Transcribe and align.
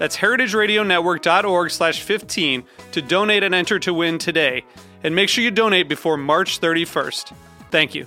That's 0.00 0.16
heritageradionetwork.org 0.16 1.70
slash 1.70 2.00
15 2.00 2.64
to 2.92 3.02
donate 3.02 3.42
and 3.42 3.54
enter 3.54 3.78
to 3.80 3.92
win 3.92 4.16
today. 4.16 4.64
And 5.04 5.14
make 5.14 5.28
sure 5.28 5.44
you 5.44 5.50
donate 5.50 5.90
before 5.90 6.16
March 6.16 6.58
31st. 6.58 7.34
Thank 7.70 7.94
you. 7.94 8.06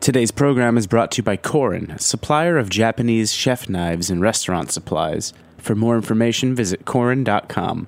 Today's 0.00 0.32
program 0.32 0.76
is 0.76 0.88
brought 0.88 1.12
to 1.12 1.18
you 1.18 1.22
by 1.22 1.36
Korin, 1.36 2.00
supplier 2.00 2.58
of 2.58 2.68
Japanese 2.68 3.32
chef 3.32 3.68
knives 3.68 4.10
and 4.10 4.20
restaurant 4.20 4.72
supplies. 4.72 5.32
For 5.58 5.76
more 5.76 5.94
information, 5.94 6.56
visit 6.56 6.84
korin.com. 6.84 7.86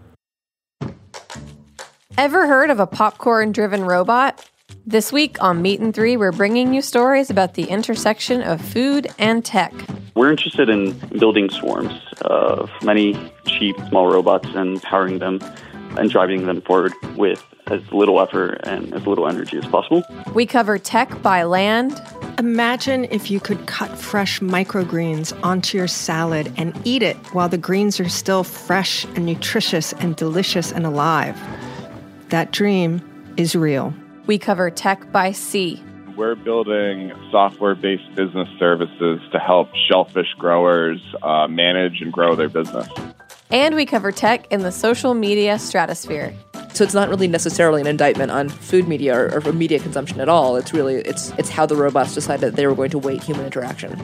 Ever 2.16 2.46
heard 2.46 2.70
of 2.70 2.78
a 2.78 2.86
popcorn 2.86 3.50
driven 3.50 3.82
robot? 3.82 4.48
This 4.84 5.12
week 5.12 5.40
on 5.40 5.62
Meat 5.62 5.78
and 5.78 5.94
Three, 5.94 6.16
we're 6.16 6.32
bringing 6.32 6.74
you 6.74 6.82
stories 6.82 7.30
about 7.30 7.54
the 7.54 7.62
intersection 7.64 8.42
of 8.42 8.60
food 8.60 9.06
and 9.16 9.44
tech. 9.44 9.72
We're 10.16 10.30
interested 10.30 10.68
in 10.68 10.98
building 11.20 11.50
swarms 11.50 11.92
of 12.22 12.68
many 12.82 13.14
cheap, 13.46 13.76
small 13.88 14.08
robots 14.08 14.48
and 14.56 14.82
powering 14.82 15.20
them 15.20 15.38
and 15.96 16.10
driving 16.10 16.46
them 16.46 16.62
forward 16.62 16.92
with 17.16 17.44
as 17.68 17.80
little 17.92 18.20
effort 18.20 18.60
and 18.64 18.92
as 18.92 19.06
little 19.06 19.28
energy 19.28 19.56
as 19.56 19.64
possible. 19.66 20.02
We 20.34 20.46
cover 20.46 20.78
tech 20.78 21.22
by 21.22 21.44
land. 21.44 22.02
Imagine 22.38 23.04
if 23.04 23.30
you 23.30 23.38
could 23.38 23.66
cut 23.68 23.96
fresh 23.96 24.40
microgreens 24.40 25.32
onto 25.44 25.78
your 25.78 25.86
salad 25.86 26.52
and 26.56 26.76
eat 26.84 27.04
it 27.04 27.16
while 27.32 27.48
the 27.48 27.56
greens 27.56 28.00
are 28.00 28.08
still 28.08 28.42
fresh 28.42 29.04
and 29.04 29.26
nutritious 29.26 29.92
and 29.92 30.16
delicious 30.16 30.72
and 30.72 30.84
alive. 30.84 31.38
That 32.30 32.50
dream 32.50 33.00
is 33.36 33.54
real. 33.54 33.94
We 34.26 34.38
cover 34.38 34.70
tech 34.70 35.10
by 35.10 35.32
sea. 35.32 35.82
We're 36.16 36.34
building 36.34 37.12
software 37.30 37.74
based 37.74 38.14
business 38.14 38.48
services 38.58 39.20
to 39.32 39.38
help 39.38 39.68
shellfish 39.88 40.32
growers 40.38 41.00
uh, 41.22 41.48
manage 41.48 42.00
and 42.00 42.12
grow 42.12 42.34
their 42.34 42.48
business. 42.48 42.88
And 43.50 43.74
we 43.74 43.86
cover 43.86 44.12
tech 44.12 44.50
in 44.52 44.62
the 44.62 44.72
social 44.72 45.14
media 45.14 45.58
stratosphere. 45.58 46.34
So 46.74 46.84
it's 46.84 46.94
not 46.94 47.10
really 47.10 47.28
necessarily 47.28 47.82
an 47.82 47.86
indictment 47.86 48.30
on 48.30 48.48
food 48.48 48.88
media 48.88 49.14
or, 49.14 49.46
or 49.46 49.52
media 49.52 49.78
consumption 49.78 50.20
at 50.20 50.28
all. 50.28 50.56
It's 50.56 50.72
really 50.72 50.96
it's 50.96 51.30
it's 51.32 51.50
how 51.50 51.66
the 51.66 51.76
robots 51.76 52.14
decided 52.14 52.56
they 52.56 52.66
were 52.66 52.74
going 52.74 52.90
to 52.90 52.98
weight 52.98 53.22
human 53.22 53.44
interaction. 53.44 53.94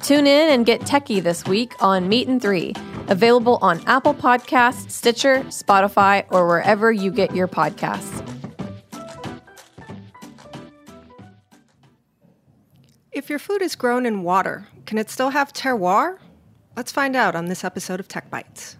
Tune 0.00 0.26
in 0.26 0.50
and 0.50 0.64
get 0.64 0.80
techie 0.82 1.22
this 1.22 1.44
week 1.44 1.74
on 1.80 2.08
Meat 2.08 2.28
and 2.28 2.40
Three, 2.40 2.72
available 3.08 3.58
on 3.60 3.82
Apple 3.86 4.14
Podcasts, 4.14 4.90
Stitcher, 4.90 5.40
Spotify, 5.48 6.24
or 6.30 6.46
wherever 6.46 6.90
you 6.90 7.10
get 7.10 7.34
your 7.34 7.48
podcasts. 7.48 8.22
If 13.14 13.30
your 13.30 13.38
food 13.38 13.62
is 13.62 13.76
grown 13.76 14.06
in 14.06 14.24
water, 14.24 14.66
can 14.86 14.98
it 14.98 15.08
still 15.08 15.30
have 15.30 15.52
terroir? 15.52 16.18
Let's 16.76 16.90
find 16.90 17.14
out 17.14 17.36
on 17.36 17.46
this 17.46 17.62
episode 17.62 18.00
of 18.00 18.08
Tech 18.08 18.28
Bites. 18.28 18.76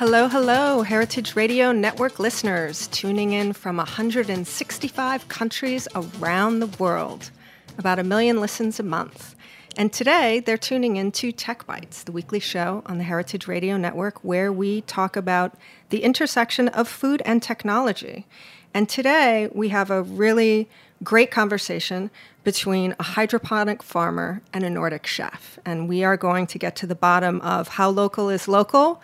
Hello, 0.00 0.28
hello, 0.28 0.80
Heritage 0.80 1.36
Radio 1.36 1.72
Network 1.72 2.18
listeners 2.18 2.88
tuning 2.88 3.34
in 3.34 3.52
from 3.52 3.76
165 3.76 5.28
countries 5.28 5.86
around 5.94 6.60
the 6.60 6.68
world, 6.82 7.30
about 7.76 7.98
a 7.98 8.02
million 8.02 8.40
listens 8.40 8.80
a 8.80 8.82
month. 8.82 9.34
And 9.76 9.92
today 9.92 10.40
they're 10.40 10.56
tuning 10.56 10.96
in 10.96 11.12
to 11.12 11.32
Tech 11.32 11.66
Bites, 11.66 12.04
the 12.04 12.12
weekly 12.12 12.40
show 12.40 12.82
on 12.86 12.96
the 12.96 13.04
Heritage 13.04 13.46
Radio 13.46 13.76
Network 13.76 14.24
where 14.24 14.50
we 14.50 14.80
talk 14.80 15.16
about 15.16 15.52
the 15.90 16.02
intersection 16.02 16.68
of 16.68 16.88
food 16.88 17.20
and 17.26 17.42
technology. 17.42 18.26
And 18.72 18.88
today 18.88 19.50
we 19.52 19.68
have 19.68 19.90
a 19.90 20.02
really 20.02 20.66
great 21.04 21.30
conversation 21.30 22.10
between 22.42 22.94
a 22.98 23.02
hydroponic 23.02 23.82
farmer 23.82 24.40
and 24.54 24.64
a 24.64 24.70
Nordic 24.70 25.06
chef. 25.06 25.58
And 25.66 25.90
we 25.90 26.04
are 26.04 26.16
going 26.16 26.46
to 26.46 26.58
get 26.58 26.74
to 26.76 26.86
the 26.86 26.94
bottom 26.94 27.42
of 27.42 27.68
how 27.68 27.90
local 27.90 28.30
is 28.30 28.48
local 28.48 29.02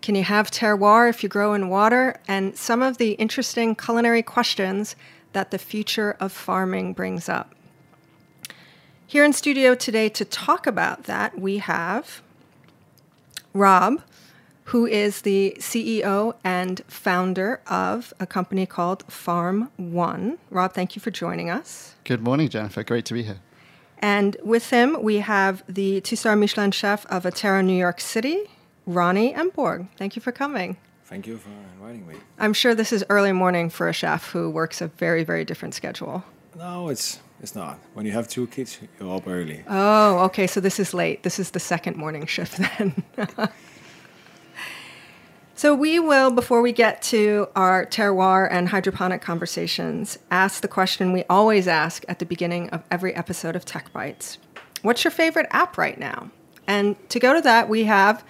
can 0.00 0.14
you 0.14 0.24
have 0.24 0.50
terroir 0.50 1.08
if 1.08 1.22
you 1.22 1.28
grow 1.28 1.54
in 1.54 1.68
water? 1.68 2.20
And 2.26 2.56
some 2.56 2.82
of 2.82 2.98
the 2.98 3.12
interesting 3.12 3.74
culinary 3.74 4.22
questions 4.22 4.96
that 5.32 5.50
the 5.50 5.58
future 5.58 6.16
of 6.20 6.32
farming 6.32 6.92
brings 6.92 7.28
up. 7.28 7.54
Here 9.06 9.24
in 9.24 9.32
studio 9.32 9.74
today 9.74 10.08
to 10.10 10.24
talk 10.24 10.66
about 10.66 11.04
that, 11.04 11.38
we 11.38 11.58
have 11.58 12.20
Rob, 13.54 14.02
who 14.64 14.84
is 14.84 15.22
the 15.22 15.56
CEO 15.58 16.34
and 16.44 16.82
founder 16.86 17.60
of 17.66 18.12
a 18.20 18.26
company 18.26 18.66
called 18.66 19.02
Farm 19.10 19.70
One. 19.76 20.38
Rob, 20.50 20.74
thank 20.74 20.94
you 20.94 21.00
for 21.00 21.10
joining 21.10 21.48
us. 21.48 21.94
Good 22.04 22.22
morning, 22.22 22.50
Jennifer. 22.50 22.82
Great 22.84 23.06
to 23.06 23.14
be 23.14 23.22
here. 23.22 23.40
And 24.00 24.36
with 24.44 24.70
him, 24.70 25.02
we 25.02 25.16
have 25.16 25.64
the 25.66 26.00
two 26.02 26.16
star 26.16 26.36
Michelin 26.36 26.70
chef 26.70 27.06
of 27.06 27.24
Atera 27.24 27.64
New 27.64 27.76
York 27.76 28.00
City, 28.00 28.44
Ronny 28.88 29.34
Emborg. 29.34 29.86
Thank 29.98 30.16
you 30.16 30.22
for 30.22 30.32
coming. 30.32 30.78
Thank 31.04 31.26
you 31.26 31.36
for 31.36 31.50
inviting 31.74 32.06
me. 32.08 32.14
I'm 32.38 32.54
sure 32.54 32.74
this 32.74 32.90
is 32.90 33.04
early 33.10 33.32
morning 33.32 33.68
for 33.68 33.86
a 33.86 33.92
chef 33.92 34.30
who 34.30 34.48
works 34.48 34.80
a 34.80 34.88
very, 34.88 35.24
very 35.24 35.44
different 35.44 35.74
schedule. 35.74 36.24
No, 36.56 36.88
it's 36.88 37.20
it's 37.42 37.54
not. 37.54 37.78
When 37.92 38.06
you 38.06 38.12
have 38.12 38.28
two 38.28 38.46
kids, 38.46 38.78
you're 38.98 39.14
up 39.14 39.28
early. 39.28 39.62
Oh, 39.68 40.20
okay. 40.24 40.46
So 40.46 40.60
this 40.60 40.80
is 40.80 40.94
late. 40.94 41.22
This 41.22 41.38
is 41.38 41.50
the 41.50 41.60
second 41.60 41.96
morning 41.96 42.24
shift 42.26 42.56
then. 42.78 43.02
so 45.54 45.74
we 45.74 46.00
will, 46.00 46.30
before 46.30 46.62
we 46.62 46.72
get 46.72 47.02
to 47.02 47.48
our 47.54 47.84
terroir 47.84 48.48
and 48.50 48.70
hydroponic 48.70 49.20
conversations, 49.20 50.18
ask 50.30 50.62
the 50.62 50.68
question 50.68 51.12
we 51.12 51.24
always 51.28 51.68
ask 51.68 52.04
at 52.08 52.20
the 52.20 52.26
beginning 52.26 52.70
of 52.70 52.82
every 52.90 53.14
episode 53.14 53.54
of 53.54 53.64
Tech 53.66 53.92
Bites. 53.92 54.38
What's 54.80 55.04
your 55.04 55.10
favorite 55.10 55.46
app 55.50 55.76
right 55.76 55.98
now? 55.98 56.30
And 56.66 56.96
to 57.10 57.20
go 57.20 57.34
to 57.34 57.40
that, 57.42 57.68
we 57.68 57.84
have 57.84 58.24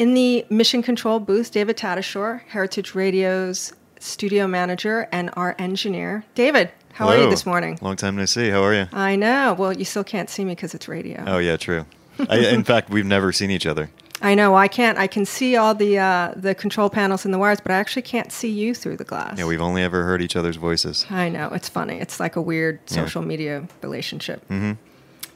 in 0.00 0.14
the 0.14 0.46
mission 0.48 0.82
control 0.82 1.20
booth, 1.20 1.52
David 1.52 1.76
Tatasciore, 1.76 2.40
Heritage 2.46 2.94
Radio's 2.94 3.74
studio 3.98 4.46
manager 4.46 5.06
and 5.12 5.28
our 5.34 5.54
engineer. 5.58 6.24
David, 6.34 6.70
how 6.94 7.04
Hello. 7.04 7.18
are 7.18 7.24
you 7.24 7.30
this 7.30 7.44
morning? 7.44 7.78
Long 7.82 7.96
time 7.96 8.16
no 8.16 8.24
see. 8.24 8.48
How 8.48 8.62
are 8.62 8.72
you? 8.72 8.86
I 8.94 9.16
know. 9.16 9.54
Well, 9.58 9.74
you 9.74 9.84
still 9.84 10.02
can't 10.02 10.30
see 10.30 10.42
me 10.42 10.52
because 10.52 10.74
it's 10.74 10.88
radio. 10.88 11.22
Oh 11.26 11.36
yeah, 11.36 11.58
true. 11.58 11.84
I, 12.30 12.38
in 12.38 12.64
fact, 12.64 12.88
we've 12.88 13.04
never 13.04 13.30
seen 13.30 13.50
each 13.50 13.66
other. 13.66 13.90
I 14.22 14.34
know. 14.34 14.54
I 14.54 14.68
can't. 14.68 14.96
I 14.96 15.06
can 15.06 15.26
see 15.26 15.56
all 15.56 15.74
the 15.74 15.98
uh, 15.98 16.32
the 16.34 16.54
control 16.54 16.88
panels 16.88 17.26
and 17.26 17.34
the 17.34 17.38
wires, 17.38 17.60
but 17.60 17.70
I 17.70 17.76
actually 17.76 18.02
can't 18.02 18.32
see 18.32 18.48
you 18.48 18.74
through 18.74 18.96
the 18.96 19.04
glass. 19.04 19.38
Yeah, 19.38 19.44
we've 19.44 19.60
only 19.60 19.82
ever 19.82 20.04
heard 20.04 20.22
each 20.22 20.34
other's 20.34 20.56
voices. 20.56 21.04
I 21.10 21.28
know. 21.28 21.48
It's 21.48 21.68
funny. 21.68 22.00
It's 22.00 22.18
like 22.18 22.36
a 22.36 22.40
weird 22.40 22.80
social 22.88 23.20
yeah. 23.20 23.28
media 23.28 23.68
relationship. 23.82 24.48
Mm-hmm. 24.48 24.72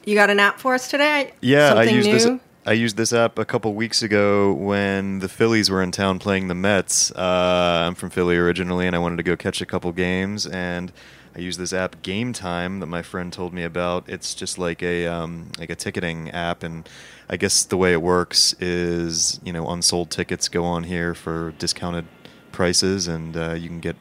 You 0.05 0.15
got 0.15 0.31
an 0.31 0.39
app 0.39 0.59
for 0.59 0.73
us 0.73 0.89
today? 0.89 1.33
Yeah, 1.41 1.69
Something 1.69 1.89
I 1.89 1.91
used 1.91 2.07
new? 2.07 2.13
this. 2.13 2.41
I 2.67 2.73
used 2.73 2.97
this 2.97 3.13
app 3.13 3.37
a 3.37 3.45
couple 3.45 3.75
weeks 3.75 4.01
ago 4.01 4.51
when 4.51 5.19
the 5.19 5.29
Phillies 5.29 5.69
were 5.69 5.83
in 5.83 5.91
town 5.91 6.17
playing 6.17 6.47
the 6.47 6.55
Mets. 6.55 7.11
Uh, 7.11 7.83
I'm 7.85 7.93
from 7.93 8.09
Philly 8.09 8.37
originally, 8.37 8.87
and 8.87 8.95
I 8.95 8.99
wanted 8.99 9.17
to 9.17 9.23
go 9.23 9.37
catch 9.37 9.61
a 9.61 9.67
couple 9.67 9.91
games. 9.91 10.47
And 10.47 10.91
I 11.35 11.41
used 11.41 11.59
this 11.59 11.73
app 11.73 12.01
Game 12.01 12.33
Time 12.33 12.79
that 12.79 12.87
my 12.87 13.03
friend 13.03 13.31
told 13.31 13.53
me 13.53 13.61
about. 13.61 14.09
It's 14.09 14.33
just 14.33 14.57
like 14.57 14.81
a 14.81 15.05
um, 15.05 15.51
like 15.59 15.69
a 15.69 15.75
ticketing 15.75 16.31
app, 16.31 16.63
and 16.63 16.89
I 17.29 17.37
guess 17.37 17.63
the 17.65 17.77
way 17.77 17.93
it 17.93 18.01
works 18.01 18.53
is 18.59 19.39
you 19.43 19.53
know 19.53 19.69
unsold 19.69 20.09
tickets 20.09 20.49
go 20.49 20.63
on 20.63 20.85
here 20.85 21.13
for 21.13 21.51
discounted 21.59 22.07
prices, 22.51 23.07
and 23.07 23.37
uh, 23.37 23.53
you 23.53 23.67
can 23.67 23.79
get 23.79 23.95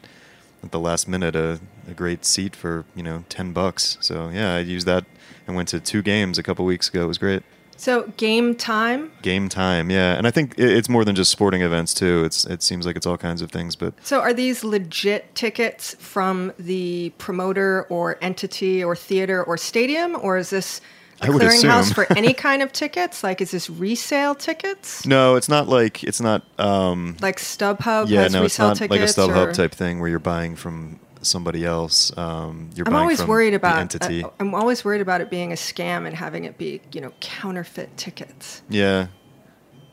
at 0.63 0.71
the 0.71 0.81
last 0.81 1.07
minute 1.07 1.37
a, 1.37 1.61
a 1.87 1.93
great 1.93 2.25
seat 2.25 2.57
for 2.57 2.87
you 2.95 3.03
know 3.03 3.25
ten 3.29 3.53
bucks. 3.53 3.99
So 4.01 4.31
yeah, 4.31 4.55
I 4.55 4.61
used 4.61 4.87
that 4.87 5.05
and 5.47 5.55
went 5.55 5.69
to 5.69 5.81
two 5.81 6.01
games 6.01 6.39
a 6.39 6.43
couple 6.43 6.65
weeks 6.65 6.89
ago. 6.89 7.05
It 7.05 7.09
was 7.09 7.19
great. 7.19 7.43
So 7.77 8.13
game 8.17 8.55
time. 8.55 9.11
Game 9.23 9.49
time, 9.49 9.91
yeah, 9.91 10.15
and 10.15 10.27
I 10.27 10.31
think 10.31 10.55
it's 10.59 10.89
more 10.89 11.05
than 11.05 11.15
just 11.15 11.31
sporting 11.31 11.63
events 11.63 11.93
too. 11.93 12.25
It's 12.25 12.45
it 12.47 12.63
seems 12.63 12.87
like 12.87 12.97
it's 12.97 13.07
all 13.07 13.19
kinds 13.19 13.43
of 13.43 13.51
things, 13.51 13.77
but 13.77 13.95
So 14.03 14.21
are 14.21 14.33
these 14.33 14.65
legit 14.65 15.35
tickets 15.35 15.95
from 15.99 16.53
the 16.59 17.13
promoter 17.19 17.87
or 17.91 18.17
entity 18.23 18.83
or 18.83 18.95
theater 18.97 19.43
or 19.43 19.57
stadium, 19.57 20.17
or 20.21 20.39
is 20.39 20.51
this 20.51 20.81
a 21.21 21.27
clearinghouse 21.27 21.95
for 21.95 22.07
any 22.17 22.33
kind 22.47 22.63
of 22.63 22.73
tickets? 22.73 23.23
Like, 23.23 23.41
is 23.41 23.51
this 23.51 23.69
resale 23.71 24.35
tickets? 24.35 25.05
no, 25.07 25.37
it's 25.37 25.49
not 25.49 25.69
like 25.69 26.03
it's 26.05 26.21
not. 26.21 26.43
Um, 26.59 27.17
Like 27.21 27.39
StubHub 27.39 28.09
yeah, 28.09 28.29
no, 28.29 28.45
it's 28.45 28.59
not 28.59 28.77
tickets? 28.77 28.91
like 28.91 29.01
a 29.01 29.05
StubHub 29.33 29.49
or- 29.49 29.53
type 29.53 29.73
thing 29.73 30.01
where 30.01 30.09
you're 30.09 30.19
buying 30.19 30.57
from 30.57 30.99
somebody 31.27 31.65
else. 31.65 32.17
Um, 32.17 32.71
you're 32.75 32.87
I'm 32.87 32.95
always 32.95 33.25
worried 33.25 33.55
about. 33.55 33.79
entity. 33.79 34.23
uh, 34.25 34.31
I'm 34.41 34.55
always 34.55 34.85
worried 34.85 35.01
about 35.01 35.21
it 35.21 35.31
being 35.31 35.53
a 35.53 35.57
scam 35.57 36.07
and 36.07 36.15
having 36.17 36.45
it 36.45 36.59
be, 36.59 36.81
you 36.93 37.01
know, 37.01 37.13
counterfeit 37.21 37.97
tickets. 37.97 38.63
yeah. 38.69 39.09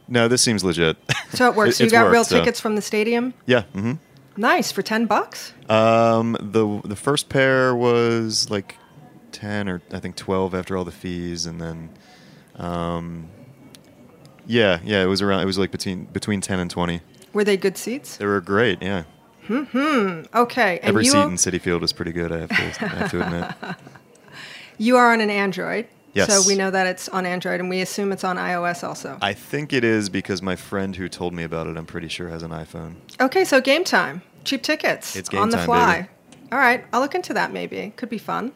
No, 0.08 0.28
this 0.28 0.42
seems 0.42 0.62
legit. 0.62 0.98
So 1.34 1.50
it 1.50 1.56
works. 1.56 1.80
It- 1.80 1.80
you 1.84 1.86
it's 1.86 1.94
got 1.94 2.10
real 2.12 2.20
worked, 2.22 2.30
so- 2.32 2.40
tickets 2.40 2.60
from 2.60 2.76
the 2.76 2.82
stadium. 2.82 3.34
Yeah. 3.46 3.64
Mm-hmm. 3.74 3.94
Nice 4.36 4.70
for 4.72 4.82
ten 4.82 5.06
bucks. 5.06 5.54
Um, 5.70 6.36
the 6.42 6.82
the 6.84 6.96
first 6.98 7.30
pair 7.30 7.74
was 7.76 8.50
like 8.50 8.76
ten 9.32 9.70
or 9.70 9.82
I 9.94 10.00
think 10.00 10.16
twelve 10.18 10.54
after 10.56 10.76
all 10.76 10.84
the 10.84 10.92
fees, 10.92 11.46
and 11.46 11.62
then, 11.62 11.90
um, 12.58 13.30
yeah, 14.48 14.80
yeah, 14.84 15.02
it 15.04 15.06
was 15.08 15.22
around. 15.22 15.42
It 15.42 15.46
was 15.46 15.58
like 15.58 15.72
between 15.72 16.06
between 16.06 16.42
ten 16.42 16.60
and 16.60 16.70
twenty. 16.70 17.02
Were 17.34 17.44
they 17.44 17.56
good 17.58 17.78
seats? 17.78 18.18
They 18.18 18.26
were 18.26 18.42
great. 18.42 18.82
Yeah, 18.82 19.04
Hmm. 19.52 20.24
Okay. 20.34 20.80
And 20.80 20.90
every 20.90 21.06
you 21.06 21.12
seat 21.12 21.20
in 21.20 21.36
Citi 21.36 21.62
Field 21.62 21.82
was 21.82 21.94
pretty 21.94 22.12
good. 22.12 22.32
I 22.32 22.40
have 22.40 22.50
to, 22.50 22.86
I 22.86 22.88
have 22.88 23.12
to 23.12 23.26
admit. 23.26 23.76
you 24.78 24.98
are 24.98 25.12
on 25.14 25.22
an 25.22 25.30
Android. 25.30 25.88
Yes. 26.14 26.34
So 26.34 26.48
we 26.48 26.56
know 26.56 26.70
that 26.72 26.88
it's 26.88 27.08
on 27.10 27.26
Android, 27.26 27.62
and 27.62 27.70
we 27.70 27.80
assume 27.82 28.12
it's 28.12 28.24
on 28.24 28.36
iOS 28.36 28.84
also. 28.86 29.18
I 29.22 29.34
think 29.34 29.72
it 29.72 29.84
is 29.84 30.10
because 30.10 30.42
my 30.42 30.58
friend 30.58 30.96
who 30.96 31.08
told 31.08 31.34
me 31.34 31.44
about 31.44 31.68
it, 31.68 31.78
I'm 31.78 31.86
pretty 31.86 32.10
sure 32.10 32.28
has 32.28 32.44
an 32.44 32.52
iPhone. 32.52 32.96
Okay, 33.20 33.46
so 33.46 33.62
game 33.62 33.86
time. 33.86 34.22
Cheap 34.44 34.64
tickets. 34.64 35.16
It's 35.16 35.30
game 35.30 35.42
on 35.42 35.50
the 35.50 35.58
time, 35.58 35.66
fly. 35.66 35.96
baby. 36.02 36.10
All 36.52 36.58
right, 36.58 36.84
I'll 36.92 37.00
look 37.00 37.16
into 37.16 37.34
that 37.34 37.54
maybe. 37.54 37.94
Could 37.96 38.10
be 38.10 38.18
fun. 38.18 38.52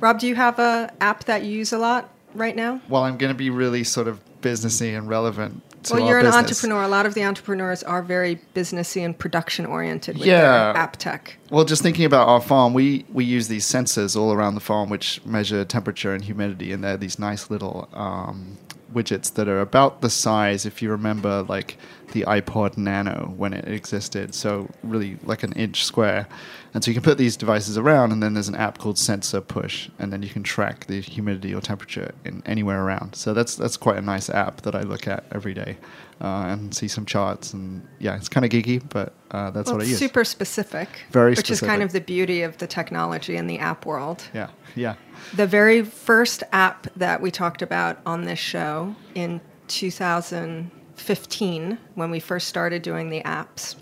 Rob, 0.00 0.18
do 0.18 0.26
you 0.26 0.34
have 0.34 0.58
a 0.58 0.92
app 1.00 1.24
that 1.24 1.44
you 1.44 1.52
use 1.52 1.72
a 1.72 1.78
lot 1.78 2.08
right 2.34 2.56
now? 2.56 2.80
Well, 2.88 3.04
I'm 3.04 3.16
going 3.18 3.32
to 3.32 3.38
be 3.38 3.50
really 3.50 3.84
sort 3.84 4.08
of 4.08 4.20
businessy 4.40 4.96
and 4.98 5.08
relevant 5.08 5.62
to 5.70 5.71
well, 5.90 6.02
our 6.02 6.08
you're 6.08 6.18
an 6.18 6.26
business. 6.26 6.38
entrepreneur. 6.64 6.82
A 6.82 6.88
lot 6.88 7.06
of 7.06 7.14
the 7.14 7.24
entrepreneurs 7.24 7.82
are 7.82 8.02
very 8.02 8.40
businessy 8.54 9.04
and 9.04 9.18
production 9.18 9.66
oriented 9.66 10.18
with 10.18 10.26
Yeah. 10.26 10.72
app 10.76 10.96
tech. 10.96 11.36
Well, 11.50 11.64
just 11.64 11.82
thinking 11.82 12.04
about 12.04 12.28
our 12.28 12.40
farm, 12.40 12.72
we, 12.74 13.04
we 13.12 13.24
use 13.24 13.48
these 13.48 13.66
sensors 13.66 14.16
all 14.16 14.32
around 14.32 14.54
the 14.54 14.60
farm 14.60 14.88
which 14.90 15.20
measure 15.24 15.64
temperature 15.64 16.14
and 16.14 16.24
humidity, 16.24 16.72
and 16.72 16.82
they're 16.84 16.96
these 16.96 17.18
nice 17.18 17.50
little 17.50 17.88
um, 17.94 18.58
widgets 18.94 19.32
that 19.34 19.48
are 19.48 19.60
about 19.60 20.00
the 20.02 20.10
size, 20.10 20.66
if 20.66 20.82
you 20.82 20.90
remember, 20.90 21.42
like 21.48 21.78
the 22.12 22.22
iPod 22.22 22.76
Nano 22.76 23.32
when 23.36 23.52
it 23.54 23.66
existed. 23.66 24.34
So 24.34 24.68
really 24.82 25.16
like 25.24 25.42
an 25.42 25.52
inch 25.54 25.84
square. 25.84 26.26
And 26.74 26.82
so 26.82 26.90
you 26.90 26.94
can 26.94 27.02
put 27.02 27.18
these 27.18 27.36
devices 27.36 27.76
around, 27.76 28.12
and 28.12 28.22
then 28.22 28.32
there's 28.32 28.48
an 28.48 28.54
app 28.54 28.78
called 28.78 28.96
SensorPush, 28.96 29.90
and 29.98 30.10
then 30.10 30.22
you 30.22 30.30
can 30.30 30.42
track 30.42 30.86
the 30.86 31.02
humidity 31.02 31.54
or 31.54 31.60
temperature 31.60 32.14
in 32.24 32.42
anywhere 32.46 32.82
around. 32.82 33.14
So 33.14 33.34
that's 33.34 33.56
that's 33.56 33.76
quite 33.76 33.98
a 33.98 34.02
nice 34.02 34.30
app 34.30 34.62
that 34.62 34.74
I 34.74 34.80
look 34.80 35.06
at 35.06 35.24
every 35.32 35.52
day 35.52 35.76
uh, 36.22 36.46
and 36.48 36.74
see 36.74 36.88
some 36.88 37.04
charts. 37.04 37.52
And 37.52 37.86
yeah, 37.98 38.16
it's 38.16 38.30
kind 38.30 38.46
of 38.46 38.50
geeky, 38.50 38.82
but 38.88 39.12
uh, 39.32 39.50
that's 39.50 39.66
Well, 39.66 39.74
what 39.76 39.82
I 39.82 39.84
it's 39.84 39.90
use. 39.90 39.98
super 39.98 40.24
specific. 40.24 40.88
Very 41.10 41.34
Which 41.34 41.50
is 41.50 41.60
kind 41.60 41.82
of 41.82 41.92
the 41.92 42.00
beauty 42.00 42.40
of 42.40 42.56
the 42.56 42.66
technology 42.66 43.36
in 43.36 43.48
the 43.48 43.58
app 43.58 43.84
world. 43.84 44.24
Yeah, 44.32 44.48
yeah. 44.74 44.94
The 45.34 45.46
very 45.46 45.84
first 45.84 46.42
app 46.52 46.86
that 46.96 47.20
we 47.20 47.30
talked 47.30 47.60
about 47.60 47.98
on 48.06 48.24
this 48.24 48.38
show 48.38 48.96
in 49.14 49.42
2015, 49.68 51.78
when 51.94 52.10
we 52.10 52.20
first 52.20 52.48
started 52.48 52.82
doing 52.82 53.10
the 53.10 53.22
apps, 53.22 53.76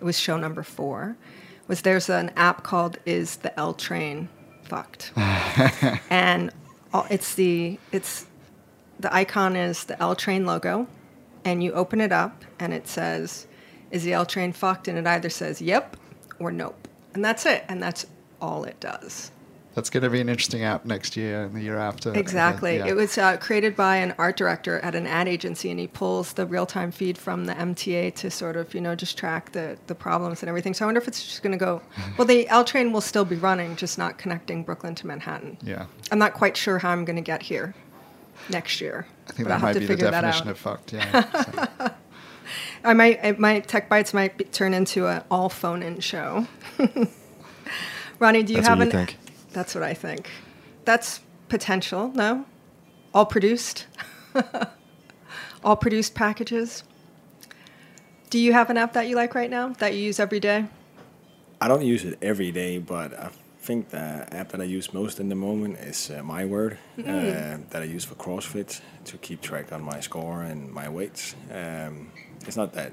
it 0.00 0.04
was 0.04 0.18
show 0.18 0.36
number 0.36 0.62
four, 0.62 1.16
was 1.66 1.82
there's 1.82 2.08
an 2.08 2.30
app 2.36 2.62
called 2.62 2.98
Is 3.06 3.36
the 3.36 3.58
L 3.58 3.74
Train 3.74 4.28
Fucked? 4.64 5.12
and 6.10 6.50
all, 6.92 7.06
it's 7.10 7.34
the 7.34 7.78
it's 7.92 8.26
the 9.00 9.14
icon 9.14 9.56
is 9.56 9.84
the 9.84 10.00
L 10.00 10.14
Train 10.14 10.46
logo, 10.46 10.86
and 11.44 11.62
you 11.62 11.72
open 11.72 12.00
it 12.00 12.12
up 12.12 12.44
and 12.58 12.72
it 12.72 12.88
says, 12.88 13.46
"Is 13.90 14.04
the 14.04 14.12
L 14.12 14.24
Train 14.24 14.52
fucked?" 14.52 14.88
And 14.88 14.96
it 14.98 15.06
either 15.06 15.30
says 15.30 15.60
"Yep" 15.60 15.96
or 16.38 16.50
"Nope," 16.50 16.88
and 17.14 17.24
that's 17.24 17.44
it, 17.46 17.64
and 17.68 17.82
that's 17.82 18.06
all 18.40 18.64
it 18.64 18.80
does. 18.80 19.30
That's 19.74 19.90
going 19.90 20.04
to 20.04 20.10
be 20.10 20.20
an 20.20 20.28
interesting 20.28 20.62
app 20.62 20.84
next 20.84 21.16
year 21.16 21.44
and 21.44 21.54
the 21.54 21.60
year 21.60 21.76
after. 21.76 22.14
Exactly. 22.14 22.76
Yeah. 22.76 22.86
It 22.86 22.96
was 22.96 23.18
uh, 23.18 23.36
created 23.38 23.74
by 23.74 23.96
an 23.96 24.14
art 24.18 24.36
director 24.36 24.78
at 24.80 24.94
an 24.94 25.06
ad 25.06 25.26
agency, 25.26 25.70
and 25.70 25.80
he 25.80 25.88
pulls 25.88 26.34
the 26.34 26.46
real 26.46 26.64
time 26.64 26.92
feed 26.92 27.18
from 27.18 27.46
the 27.46 27.54
MTA 27.54 28.14
to 28.16 28.30
sort 28.30 28.56
of, 28.56 28.72
you 28.72 28.80
know, 28.80 28.94
just 28.94 29.18
track 29.18 29.50
the, 29.50 29.76
the 29.88 29.94
problems 29.94 30.42
and 30.42 30.48
everything. 30.48 30.74
So 30.74 30.84
I 30.84 30.86
wonder 30.86 31.00
if 31.00 31.08
it's 31.08 31.24
just 31.24 31.42
going 31.42 31.52
to 31.52 31.58
go. 31.58 31.82
Well, 32.16 32.26
the 32.26 32.48
L 32.48 32.62
train 32.64 32.92
will 32.92 33.00
still 33.00 33.24
be 33.24 33.34
running, 33.34 33.74
just 33.74 33.98
not 33.98 34.18
connecting 34.18 34.62
Brooklyn 34.62 34.94
to 34.96 35.06
Manhattan. 35.06 35.58
Yeah. 35.62 35.86
I'm 36.12 36.18
not 36.18 36.34
quite 36.34 36.56
sure 36.56 36.78
how 36.78 36.90
I'm 36.90 37.04
going 37.04 37.16
to 37.16 37.22
get 37.22 37.42
here 37.42 37.74
next 38.48 38.80
year. 38.80 39.06
I 39.28 39.32
think 39.32 39.48
but 39.48 39.54
I'll 39.54 39.60
that 39.60 39.66
have 39.66 39.68
might 39.68 39.72
to 39.72 39.80
be 39.80 39.86
the 39.86 39.92
figure 39.92 40.10
that 40.10 40.20
definition 40.20 40.48
of 40.48 40.58
fucked. 40.58 40.92
Yeah. 40.92 41.90
So, 42.84 42.90
I 42.90 42.92
might, 42.92 43.24
it 43.24 43.38
might 43.38 43.66
Tech 43.66 43.88
Bites 43.88 44.12
might 44.12 44.36
be, 44.36 44.44
turn 44.44 44.74
into 44.74 45.06
an 45.06 45.22
all 45.30 45.48
phone 45.48 45.82
in 45.82 46.00
show. 46.00 46.46
Ronny, 48.18 48.42
do 48.42 48.52
you 48.52 48.58
That's 48.58 48.68
have 48.68 48.78
what 48.78 48.92
you 48.92 48.98
an? 48.98 49.06
think. 49.06 49.18
That's 49.54 49.74
what 49.74 49.84
I 49.84 49.94
think. 49.94 50.28
That's 50.84 51.20
potential. 51.48 52.08
No, 52.14 52.44
all 53.14 53.24
produced. 53.26 53.86
all 55.64 55.76
produced 55.76 56.14
packages. 56.14 56.84
Do 58.30 58.38
you 58.38 58.52
have 58.52 58.68
an 58.70 58.76
app 58.76 58.92
that 58.94 59.08
you 59.08 59.16
like 59.16 59.34
right 59.34 59.48
now 59.50 59.68
that 59.78 59.94
you 59.94 60.00
use 60.00 60.18
every 60.20 60.40
day? 60.40 60.66
I 61.60 61.68
don't 61.68 61.82
use 61.84 62.04
it 62.04 62.18
every 62.20 62.50
day, 62.50 62.78
but 62.78 63.18
I 63.18 63.30
think 63.60 63.90
the 63.90 64.26
app 64.32 64.48
that 64.50 64.60
I 64.60 64.64
use 64.64 64.92
most 64.92 65.20
in 65.20 65.28
the 65.28 65.34
moment 65.34 65.78
is 65.78 66.10
uh, 66.10 66.20
MyWOD, 66.20 66.76
Mm. 66.98 67.06
uh, 67.06 67.58
that 67.70 67.80
I 67.82 67.84
use 67.86 68.04
for 68.04 68.16
CrossFit 68.16 68.80
to 69.04 69.16
keep 69.18 69.40
track 69.40 69.72
on 69.72 69.82
my 69.82 70.00
score 70.00 70.42
and 70.42 70.70
my 70.72 70.88
weights. 70.88 71.34
Um, 71.50 72.10
it's 72.46 72.56
not 72.56 72.72
that 72.74 72.92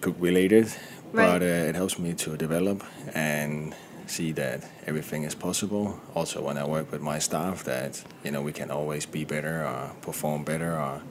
cook 0.00 0.16
related, 0.20 0.66
Right. 1.12 1.26
but 1.26 1.42
uh, 1.42 1.68
it 1.68 1.74
helps 1.74 1.98
me 1.98 2.14
to 2.14 2.36
develop 2.36 2.82
and 3.12 3.74
see 4.06 4.32
that 4.32 4.64
everything 4.86 5.24
is 5.24 5.34
possible. 5.34 6.00
Also, 6.14 6.42
when 6.42 6.58
I 6.58 6.64
work 6.64 6.92
with 6.92 7.00
my 7.00 7.18
staff, 7.18 7.64
that 7.64 8.02
you 8.24 8.30
know 8.30 8.42
we 8.42 8.52
can 8.52 8.70
always 8.70 9.06
be 9.06 9.24
better, 9.24 9.64
or 9.66 9.92
perform 10.00 10.44
better, 10.44 10.76
or 10.76 11.02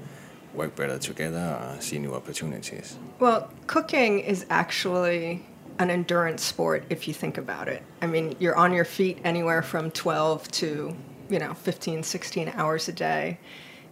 work 0.53 0.75
better 0.75 0.97
together, 0.97 1.57
or 1.61 1.81
see 1.81 1.99
new 1.99 2.13
opportunities. 2.13 2.97
Well, 3.19 3.51
cooking 3.67 4.19
is 4.19 4.45
actually 4.49 5.45
an 5.79 5.89
endurance 5.89 6.43
sport 6.43 6.83
if 6.89 7.07
you 7.07 7.13
think 7.13 7.37
about 7.37 7.67
it. 7.67 7.81
I 8.01 8.07
mean, 8.07 8.35
you're 8.39 8.55
on 8.55 8.73
your 8.73 8.85
feet 8.85 9.19
anywhere 9.23 9.61
from 9.61 9.89
12 9.91 10.47
to, 10.51 10.95
you 11.29 11.39
know, 11.39 11.53
15, 11.53 12.03
16 12.03 12.51
hours 12.55 12.87
a 12.87 12.93
day. 12.93 13.39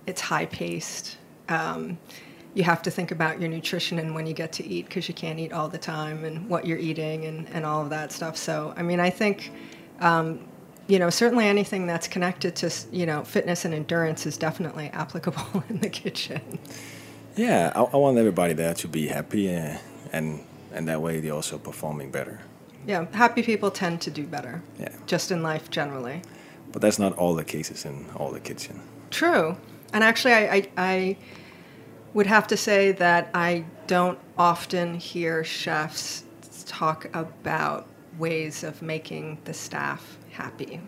It's 0.06 0.22
high 0.22 0.46
paced. 0.46 1.18
Um, 1.48 1.98
you 2.53 2.63
have 2.63 2.82
to 2.82 2.91
think 2.91 3.12
about 3.12 3.39
your 3.39 3.50
nutrition 3.50 4.00
and 4.00 4.15
when 4.15 4.25
you 4.25 4.34
get 4.34 4.51
to 4.53 4.65
eat 4.65 4.86
because 4.86 5.08
you 5.08 5.13
can't 5.13 5.39
eat 5.39 5.53
all 5.53 5.68
the 5.68 5.77
time 5.77 6.25
and 6.25 6.50
what 6.50 6.65
you're 6.65 6.79
eating 6.79 7.25
and, 7.25 7.48
and 7.50 7.65
all 7.65 7.82
of 7.82 7.89
that 7.91 8.12
stuff. 8.12 8.36
So, 8.36 8.74
I 8.75 8.82
mean, 8.82 9.00
I 9.00 9.10
think, 9.10 9.51
um, 10.00 10.39
you 10.88 10.98
know, 10.98 11.10
certainly 11.10 11.46
anything 11.46 11.86
that's 11.86 12.08
connected 12.08 12.56
to, 12.58 12.72
you 12.91 13.06
know, 13.06 13.24
fitness 13.24 13.65
and 13.65 13.74
endurance 13.74 14.25
is 14.25 14.38
definitely 14.38 14.88
applicable 14.94 15.63
in 15.70 15.79
the 15.79 15.89
kitchen. 15.89 16.41
Yeah, 17.36 17.72
I, 17.75 17.82
I 17.82 17.98
want 17.98 18.18
everybody 18.18 18.53
there 18.53 18.74
to 18.74 18.88
be 18.88 19.08
happy, 19.08 19.56
uh, 19.56 19.77
and 20.12 20.44
and 20.74 20.88
that 20.88 21.01
way 21.01 21.20
they're 21.20 21.34
also 21.34 21.58
performing 21.58 22.12
better. 22.12 22.41
Yeah, 22.86 23.06
happy 23.12 23.44
people 23.44 23.72
tend 23.72 24.01
to 24.01 24.12
do 24.12 24.25
better. 24.25 24.62
Yeah. 24.79 24.89
Just 25.06 25.32
in 25.32 25.44
life 25.44 25.70
generally. 25.70 26.22
But 26.72 26.82
that's 26.82 27.00
not 27.00 27.13
all 27.13 27.36
the 27.36 27.44
cases 27.44 27.86
in 27.86 28.08
all 28.15 28.32
the 28.32 28.39
kitchen. 28.39 28.82
True. 29.10 29.58
And 29.94 30.03
actually, 30.03 30.34
I, 30.34 30.56
I, 30.56 30.68
I 30.77 31.18
would 32.13 32.27
have 32.27 32.47
to 32.47 32.57
say 32.57 32.91
that 32.93 33.29
I 33.33 33.65
don't 33.87 34.19
often 34.37 34.95
hear 34.95 35.43
chefs 35.43 36.23
talk 36.65 37.09
about 37.13 37.87
ways 38.17 38.63
of 38.63 38.81
making 38.81 39.39
the 39.45 39.53
staff 39.53 40.17
happy. 40.31 40.81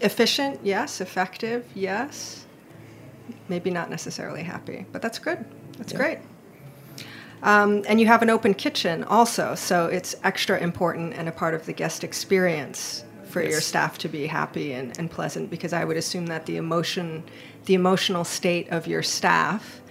Efficient, 0.00 0.60
yes. 0.62 1.00
Effective, 1.00 1.64
yes. 1.74 2.46
Maybe 3.48 3.70
not 3.70 3.90
necessarily 3.90 4.42
happy, 4.42 4.86
but 4.92 5.00
that's 5.00 5.18
good. 5.18 5.44
That's 5.78 5.92
Yeah. 5.92 5.98
great. 5.98 6.18
Um, 7.42 7.82
and 7.86 8.00
you 8.00 8.06
have 8.06 8.22
an 8.22 8.30
open 8.30 8.54
kitchen 8.54 9.04
also, 9.04 9.54
so 9.54 9.86
it's 9.86 10.14
extra 10.24 10.58
important 10.58 11.14
and 11.14 11.28
a 11.28 11.32
part 11.32 11.54
of 11.54 11.66
the 11.66 11.72
guest 11.72 12.02
experience 12.02 13.04
for 13.28 13.42
your 13.42 13.60
staff 13.60 13.98
to 13.98 14.08
be 14.08 14.26
happy 14.26 14.72
and, 14.72 14.96
and 14.98 15.10
pleasant 15.10 15.50
because 15.50 15.72
I 15.72 15.84
would 15.84 15.96
assume 15.96 16.26
that 16.26 16.46
the 16.46 16.56
emotion, 16.56 17.22
the 17.66 17.74
emotional 17.74 18.24
state 18.24 18.68
of 18.70 18.86
your 18.86 19.02
staff 19.02 19.82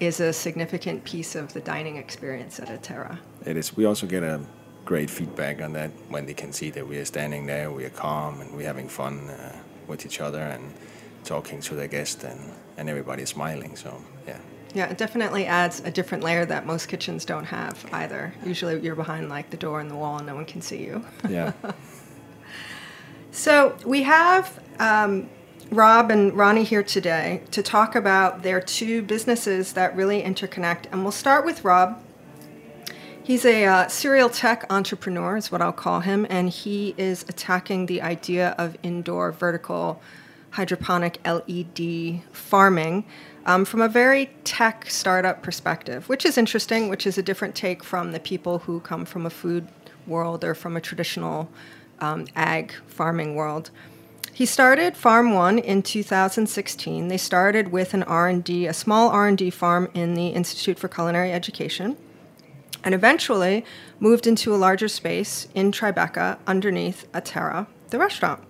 is 0.00 0.20
a 0.20 0.32
significant 0.32 1.04
piece 1.04 1.34
of 1.34 1.52
the 1.52 1.60
dining 1.60 1.96
experience 1.96 2.60
at 2.60 2.68
Atera. 2.68 3.18
It 3.44 3.56
is. 3.56 3.76
We 3.76 3.84
also 3.84 4.06
get 4.06 4.22
a 4.22 4.40
great 4.84 5.10
feedback 5.10 5.60
on 5.60 5.72
that 5.72 5.90
when 6.08 6.26
they 6.26 6.34
can 6.34 6.52
see 6.52 6.70
that 6.70 6.86
we 6.86 6.98
are 6.98 7.04
standing 7.04 7.46
there, 7.46 7.70
we 7.70 7.84
are 7.84 7.90
calm, 7.90 8.40
and 8.40 8.56
we're 8.56 8.66
having 8.66 8.88
fun 8.88 9.28
uh, 9.28 9.56
with 9.86 10.06
each 10.06 10.20
other 10.20 10.40
and 10.40 10.72
talking 11.24 11.60
to 11.60 11.74
the 11.74 11.88
guests, 11.88 12.24
and, 12.24 12.40
and 12.76 12.88
everybody's 12.88 13.30
smiling. 13.30 13.76
So, 13.76 14.02
yeah. 14.26 14.38
Yeah, 14.74 14.86
it 14.86 14.98
definitely 14.98 15.46
adds 15.46 15.80
a 15.80 15.90
different 15.90 16.22
layer 16.22 16.44
that 16.46 16.66
most 16.66 16.88
kitchens 16.88 17.24
don't 17.24 17.44
have 17.44 17.84
either. 17.92 18.32
Usually 18.44 18.78
you're 18.80 18.94
behind 18.94 19.28
like 19.28 19.50
the 19.50 19.56
door 19.56 19.80
and 19.80 19.90
the 19.90 19.96
wall 19.96 20.18
and 20.18 20.26
no 20.26 20.34
one 20.34 20.44
can 20.44 20.60
see 20.60 20.84
you. 20.84 21.04
Yeah. 21.28 21.52
So 23.38 23.76
we 23.86 24.02
have 24.02 24.58
um, 24.80 25.30
Rob 25.70 26.10
and 26.10 26.32
Ronny 26.32 26.64
here 26.64 26.82
today 26.82 27.42
to 27.50 27.62
talk 27.62 27.94
about 27.94 28.42
their 28.42 28.58
two 28.58 29.02
businesses 29.02 29.74
that 29.74 29.94
really 29.94 30.22
interconnect. 30.22 30.86
And 30.90 31.02
we'll 31.02 31.12
start 31.12 31.44
with 31.44 31.62
Rob. 31.62 32.02
He's 33.22 33.44
a 33.44 33.66
uh, 33.66 33.88
serial 33.88 34.30
tech 34.30 34.64
entrepreneur, 34.70 35.36
is 35.36 35.52
what 35.52 35.60
I'll 35.60 35.72
call 35.72 36.00
him, 36.00 36.26
and 36.30 36.48
he 36.48 36.94
is 36.96 37.22
attacking 37.28 37.84
the 37.84 38.00
idea 38.00 38.54
of 38.56 38.78
indoor 38.82 39.30
vertical 39.30 40.00
hydroponic 40.52 41.20
LED 41.26 42.22
farming 42.32 43.04
um, 43.44 43.66
from 43.66 43.82
a 43.82 43.88
very 43.88 44.30
tech 44.44 44.88
startup 44.88 45.42
perspective, 45.42 46.08
which 46.08 46.24
is 46.24 46.38
interesting, 46.38 46.88
which 46.88 47.06
is 47.06 47.18
a 47.18 47.22
different 47.22 47.54
take 47.54 47.84
from 47.84 48.12
the 48.12 48.20
people 48.20 48.60
who 48.60 48.80
come 48.80 49.04
from 49.04 49.26
a 49.26 49.30
food 49.30 49.68
world 50.06 50.44
or 50.44 50.54
from 50.54 50.78
a 50.78 50.80
traditional 50.80 51.50
um, 52.00 52.26
ag 52.34 52.72
farming 52.86 53.34
world. 53.34 53.70
He 54.38 54.46
started 54.46 54.96
Farm 54.96 55.34
One 55.34 55.58
in 55.58 55.82
2016. 55.82 57.08
They 57.08 57.16
started 57.16 57.72
with 57.72 57.92
an 57.92 58.04
R&D, 58.04 58.68
a 58.68 58.72
small 58.72 59.08
R&D 59.08 59.50
farm 59.50 59.90
in 59.94 60.14
the 60.14 60.28
Institute 60.28 60.78
for 60.78 60.86
Culinary 60.86 61.32
Education, 61.32 61.96
and 62.84 62.94
eventually 62.94 63.64
moved 63.98 64.28
into 64.28 64.54
a 64.54 64.56
larger 64.56 64.86
space 64.86 65.48
in 65.56 65.72
Tribeca 65.72 66.38
underneath 66.46 67.10
Atera, 67.10 67.66
the 67.88 67.98
restaurant. 67.98 68.40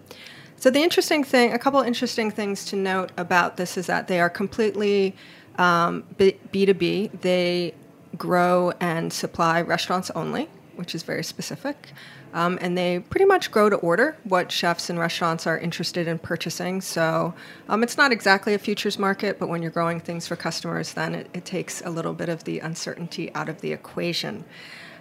So 0.56 0.68
the 0.68 0.82
interesting 0.82 1.24
thing, 1.24 1.54
a 1.54 1.58
couple 1.58 1.80
interesting 1.80 2.30
things 2.30 2.66
to 2.66 2.76
note 2.76 3.10
about 3.16 3.56
this 3.56 3.78
is 3.78 3.86
that 3.86 4.08
they 4.08 4.20
are 4.20 4.28
completely 4.28 5.16
um, 5.56 6.04
B- 6.18 6.36
B2B. 6.52 7.22
They 7.22 7.72
grow 8.18 8.74
and 8.78 9.10
supply 9.10 9.62
restaurants 9.62 10.10
only, 10.10 10.50
which 10.76 10.94
is 10.94 11.02
very 11.02 11.24
specific. 11.24 11.94
Um, 12.34 12.58
and 12.60 12.76
they 12.76 13.00
pretty 13.00 13.24
much 13.24 13.50
grow 13.50 13.70
to 13.70 13.76
order 13.76 14.16
what 14.24 14.52
chefs 14.52 14.90
and 14.90 14.98
restaurants 14.98 15.46
are 15.46 15.58
interested 15.58 16.06
in 16.06 16.18
purchasing. 16.18 16.80
So 16.80 17.32
um, 17.68 17.82
it's 17.82 17.96
not 17.96 18.12
exactly 18.12 18.54
a 18.54 18.58
futures 18.58 18.98
market, 18.98 19.38
but 19.38 19.48
when 19.48 19.62
you're 19.62 19.70
growing 19.70 19.98
things 19.98 20.26
for 20.26 20.36
customers, 20.36 20.92
then 20.92 21.14
it, 21.14 21.28
it 21.32 21.44
takes 21.44 21.80
a 21.80 21.90
little 21.90 22.12
bit 22.12 22.28
of 22.28 22.44
the 22.44 22.58
uncertainty 22.58 23.34
out 23.34 23.48
of 23.48 23.60
the 23.60 23.72
equation. 23.72 24.44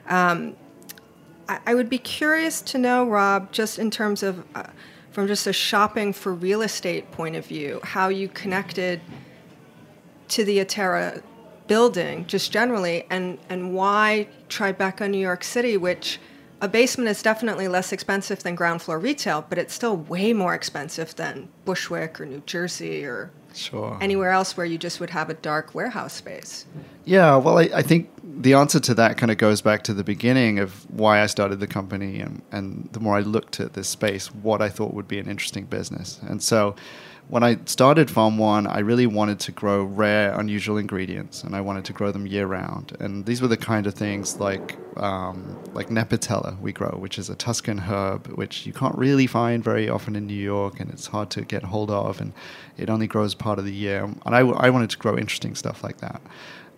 Um, 0.07 0.55
I, 1.50 1.60
I 1.67 1.75
would 1.75 1.89
be 1.89 1.98
curious 1.98 2.62
to 2.62 2.77
know, 2.77 3.07
Rob, 3.07 3.51
just 3.51 3.77
in 3.77 3.91
terms 3.91 4.24
of 4.24 4.46
uh, 4.55 4.63
from 5.12 5.27
just 5.27 5.48
a 5.48 5.53
shopping 5.53 6.13
for 6.13 6.34
real 6.34 6.62
estate 6.62 7.12
point 7.12 7.36
of 7.36 7.46
view, 7.46 7.79
how 7.84 8.07
you 8.07 8.29
connected 8.29 9.01
to 10.29 10.46
the 10.46 10.60
Atera 10.60 11.24
building 11.67 12.25
just 12.27 12.51
generally, 12.51 13.05
and, 13.10 13.38
and 13.50 13.74
why 13.74 14.27
Tribeca, 14.48 15.10
New 15.10 15.17
York 15.17 15.43
City, 15.43 15.75
which 15.75 16.19
a 16.62 16.68
basement 16.68 17.10
is 17.10 17.22
definitely 17.22 17.68
less 17.68 17.92
expensive 17.92 18.44
than 18.44 18.56
ground 18.56 18.82
floor 18.82 19.00
retail, 19.00 19.46
but 19.48 19.58
it's 19.58 19.74
still 19.74 19.96
way 19.96 20.34
more 20.34 20.54
expensive 20.54 21.16
than 21.16 21.50
Bushwick 21.66 22.20
or 22.20 22.26
New 22.26 22.42
Jersey 22.46 23.06
or 23.06 23.32
Sure. 23.54 23.98
anywhere 24.02 24.32
else 24.32 24.56
where 24.56 24.66
you 24.66 24.78
just 24.78 25.00
would 25.00 25.10
have 25.12 25.30
a 25.30 25.34
dark 25.34 25.74
warehouse 25.74 26.14
space. 26.14 26.66
Yeah, 27.06 27.38
well, 27.38 27.58
I, 27.58 27.70
I 27.74 27.82
think 27.82 28.10
the 28.24 28.54
answer 28.54 28.80
to 28.80 28.94
that 28.96 29.18
kind 29.18 29.32
of 29.32 29.38
goes 29.38 29.62
back 29.62 29.84
to 29.84 29.94
the 29.94 30.04
beginning 30.04 30.60
of 30.60 30.90
why 30.92 31.22
I 31.22 31.26
started 31.28 31.60
the 31.60 31.68
company, 31.68 32.20
and, 32.20 32.42
and 32.52 32.90
the 32.92 33.00
more 33.00 33.18
I 33.18 33.22
looked 33.22 33.60
at 33.60 33.74
this 33.74 33.88
space, 33.88 34.28
what 34.28 34.62
I 34.62 34.70
thought 34.70 34.94
would 34.94 35.08
be 35.08 35.18
an 35.18 35.28
interesting 35.28 35.66
business. 35.66 36.20
And 36.28 36.44
so 36.44 36.76
when 37.29 37.43
I 37.43 37.57
started 37.65 38.10
Farm 38.10 38.38
One, 38.38 38.67
I 38.67 38.79
really 38.79 39.05
wanted 39.05 39.39
to 39.41 39.51
grow 39.51 39.84
rare, 39.84 40.34
unusual 40.39 40.77
ingredients, 40.77 41.43
and 41.43 41.55
I 41.55 41.62
wanted 41.62 41.84
to 41.86 41.93
grow 41.93 42.12
them 42.12 42.25
year 42.25 42.48
round. 42.48 42.96
And 43.01 43.25
these 43.25 43.41
were 43.41 43.50
the 43.50 43.57
kind 43.57 43.86
of 43.86 43.93
things 43.93 44.39
like 44.39 44.77
um, 44.96 45.60
like 45.74 45.89
Nepitella 45.89 46.60
we 46.60 46.72
grow, 46.72 46.98
which 46.98 47.19
is 47.19 47.29
a 47.29 47.36
Tuscan 47.36 47.79
herb, 47.79 48.27
which 48.27 48.65
you 48.65 48.72
can't 48.72 48.98
really 48.98 49.27
find 49.27 49.63
very 49.63 49.89
often 49.89 50.15
in 50.15 50.25
New 50.25 50.34
York, 50.34 50.79
and 50.79 50.89
it's 50.89 51.07
hard 51.07 51.29
to 51.31 51.41
get 51.41 51.63
hold 51.63 51.91
of, 51.91 52.22
and 52.22 52.31
it 52.77 52.89
only 52.89 53.07
grows 53.07 53.36
part 53.36 53.60
of 53.60 53.65
the 53.65 53.74
year. 53.74 54.03
And 54.25 54.36
I 54.36 54.69
wanted 54.69 54.89
to 54.91 54.98
grow 54.98 55.17
interesting 55.17 55.55
stuff 55.55 55.84
like 55.84 55.98
that. 55.98 56.22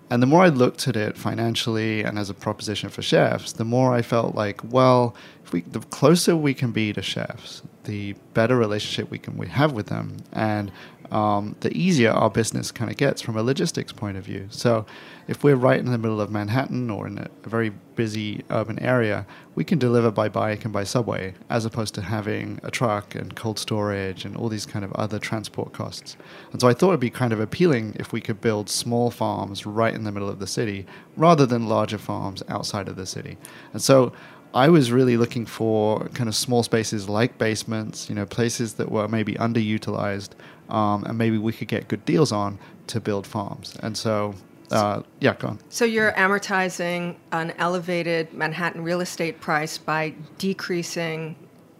And 0.09 0.23
the 0.23 0.27
more 0.27 0.41
I 0.41 0.49
looked 0.49 0.87
at 0.87 0.95
it 0.95 1.17
financially 1.17 2.01
and 2.01 2.17
as 2.17 2.31
a 2.31 2.33
proposition 2.33 2.89
for 2.89 3.03
chefs, 3.03 3.51
the 3.51 3.63
more 3.63 3.93
I 3.93 4.01
felt 4.01 4.33
like, 4.33 4.59
well, 4.63 5.13
we, 5.51 5.61
the 5.61 5.81
closer 5.81 6.35
we 6.35 6.55
can 6.55 6.71
be 6.71 6.93
to 6.93 7.01
chefs, 7.03 7.61
the 7.89 8.13
better 8.35 8.55
relationship 8.55 9.09
we 9.09 9.17
can 9.17 9.35
we 9.35 9.47
have 9.47 9.71
with 9.71 9.87
them, 9.87 10.17
and 10.31 10.71
um, 11.11 11.55
the 11.61 11.75
easier 11.75 12.11
our 12.11 12.29
business 12.29 12.71
kind 12.71 12.91
of 12.91 12.97
gets 12.97 13.19
from 13.19 13.35
a 13.35 13.41
logistics 13.41 13.91
point 13.91 14.15
of 14.15 14.23
view. 14.23 14.47
So, 14.51 14.85
if 15.27 15.43
we're 15.43 15.55
right 15.55 15.79
in 15.79 15.91
the 15.91 15.97
middle 15.97 16.21
of 16.21 16.29
Manhattan 16.29 16.91
or 16.91 17.07
in 17.07 17.17
a, 17.17 17.27
a 17.43 17.49
very 17.49 17.71
busy 17.95 18.43
urban 18.51 18.77
area, 18.79 19.25
we 19.55 19.63
can 19.63 19.79
deliver 19.79 20.11
by 20.11 20.29
bike 20.29 20.65
and 20.65 20.73
by 20.73 20.83
subway, 20.83 21.33
as 21.49 21.65
opposed 21.65 21.95
to 21.95 22.01
having 22.01 22.59
a 22.61 22.69
truck 22.69 23.15
and 23.15 23.35
cold 23.35 23.57
storage 23.57 24.23
and 24.23 24.37
all 24.37 24.49
these 24.49 24.67
kind 24.67 24.85
of 24.85 24.91
other 24.93 25.17
transport 25.17 25.73
costs. 25.73 26.15
And 26.51 26.61
so 26.61 26.67
I 26.67 26.73
thought 26.73 26.89
it'd 26.89 26.99
be 26.99 27.09
kind 27.09 27.33
of 27.33 27.39
appealing 27.39 27.95
if 27.99 28.13
we 28.13 28.21
could 28.21 28.39
build 28.39 28.69
small 28.69 29.09
farms 29.09 29.65
right 29.65 29.95
in 29.95 30.03
the 30.03 30.11
middle 30.11 30.29
of 30.29 30.39
the 30.39 30.47
city, 30.47 30.85
rather 31.17 31.47
than 31.47 31.67
larger 31.67 31.97
farms 31.97 32.43
outside 32.49 32.87
of 32.87 32.95
the 32.95 33.07
city. 33.07 33.37
And 33.73 33.81
so 33.81 34.13
I 34.53 34.69
was 34.69 34.91
really 34.91 35.15
looking 35.17 35.45
for 35.45 36.07
kind 36.09 36.27
of 36.27 36.35
small 36.35 36.63
spaces 36.63 37.07
like 37.07 37.37
basements, 37.37 38.09
you 38.09 38.15
know, 38.15 38.25
places 38.25 38.73
that 38.75 38.91
were 38.91 39.07
maybe 39.07 39.35
underutilized, 39.35 40.29
um, 40.69 41.03
and 41.03 41.17
maybe 41.17 41.37
we 41.37 41.53
could 41.53 41.67
get 41.67 41.87
good 41.87 42.03
deals 42.05 42.31
on 42.31 42.57
to 42.87 42.99
build 42.99 43.27
farms. 43.27 43.77
And 43.81 43.95
so, 43.95 44.33
uh, 44.71 45.03
yeah, 45.19 45.35
go 45.35 45.49
on. 45.49 45.59
So 45.69 45.85
you're 45.85 46.13
amortizing 46.13 47.15
an 47.31 47.53
elevated 47.57 48.33
Manhattan 48.33 48.83
real 48.83 49.01
estate 49.01 49.39
price 49.39 49.77
by 49.77 50.15
decreasing 50.39 51.35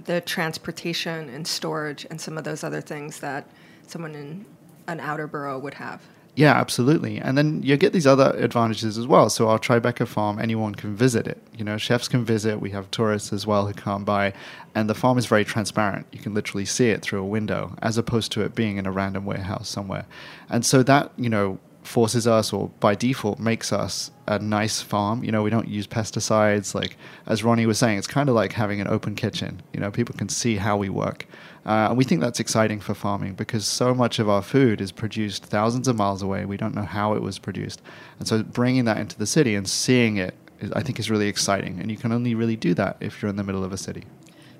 the 0.06 0.22
transportation 0.22 1.30
and 1.30 1.48
storage 1.48 2.06
and 2.10 2.22
some 2.22 2.38
of 2.38 2.44
those 2.44 2.64
other 2.64 2.82
things 2.82 3.20
that 3.20 3.48
someone 3.88 4.16
in 4.16 4.46
an 4.88 5.00
outer 5.00 5.28
borough 5.28 5.58
would 5.58 5.76
have. 5.76 6.02
Yeah, 6.36 6.54
absolutely. 6.54 7.18
And 7.18 7.38
then 7.38 7.62
you 7.64 7.76
get 7.76 7.92
these 7.92 8.08
other 8.08 8.32
advantages 8.38 8.98
as 8.98 9.06
well. 9.06 9.30
So 9.30 9.50
our 9.50 9.60
Tribeca 9.60 10.08
farm, 10.08 10.40
anyone 10.40 10.74
can 10.74 10.96
visit 10.96 11.28
it. 11.28 11.38
You 11.58 11.66
know, 11.66 11.78
chefs 11.78 12.08
can 12.08 12.24
visit. 12.24 12.62
We 12.62 12.70
have 12.70 12.90
tourists 12.92 13.34
as 13.34 13.46
well 13.46 13.68
who 13.68 13.74
come 13.74 14.06
by, 14.06 14.34
and 14.74 14.90
the 14.90 14.96
farm 14.96 15.18
is 15.18 15.26
very 15.26 15.44
transparent. 15.44 16.08
You 16.14 16.20
can 16.20 16.34
literally 16.34 16.66
see 16.66 16.90
it 16.90 17.02
through 17.02 17.22
a 17.22 17.26
window, 17.26 17.76
as 17.82 17.98
opposed 17.98 18.32
to 18.34 18.42
it 18.42 18.56
being 18.56 18.78
in 18.78 18.86
a 18.86 18.92
random 18.92 19.26
warehouse 19.26 19.68
somewhere. 19.68 20.06
And 20.50 20.66
so 20.66 20.82
that 20.84 21.12
you 21.18 21.30
know 21.30 21.60
forces 21.90 22.28
us, 22.28 22.54
or 22.54 22.70
by 22.80 22.94
default 22.94 23.40
makes 23.40 23.74
us 23.74 24.12
a 24.28 24.38
nice 24.38 24.80
farm. 24.80 25.24
You 25.24 25.32
know, 25.32 25.42
we 25.42 25.50
don't 25.50 25.68
use 25.68 25.88
pesticides. 25.88 26.76
Like 26.76 26.98
as 27.26 27.44
Ronny 27.44 27.66
was 27.66 27.80
saying, 27.80 27.98
it's 27.98 28.08
kind 28.08 28.30
of 28.30 28.36
like 28.36 28.54
having 28.54 28.80
an 28.80 28.88
open 28.88 29.16
kitchen. 29.16 29.62
You 29.74 29.80
know, 29.80 29.90
people 29.90 30.16
can 30.16 30.30
see 30.30 30.58
how 30.58 30.78
we 30.78 30.90
work. 30.90 31.26
Uh, 31.66 31.88
and 31.90 31.98
we 31.98 32.04
think 32.04 32.22
that's 32.22 32.40
exciting 32.40 32.80
for 32.80 32.94
farming 32.94 33.34
because 33.34 33.66
so 33.66 33.94
much 33.94 34.20
of 34.20 34.30
our 34.30 34.44
food 34.44 34.82
is 34.82 34.92
produced 34.92 35.46
thousands 35.46 35.88
of 35.88 35.96
miles 35.96 36.22
away. 36.22 36.46
We 36.46 36.58
don't 36.58 36.76
know 36.76 36.84
how 36.84 37.16
it 37.16 37.24
was 37.24 37.40
produced. 37.40 37.82
And 38.20 38.28
so 38.28 38.44
bringing 38.44 38.86
that 38.86 38.98
into 38.98 39.18
the 39.18 39.26
city 39.26 39.56
and 39.56 39.68
seeing 39.68 40.18
it, 40.18 40.36
is, 40.60 40.72
I 40.74 40.84
think, 40.84 41.00
is 41.00 41.10
really 41.10 41.28
exciting. 41.28 41.80
And 41.80 41.90
you 41.90 41.98
can 41.98 42.12
only 42.12 42.36
really 42.36 42.56
do 42.56 42.76
that 42.76 42.98
if 43.00 43.22
you're 43.22 43.30
in 43.30 43.36
the 43.36 43.44
middle 43.44 43.64
of 43.64 43.74
a 43.74 43.78
city. 43.78 44.04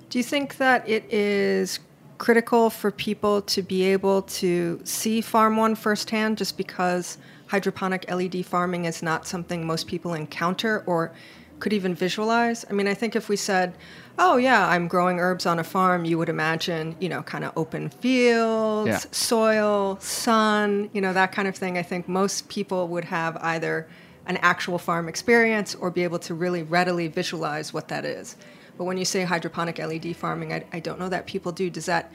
Do 0.08 0.18
you 0.18 0.24
think 0.24 0.56
that 0.56 0.88
it 0.88 1.04
is 1.12 1.78
critical 2.24 2.68
for 2.68 2.90
people 2.90 3.40
to 3.40 3.62
be 3.62 3.82
able 3.82 4.20
to 4.22 4.78
see 4.84 5.22
Farm 5.22 5.56
One 5.56 5.74
firsthand 5.74 6.36
just 6.36 6.58
because 6.58 7.16
hydroponic 7.46 8.08
LED 8.10 8.44
farming 8.44 8.84
is 8.84 9.02
not 9.02 9.26
something 9.26 9.66
most 9.66 9.86
people 9.86 10.12
encounter 10.12 10.84
or 10.86 11.12
could 11.60 11.72
even 11.72 11.94
visualize? 11.94 12.64
I 12.68 12.74
mean, 12.74 12.86
I 12.86 12.94
think 12.94 13.16
if 13.16 13.28
we 13.30 13.36
said, 13.36 13.74
oh, 14.18 14.36
yeah, 14.36 14.68
I'm 14.68 14.86
growing 14.86 15.18
herbs 15.18 15.46
on 15.46 15.58
a 15.58 15.64
farm, 15.64 16.04
you 16.04 16.18
would 16.18 16.28
imagine, 16.28 16.94
you 17.00 17.08
know, 17.08 17.22
kind 17.22 17.42
of 17.42 17.52
open 17.56 17.88
fields, 17.88 18.88
Yeah. 18.88 18.98
soil, 19.10 19.98
sun, 20.00 20.90
you 20.92 21.00
know, 21.00 21.14
that 21.14 21.32
kind 21.32 21.48
of 21.48 21.56
thing. 21.56 21.78
I 21.78 21.82
think 21.82 22.06
most 22.06 22.48
people 22.50 22.88
would 22.88 23.06
have 23.06 23.38
either 23.38 23.88
an 24.26 24.36
actual 24.42 24.78
farm 24.78 25.08
experience 25.08 25.74
or 25.74 25.90
be 25.90 26.04
able 26.04 26.18
to 26.20 26.34
really 26.34 26.62
readily 26.62 27.08
visualize 27.08 27.72
what 27.72 27.88
that 27.88 28.04
is. 28.04 28.36
But 28.80 28.86
when 28.86 28.96
you 28.96 29.04
say 29.04 29.24
hydroponic 29.24 29.76
LED 29.76 30.16
farming, 30.16 30.54
I, 30.54 30.64
I 30.72 30.80
don't 30.80 30.98
know 30.98 31.10
that 31.10 31.26
people 31.26 31.52
do. 31.52 31.68
Does 31.68 31.84
that 31.84 32.10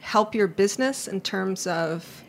help 0.00 0.34
your 0.34 0.46
business 0.46 1.08
in 1.08 1.22
terms 1.22 1.66
of 1.66 2.22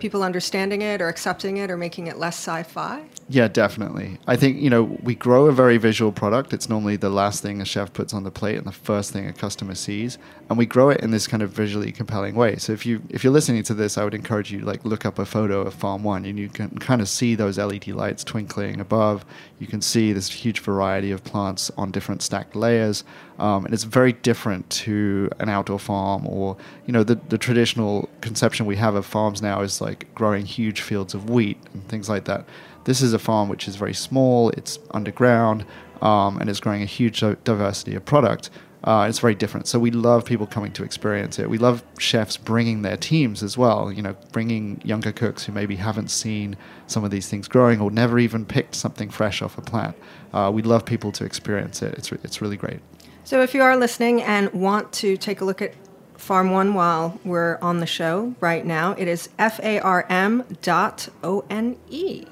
people 0.00 0.24
understanding 0.24 0.82
it 0.82 1.00
or 1.00 1.06
accepting 1.06 1.58
it 1.58 1.70
or 1.70 1.76
making 1.76 2.08
it 2.08 2.18
less 2.18 2.34
sci-fi? 2.34 3.04
Yeah, 3.28 3.48
definitely. 3.48 4.18
I 4.26 4.36
think, 4.36 4.60
you 4.60 4.68
know, 4.68 4.82
we 5.02 5.14
grow 5.14 5.46
a 5.46 5.52
very 5.52 5.78
visual 5.78 6.12
product. 6.12 6.52
It's 6.52 6.68
normally 6.68 6.96
the 6.96 7.08
last 7.08 7.40
thing 7.40 7.60
a 7.60 7.64
chef 7.64 7.92
puts 7.92 8.12
on 8.12 8.24
the 8.24 8.30
plate 8.30 8.56
and 8.56 8.66
the 8.66 8.72
first 8.72 9.12
thing 9.12 9.26
a 9.26 9.32
customer 9.32 9.74
sees. 9.74 10.18
And 10.50 10.58
we 10.58 10.66
grow 10.66 10.90
it 10.90 11.00
in 11.00 11.10
this 11.10 11.26
kind 11.26 11.42
of 11.42 11.50
visually 11.50 11.90
compelling 11.90 12.34
way. 12.34 12.56
So 12.56 12.72
if 12.72 12.84
you 12.84 13.02
if 13.08 13.24
you're 13.24 13.32
listening 13.32 13.62
to 13.62 13.74
this, 13.74 13.96
I 13.96 14.04
would 14.04 14.12
encourage 14.12 14.52
you 14.52 14.60
to 14.60 14.66
like 14.66 14.84
look 14.84 15.06
up 15.06 15.18
a 15.18 15.24
photo 15.24 15.62
of 15.62 15.72
Farm 15.72 16.02
One 16.02 16.26
and 16.26 16.38
you 16.38 16.48
can 16.48 16.76
kind 16.78 17.00
of 17.00 17.08
see 17.08 17.34
those 17.34 17.56
LED 17.56 17.88
lights 17.88 18.24
twinkling 18.24 18.80
above. 18.80 19.24
You 19.58 19.66
can 19.66 19.80
see 19.80 20.12
this 20.12 20.30
huge 20.30 20.60
variety 20.60 21.10
of 21.10 21.22
plants 21.24 21.70
on 21.76 21.90
different 21.90 22.22
stacked 22.22 22.56
layers. 22.56 23.04
Um, 23.38 23.64
and 23.64 23.74
it's 23.74 23.84
very 23.84 24.12
different 24.12 24.68
to 24.70 25.30
an 25.38 25.48
outdoor 25.48 25.78
farm 25.78 26.26
or, 26.26 26.56
you 26.86 26.92
know, 26.92 27.02
the, 27.04 27.16
the 27.28 27.38
traditional 27.38 28.08
conception 28.20 28.66
we 28.66 28.76
have 28.76 28.94
of 28.94 29.06
farms 29.06 29.42
now 29.42 29.60
is 29.62 29.80
like 29.80 30.12
growing 30.14 30.44
huge 30.44 30.80
fields 30.80 31.14
of 31.14 31.30
wheat 31.30 31.58
and 31.72 31.86
things 31.88 32.08
like 32.08 32.24
that. 32.24 32.46
This 32.84 33.00
is 33.00 33.12
a 33.12 33.18
farm 33.18 33.48
which 33.48 33.66
is 33.66 33.76
very 33.76 33.94
small, 33.94 34.50
it's 34.50 34.78
underground, 34.90 35.64
um, 36.02 36.38
and 36.38 36.50
it's 36.50 36.60
growing 36.60 36.82
a 36.82 36.86
huge 36.86 37.20
diversity 37.44 37.94
of 37.94 38.04
product. 38.04 38.50
Uh, 38.84 39.06
it's 39.08 39.18
very 39.18 39.34
different. 39.34 39.66
So 39.66 39.78
we 39.78 39.90
love 39.90 40.26
people 40.26 40.46
coming 40.46 40.70
to 40.72 40.84
experience 40.84 41.38
it. 41.38 41.48
We 41.48 41.56
love 41.56 41.82
chefs 41.98 42.36
bringing 42.36 42.82
their 42.82 42.98
teams 42.98 43.42
as 43.42 43.56
well. 43.56 43.90
You 43.90 44.02
know, 44.02 44.14
bringing 44.30 44.80
younger 44.84 45.10
cooks 45.10 45.44
who 45.44 45.52
maybe 45.52 45.76
haven't 45.76 46.08
seen 46.08 46.56
some 46.86 47.02
of 47.02 47.10
these 47.10 47.28
things 47.28 47.48
growing 47.48 47.80
or 47.80 47.90
never 47.90 48.18
even 48.18 48.44
picked 48.44 48.74
something 48.74 49.08
fresh 49.08 49.40
off 49.40 49.56
a 49.56 49.62
plant. 49.62 49.96
Uh, 50.34 50.50
we 50.52 50.60
love 50.60 50.84
people 50.84 51.12
to 51.12 51.24
experience 51.24 51.80
it. 51.80 51.94
It's 51.94 52.12
re- 52.12 52.18
it's 52.22 52.42
really 52.42 52.58
great. 52.58 52.80
So 53.24 53.40
if 53.40 53.54
you 53.54 53.62
are 53.62 53.74
listening 53.74 54.22
and 54.22 54.52
want 54.52 54.92
to 54.94 55.16
take 55.16 55.40
a 55.40 55.46
look 55.46 55.62
at 55.62 55.72
Farm 56.16 56.50
One 56.50 56.74
while 56.74 57.18
we're 57.24 57.58
on 57.62 57.78
the 57.78 57.86
show 57.86 58.34
right 58.40 58.66
now, 58.66 58.92
it 58.98 59.08
is 59.08 59.30
f 59.38 59.58
a 59.62 59.80
r 59.80 60.04
m 60.10 60.44
dot 60.60 61.08
o 61.22 61.44
n 61.48 61.76
e 61.88 62.26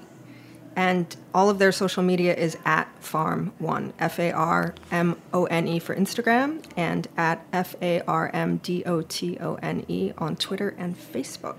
and 0.76 1.14
all 1.34 1.50
of 1.50 1.58
their 1.58 1.72
social 1.72 2.02
media 2.02 2.34
is 2.34 2.56
at 2.64 2.88
Farm 3.02 3.52
One, 3.58 3.92
F 3.98 4.18
A 4.18 4.32
R 4.32 4.74
M 4.90 5.16
O 5.32 5.44
N 5.46 5.68
E 5.68 5.78
for 5.78 5.94
Instagram, 5.94 6.62
and 6.76 7.08
at 7.16 7.44
F 7.52 7.74
A 7.82 8.00
R 8.02 8.30
M 8.32 8.58
D 8.58 8.82
O 8.84 9.02
T 9.02 9.38
O 9.40 9.54
N 9.56 9.84
E 9.88 10.12
on 10.18 10.36
Twitter 10.36 10.74
and 10.78 10.96
Facebook. 10.96 11.56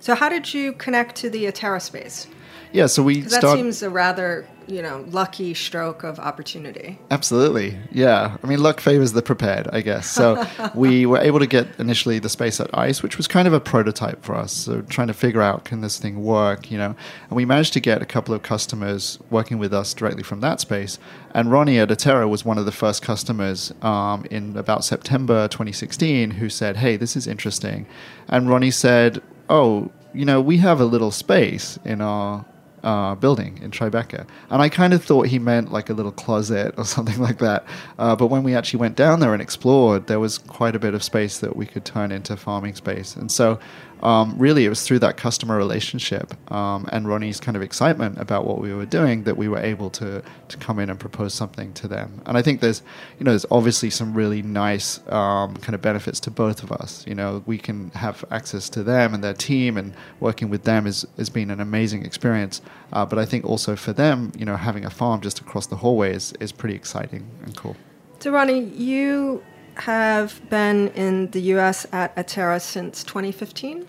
So, 0.00 0.14
how 0.14 0.28
did 0.28 0.52
you 0.52 0.72
connect 0.72 1.16
to 1.16 1.30
the 1.30 1.44
Atera 1.46 1.80
space? 1.80 2.26
Yeah, 2.72 2.86
so 2.86 3.02
we 3.02 3.20
that 3.20 3.30
start- 3.30 3.56
seems 3.56 3.82
a 3.82 3.90
rather 3.90 4.46
you 4.66 4.82
know 4.82 5.04
lucky 5.10 5.54
stroke 5.54 6.02
of 6.02 6.18
opportunity. 6.18 6.98
Absolutely, 7.10 7.78
yeah. 7.90 8.36
I 8.42 8.46
mean, 8.46 8.62
luck 8.62 8.80
favors 8.80 9.12
the 9.12 9.22
prepared, 9.22 9.68
I 9.72 9.80
guess. 9.80 10.10
So 10.10 10.44
we 10.74 11.06
were 11.06 11.18
able 11.18 11.38
to 11.38 11.46
get 11.46 11.68
initially 11.78 12.18
the 12.18 12.28
space 12.28 12.60
at 12.60 12.76
ICE, 12.76 13.02
which 13.02 13.16
was 13.16 13.28
kind 13.28 13.46
of 13.46 13.54
a 13.54 13.60
prototype 13.60 14.24
for 14.24 14.34
us. 14.34 14.52
So 14.52 14.82
trying 14.82 15.08
to 15.08 15.14
figure 15.14 15.42
out 15.42 15.64
can 15.64 15.80
this 15.80 15.98
thing 15.98 16.22
work, 16.22 16.70
you 16.70 16.78
know. 16.78 16.96
And 17.28 17.36
we 17.36 17.44
managed 17.44 17.72
to 17.74 17.80
get 17.80 18.02
a 18.02 18.06
couple 18.06 18.34
of 18.34 18.42
customers 18.42 19.18
working 19.30 19.58
with 19.58 19.72
us 19.72 19.94
directly 19.94 20.22
from 20.22 20.40
that 20.40 20.60
space. 20.60 20.98
And 21.32 21.50
Ronny 21.50 21.78
at 21.78 21.88
Atera 21.88 22.28
was 22.28 22.44
one 22.44 22.58
of 22.58 22.64
the 22.64 22.72
first 22.72 23.02
customers 23.02 23.72
um, 23.82 24.24
in 24.30 24.56
about 24.56 24.84
September 24.84 25.48
2016 25.48 26.32
who 26.32 26.48
said, 26.48 26.76
"Hey, 26.76 26.96
this 26.96 27.16
is 27.16 27.26
interesting." 27.26 27.86
And 28.28 28.48
Ronny 28.48 28.70
said, 28.70 29.22
"Oh." 29.48 29.90
You 30.16 30.24
know, 30.24 30.40
we 30.40 30.58
have 30.58 30.80
a 30.80 30.84
little 30.84 31.10
space 31.10 31.76
in 31.84 32.00
our 32.00 32.44
uh, 32.84 33.14
building 33.14 33.58
in 33.62 33.70
Tribeca. 33.70 34.26
And 34.50 34.62
I 34.62 34.68
kind 34.68 34.92
of 34.92 35.02
thought 35.02 35.26
he 35.26 35.38
meant 35.38 35.72
like 35.72 35.90
a 35.90 35.94
little 35.94 36.12
closet 36.12 36.74
or 36.76 36.84
something 36.96 37.18
like 37.18 37.38
that. 37.38 37.64
Uh, 37.98 38.14
but 38.14 38.28
when 38.28 38.42
we 38.42 38.54
actually 38.54 38.80
went 38.80 38.96
down 38.96 39.20
there 39.20 39.32
and 39.32 39.42
explored, 39.42 40.06
there 40.06 40.20
was 40.20 40.38
quite 40.38 40.76
a 40.76 40.78
bit 40.78 40.94
of 40.94 41.02
space 41.02 41.38
that 41.38 41.56
we 41.56 41.66
could 41.66 41.84
turn 41.84 42.12
into 42.12 42.36
farming 42.36 42.74
space. 42.74 43.16
And 43.16 43.32
so 43.32 43.58
um, 44.02 44.34
really 44.36 44.64
it 44.64 44.68
was 44.68 44.82
through 44.82 44.98
that 45.00 45.16
customer 45.16 45.56
relationship 45.56 46.34
um, 46.52 46.88
and 46.92 47.08
Ronny's 47.08 47.40
kind 47.40 47.56
of 47.56 47.62
excitement 47.62 48.18
about 48.18 48.46
what 48.46 48.58
we 48.58 48.72
were 48.74 48.86
doing 48.86 49.24
that 49.24 49.36
we 49.36 49.48
were 49.48 49.58
able 49.58 49.90
to 49.90 50.22
to 50.48 50.56
come 50.58 50.78
in 50.78 50.90
and 50.90 51.00
propose 51.00 51.32
something 51.32 51.72
to 51.74 51.88
them. 51.88 52.20
And 52.26 52.36
I 52.36 52.42
think 52.42 52.60
there's 52.60 52.82
you 53.18 53.24
know 53.24 53.32
there's 53.32 53.46
obviously 53.50 53.90
some 53.90 54.14
really 54.14 54.42
nice 54.42 55.00
um, 55.08 55.56
kind 55.56 55.74
of 55.74 55.82
benefits 55.82 56.20
to 56.20 56.30
both 56.30 56.62
of 56.62 56.72
us. 56.72 57.06
You 57.06 57.14
know 57.14 57.42
we 57.46 57.58
can 57.58 57.90
have 57.90 58.24
access 58.30 58.68
to 58.70 58.82
them 58.82 59.14
and 59.14 59.24
their 59.24 59.34
team 59.34 59.76
and 59.76 59.94
working 60.20 60.50
with 60.50 60.64
them 60.64 60.86
is 60.86 61.06
has 61.16 61.30
been 61.30 61.50
an 61.50 61.60
amazing 61.60 62.04
experience. 62.04 62.60
Uh, 62.92 63.04
but 63.04 63.18
I 63.18 63.24
think 63.24 63.44
also 63.44 63.76
for 63.76 63.92
them 63.92 64.32
you 64.36 64.44
know 64.44 64.56
having 64.56 64.84
a 64.84 64.90
farm 64.90 65.20
just 65.20 65.40
across 65.40 65.66
the 65.66 65.76
hallway 65.76 66.14
is, 66.14 66.32
is 66.40 66.52
pretty 66.52 66.74
exciting 66.74 67.26
and 67.44 67.56
cool. 67.56 67.76
So 68.20 68.30
Ronny, 68.30 68.60
you 68.60 69.42
have 69.76 70.40
been 70.48 70.88
in 70.88 71.30
the 71.30 71.40
U.S. 71.40 71.86
at 71.92 72.14
Atera 72.16 72.60
since 72.60 73.04
2015. 73.04 73.88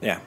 Yeah. 0.00 0.20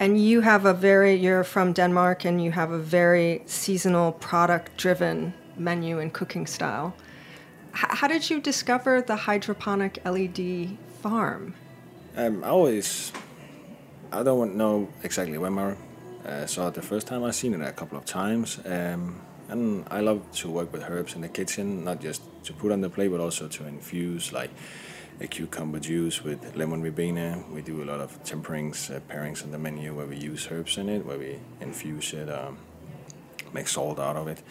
And 0.00 0.20
you 0.20 0.40
have 0.40 0.64
a 0.66 0.74
very, 0.74 1.14
you're 1.14 1.44
from 1.44 1.72
Denmark 1.72 2.24
and 2.24 2.42
you 2.42 2.50
have 2.50 2.72
a 2.72 2.78
very 2.78 3.42
seasonal 3.46 4.12
product 4.12 4.76
driven 4.76 5.32
menu 5.56 6.00
and 6.00 6.12
cooking 6.12 6.46
style. 6.46 6.94
H- 7.74 7.98
how 7.98 8.08
did 8.08 8.28
you 8.28 8.40
discover 8.40 9.02
the 9.02 9.16
hydroponic 9.16 9.98
LED 10.04 10.76
farm? 11.00 11.54
Um, 12.16 12.42
I 12.42 12.48
always, 12.48 13.12
I 14.12 14.22
don't 14.22 14.56
know 14.56 14.88
exactly 15.02 15.38
when 15.38 15.58
I 15.58 15.76
uh, 16.26 16.46
saw 16.46 16.68
it 16.68 16.74
the 16.74 16.82
first 16.82 17.06
time. 17.06 17.22
I've 17.22 17.34
seen 17.34 17.54
it 17.54 17.60
a 17.60 17.72
couple 17.72 17.96
of 17.96 18.04
times. 18.04 18.58
Um, 18.64 19.20
and 19.48 19.86
I 19.90 20.00
love 20.00 20.20
to 20.32 20.50
work 20.50 20.72
with 20.72 20.82
herbs 20.88 21.14
in 21.14 21.20
the 21.20 21.28
kitchen, 21.28 21.84
not 21.84 22.00
just 22.00 22.22
to 22.44 22.52
put 22.52 22.72
on 22.72 22.80
the 22.80 22.90
plate, 22.90 23.08
but 23.10 23.20
also 23.20 23.46
to 23.48 23.66
infuse 23.66 24.32
like 24.32 24.50
a 25.20 25.26
cucumber 25.26 25.78
juice 25.78 26.22
with 26.22 26.56
lemon 26.56 26.82
verbena. 26.82 27.42
We 27.52 27.62
do 27.62 27.82
a 27.82 27.86
lot 27.86 28.00
of 28.00 28.22
temperings, 28.24 28.90
uh, 28.90 29.00
pairings 29.08 29.44
on 29.44 29.50
the 29.50 29.58
menu 29.58 29.94
where 29.94 30.06
we 30.06 30.16
use 30.16 30.48
herbs 30.50 30.76
in 30.78 30.88
it, 30.88 31.04
where 31.06 31.18
we 31.18 31.38
infuse 31.60 32.12
it, 32.12 32.28
um, 32.28 32.58
make 33.52 33.68
salt 33.68 33.98
out 33.98 34.16
of 34.16 34.28
it. 34.28 34.42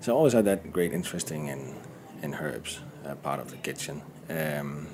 So 0.00 0.16
always 0.16 0.32
had 0.32 0.44
that 0.44 0.72
great 0.72 0.92
interest 0.92 1.30
in 1.30 1.74
in 2.22 2.34
herbs, 2.34 2.80
uh, 3.04 3.14
part 3.16 3.40
of 3.40 3.50
the 3.50 3.56
kitchen. 3.56 4.02
Um, 4.28 4.88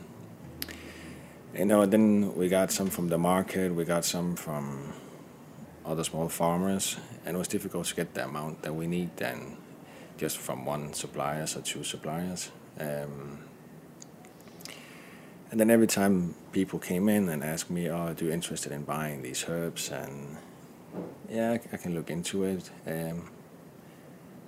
you 1.55 1.65
know, 1.65 1.87
then 1.87 2.35
we 2.37 2.49
got 2.49 2.71
some 2.71 2.91
from 2.91 3.09
the 3.09 3.19
market. 3.19 3.75
We 3.75 3.85
got 3.85 4.05
some 4.05 4.37
from 4.37 4.93
other 5.85 6.05
small 6.05 6.29
farmers, 6.29 6.97
and 7.25 7.35
it 7.35 7.39
was 7.39 7.49
difficult 7.49 7.87
to 7.87 7.95
get 7.95 8.15
the 8.15 8.25
amount 8.25 8.63
that 8.63 8.75
we 8.75 8.87
need 8.87 9.17
then 9.17 9.57
just 10.17 10.39
from 10.39 10.65
one 10.65 10.93
supplier 10.93 11.45
or 11.45 11.63
two 11.63 11.85
suppliers. 11.85 12.51
Um, 12.81 13.46
and 15.51 15.61
then 15.61 15.71
every 15.71 15.87
time 15.87 16.35
people 16.53 16.79
came 16.79 17.09
in 17.09 17.29
and 17.29 17.45
asked 17.45 17.71
me, 17.71 17.89
"Oh, 17.89 18.09
are 18.09 18.17
you 18.19 18.31
interested 18.31 18.73
in 18.73 18.85
buying 18.85 19.23
these 19.23 19.45
herbs?" 19.49 19.91
and 19.91 20.37
yeah, 21.31 21.59
I, 21.73 21.77
can 21.77 21.95
look 21.95 22.11
into 22.11 22.45
it. 22.45 22.71
Um, 22.87 23.31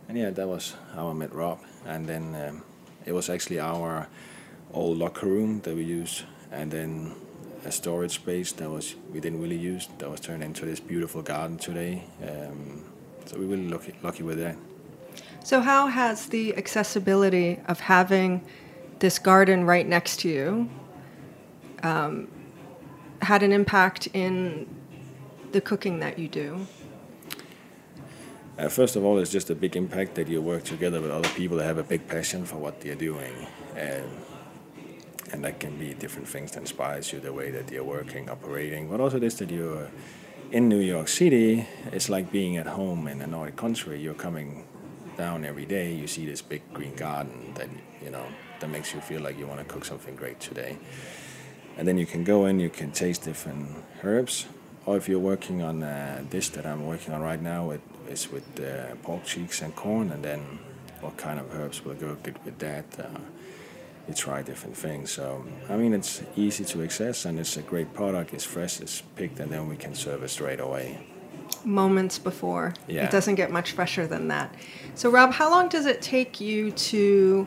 and 0.08 0.16
yeah, 0.16 0.30
that 0.30 0.48
was 0.48 0.74
how 0.94 1.08
I 1.08 1.12
met 1.12 1.34
Rob. 1.34 1.60
And 1.86 2.06
then 2.06 2.34
um, 2.34 2.62
it 3.04 3.12
was 3.12 3.28
actually 3.28 3.60
our 3.60 4.08
old 4.72 4.98
locker 4.98 5.26
room 5.26 5.60
that 5.60 5.74
we 5.74 5.82
used, 5.82 6.24
and 6.50 6.70
then 6.70 7.14
a 7.64 7.72
storage 7.72 8.12
space 8.12 8.52
that 8.52 8.70
was 8.70 8.94
we 9.12 9.20
didn't 9.20 9.40
really 9.40 9.56
use 9.56 9.88
that 9.98 10.10
was 10.10 10.20
turned 10.20 10.42
into 10.42 10.64
this 10.64 10.80
beautiful 10.80 11.22
garden 11.22 11.58
today. 11.58 12.04
Um, 12.22 12.84
so 13.26 13.38
we 13.38 13.44
are 13.44 13.48
really 13.48 13.68
lucky, 13.68 13.94
lucky 14.02 14.22
with 14.22 14.38
that. 14.38 14.56
So 15.44 15.60
how 15.60 15.86
has 15.86 16.26
the 16.26 16.56
accessibility 16.56 17.60
of 17.66 17.80
having 17.80 18.42
this 18.98 19.18
garden 19.18 19.64
right 19.64 19.86
next 19.86 20.20
to 20.20 20.28
you 20.28 20.68
um, 21.82 22.28
had 23.22 23.42
an 23.42 23.52
impact 23.52 24.08
in 24.12 24.66
the 25.52 25.60
cooking 25.60 26.00
that 26.00 26.18
you 26.18 26.28
do? 26.28 26.66
Uh, 28.58 28.68
first 28.68 28.96
of 28.96 29.04
all, 29.04 29.18
it's 29.18 29.30
just 29.30 29.50
a 29.50 29.54
big 29.54 29.76
impact 29.76 30.16
that 30.16 30.26
you 30.26 30.42
work 30.42 30.64
together 30.64 31.00
with 31.00 31.10
other 31.10 31.28
people 31.30 31.56
that 31.56 31.64
have 31.64 31.78
a 31.78 31.84
big 31.84 32.08
passion 32.08 32.44
for 32.44 32.56
what 32.56 32.80
they're 32.80 32.96
doing. 32.96 33.46
Um, 33.74 34.10
and 35.32 35.44
that 35.44 35.60
can 35.60 35.76
be 35.76 35.94
different 35.94 36.26
things 36.26 36.52
that 36.52 36.60
inspires 36.60 37.12
you 37.12 37.20
the 37.20 37.32
way 37.32 37.50
that 37.50 37.70
you're 37.70 37.84
working, 37.84 38.28
operating, 38.28 38.88
but 38.88 39.00
also 39.00 39.18
this 39.18 39.34
that 39.34 39.50
you're 39.50 39.88
in 40.50 40.68
New 40.68 40.80
York 40.80 41.06
City. 41.08 41.66
It's 41.92 42.08
like 42.08 42.32
being 42.32 42.56
at 42.56 42.66
home 42.66 43.06
in 43.06 43.20
another 43.20 43.50
country. 43.50 44.00
You're 44.00 44.14
coming 44.14 44.64
down 45.16 45.44
every 45.44 45.66
day. 45.66 45.92
You 45.92 46.06
see 46.06 46.26
this 46.26 46.42
big 46.42 46.62
green 46.72 46.94
garden 46.94 47.52
that 47.54 47.68
you 48.02 48.10
know 48.10 48.24
that 48.60 48.70
makes 48.70 48.94
you 48.94 49.00
feel 49.00 49.20
like 49.20 49.38
you 49.38 49.46
want 49.46 49.60
to 49.60 49.64
cook 49.66 49.84
something 49.84 50.16
great 50.16 50.40
today. 50.40 50.78
And 51.78 51.86
then 51.86 51.96
you 51.96 52.06
can 52.06 52.24
go 52.24 52.46
in, 52.46 52.58
you 52.58 52.70
can 52.70 52.90
taste 52.90 53.22
different 53.22 53.68
herbs. 54.02 54.46
Or 54.84 54.96
if 54.96 55.08
you're 55.08 55.20
working 55.20 55.62
on 55.62 55.82
a 55.82 56.24
dish 56.28 56.48
that 56.50 56.66
I'm 56.66 56.86
working 56.86 57.14
on 57.14 57.20
right 57.22 57.40
now, 57.40 57.70
it 57.70 57.80
is 58.08 58.30
with 58.32 58.44
uh, 58.58 58.96
pork 59.02 59.24
cheeks 59.24 59.62
and 59.62 59.74
corn, 59.76 60.10
and 60.10 60.24
then 60.24 60.40
what 61.00 61.16
kind 61.16 61.38
of 61.38 61.54
herbs 61.54 61.84
will 61.84 61.94
go 61.94 62.16
good 62.22 62.44
with 62.44 62.58
that. 62.58 62.84
Uh, 62.98 63.20
you 64.08 64.14
try 64.14 64.42
different 64.42 64.76
things. 64.76 65.12
So 65.12 65.44
I 65.68 65.76
mean, 65.76 65.92
it's 65.92 66.22
easy 66.34 66.64
to 66.64 66.82
access, 66.82 67.26
and 67.26 67.38
it's 67.38 67.56
a 67.56 67.62
great 67.62 67.92
product. 67.94 68.34
It's 68.34 68.44
fresh, 68.44 68.80
it's 68.80 69.02
picked, 69.14 69.38
and 69.38 69.52
then 69.52 69.68
we 69.68 69.76
can 69.76 69.94
serve 69.94 70.22
it 70.22 70.30
straight 70.30 70.60
away. 70.60 70.98
Moments 71.64 72.18
before. 72.18 72.74
Yeah. 72.88 73.04
It 73.04 73.10
doesn't 73.10 73.36
get 73.36 73.50
much 73.50 73.72
fresher 73.72 74.06
than 74.06 74.28
that. 74.28 74.54
So 74.94 75.10
Rob, 75.10 75.32
how 75.32 75.50
long 75.50 75.68
does 75.68 75.86
it 75.86 76.00
take 76.00 76.40
you 76.40 76.70
to 76.72 77.46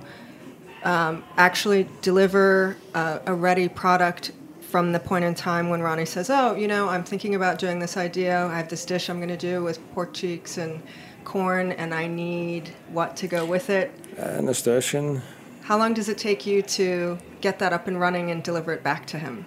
um, 0.84 1.24
actually 1.38 1.88
deliver 2.02 2.78
a, 2.94 3.22
a 3.28 3.34
ready 3.34 3.67
product 3.67 4.32
from 4.62 4.94
the 4.94 5.00
point 5.00 5.26
in 5.26 5.36
time 5.36 5.70
when 5.70 5.82
Ronny 5.82 6.06
says, 6.06 6.30
"Oh, 6.30 6.56
you 6.56 6.67
know, 6.67 6.88
I'm 6.88 7.04
thinking 7.04 7.36
about 7.36 7.60
doing 7.60 7.80
this 7.80 7.98
idea. 7.98 8.46
I 8.46 8.58
have 8.58 8.70
this 8.70 8.86
dish 8.86 9.10
I'm 9.10 9.17
going 9.17 9.30
to 9.30 9.38
do 9.38 9.63
with 9.63 9.80
pork 9.94 10.13
cheeks 10.13 10.58
and 10.58 10.82
corn, 11.26 11.74
and 11.74 11.94
I 11.94 12.08
need 12.08 12.70
what 12.89 13.15
to 13.17 13.28
go 13.28 13.46
with 13.46 13.70
it." 13.70 13.91
Uh, 14.17 14.41
nasturtium. 14.41 15.22
How 15.63 15.78
long 15.78 15.94
does 15.94 16.10
it 16.10 16.17
take 16.17 16.46
you 16.46 16.62
to 16.63 17.17
get 17.41 17.60
that 17.60 17.74
up 17.74 17.88
and 17.88 18.00
running 18.00 18.32
and 18.32 18.41
deliver 18.44 18.74
it 18.74 18.84
back 18.84 19.06
to 19.08 19.20
him? 19.20 19.46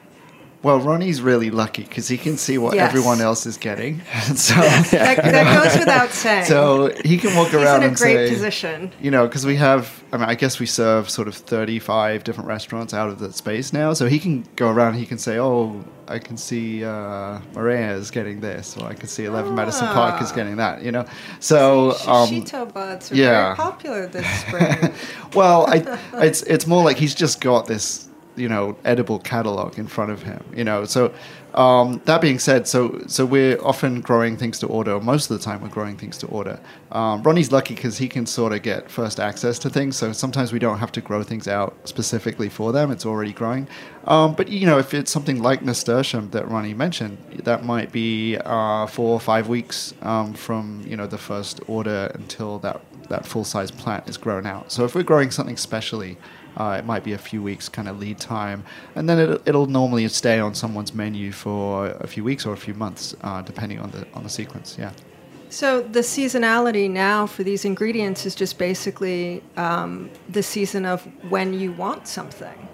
Well, 0.65 0.81
Ronny's 0.81 1.21
really 1.21 1.51
lucky 1.51 1.83
because 1.85 2.09
he 2.09 2.17
can 2.17 2.37
see 2.39 2.57
what 2.59 2.75
Yes. 2.75 2.89
everyone 2.89 3.21
else 3.21 3.45
is 3.47 3.57
getting. 3.59 4.01
so, 4.35 4.55
That, 4.55 4.89
that 5.23 5.63
goes 5.63 5.79
without 5.79 6.11
saying. 6.25 6.47
so 6.47 6.91
he 7.05 7.19
can 7.19 7.37
walk 7.37 7.49
He's 7.49 7.57
around 7.57 7.77
in 7.77 7.83
a 7.85 7.87
and 7.89 7.97
great 7.97 8.29
say, 8.29 8.35
position. 8.35 8.93
you 9.01 9.11
know, 9.11 9.27
because 9.27 9.45
we 9.47 9.57
have, 9.57 10.03
I 10.13 10.17
mean, 10.17 10.29
I 10.29 10.35
guess 10.35 10.59
we 10.59 10.67
serve 10.67 11.09
sort 11.11 11.29
of 11.29 11.35
35 11.35 12.25
different 12.25 12.49
restaurants 12.49 12.93
out 12.95 13.11
of 13.11 13.19
that 13.21 13.35
space 13.35 13.73
now. 13.73 13.93
So 13.93 14.07
he 14.09 14.19
can 14.19 14.45
go 14.57 14.71
around, 14.71 14.95
he 14.95 15.05
can 15.07 15.19
say, 15.19 15.39
oh, 15.39 15.85
I 16.09 16.19
can 16.19 16.37
see 16.37 16.85
uh, 16.85 17.41
Marea 17.55 17.97
is 17.99 18.11
getting 18.11 18.41
this, 18.41 18.77
or 18.77 18.87
I 18.87 18.95
can 18.95 19.09
see 19.09 19.25
11 19.27 19.55
Madison 19.55 19.87
Park 19.89 20.21
is 20.23 20.33
Ah. 20.33 20.35
getting 20.35 20.57
that, 20.57 20.83
you 20.83 20.93
know? 20.93 21.05
So, 21.41 21.91
um, 22.07 22.29
Shishito 22.29 22.73
buds 22.73 23.13
are 23.13 23.17
yeah. 23.17 23.55
very 23.55 23.57
popular 23.57 24.07
this 24.07 24.27
spring. 24.41 24.93
well, 25.35 25.67
I, 25.67 25.99
it's 26.25 26.43
it's 26.43 26.67
more 26.67 26.83
like 26.85 26.97
he's 26.99 27.15
just 27.15 27.41
got 27.41 27.67
this, 27.67 28.09
you 28.37 28.49
know, 28.49 28.77
edible 28.85 29.19
catalog 29.19 29.79
in 29.79 29.87
front 29.87 30.11
of 30.11 30.23
him, 30.23 30.43
you 30.55 30.65
know. 30.65 30.85
So 30.85 31.13
um, 31.55 32.01
that 32.07 32.21
being 32.21 32.39
said, 32.39 32.67
so 32.67 33.03
so 33.07 33.25
we're 33.25 33.61
often 33.63 34.01
growing 34.01 34.37
things 34.37 34.59
to 34.61 34.67
order. 34.67 34.99
Most 35.01 35.31
of 35.31 35.39
the 35.39 35.45
time, 35.45 35.63
we're 35.63 35.69
growing 35.69 35.97
things 35.97 36.19
to 36.19 36.27
order. 36.27 36.59
Um, 36.91 37.23
Ronny's 37.23 37.53
lucky 37.53 37.75
because 37.75 37.99
he 37.99 38.09
can 38.09 38.27
sort 38.27 38.53
of 38.53 38.63
get 38.63 38.91
first 38.91 39.21
access 39.21 39.59
to 39.61 39.71
things. 39.71 39.97
So 39.97 40.13
sometimes 40.13 40.53
we 40.53 40.59
don't 40.59 40.79
have 40.79 40.93
to 40.93 41.01
grow 41.01 41.23
things 41.23 41.47
out 41.47 41.77
specifically 41.85 42.49
for 42.49 42.73
them; 42.73 42.91
it's 42.91 43.07
already 43.07 43.33
growing. 43.33 43.69
Um, 44.07 44.35
but 44.35 44.49
you 44.49 44.67
know, 44.67 44.79
if 44.79 44.95
it's 44.95 45.11
something 45.11 45.43
like 45.43 45.63
nasturtium 45.63 46.31
that 46.31 46.49
Ronny 46.49 46.75
mentioned, 46.75 47.19
that 47.45 47.65
might 47.65 47.93
be 47.93 48.37
uh, 48.39 48.87
four 48.87 49.11
or 49.11 49.21
five 49.21 49.49
weeks 49.49 49.95
um, 50.03 50.35
from 50.35 50.85
you 50.87 50.97
know 50.97 51.07
the 51.07 51.19
first 51.19 51.61
order 51.69 52.11
until 52.15 52.59
that 52.61 52.81
that 53.09 53.27
full 53.27 53.45
size 53.45 53.71
plant 53.71 54.09
is 54.09 54.17
grown 54.17 54.47
out. 54.47 54.73
So 54.73 54.85
if 54.85 54.95
we're 54.95 55.03
growing 55.03 55.31
something 55.31 55.57
specially, 55.57 56.17
uh, 56.57 56.77
it 56.79 56.85
might 56.85 57.05
be 57.05 57.13
a 57.13 57.19
few 57.19 57.43
weeks 57.43 57.69
kind 57.69 57.89
of 57.89 57.99
lead 57.99 58.19
time, 58.19 58.65
and 58.95 59.09
then 59.09 59.19
it, 59.19 59.43
it'll 59.47 59.67
normally 59.67 60.07
stay 60.09 60.39
on 60.41 60.55
someone's 60.55 60.95
menu 60.95 61.33
for 61.33 61.89
a 62.01 62.07
few 62.07 62.25
weeks 62.25 62.47
or 62.47 62.53
a 62.53 62.57
few 62.57 62.75
months, 62.75 63.15
uh, 63.23 63.43
depending 63.43 63.81
on 63.81 63.91
the 63.91 64.07
on 64.15 64.23
the 64.23 64.31
sequence. 64.31 64.77
Yeah. 64.79 64.93
So 65.51 65.83
the 65.83 66.01
seasonality 66.01 66.91
now 66.91 67.27
for 67.27 67.45
these 67.45 67.65
ingredients 67.65 68.27
is 68.27 68.35
just 68.35 68.59
basically 68.59 69.43
um, 69.57 70.11
the 70.29 70.43
season 70.43 70.85
of 70.85 71.03
when 71.31 71.55
you 71.55 71.71
want 71.73 72.09
something. 72.09 72.69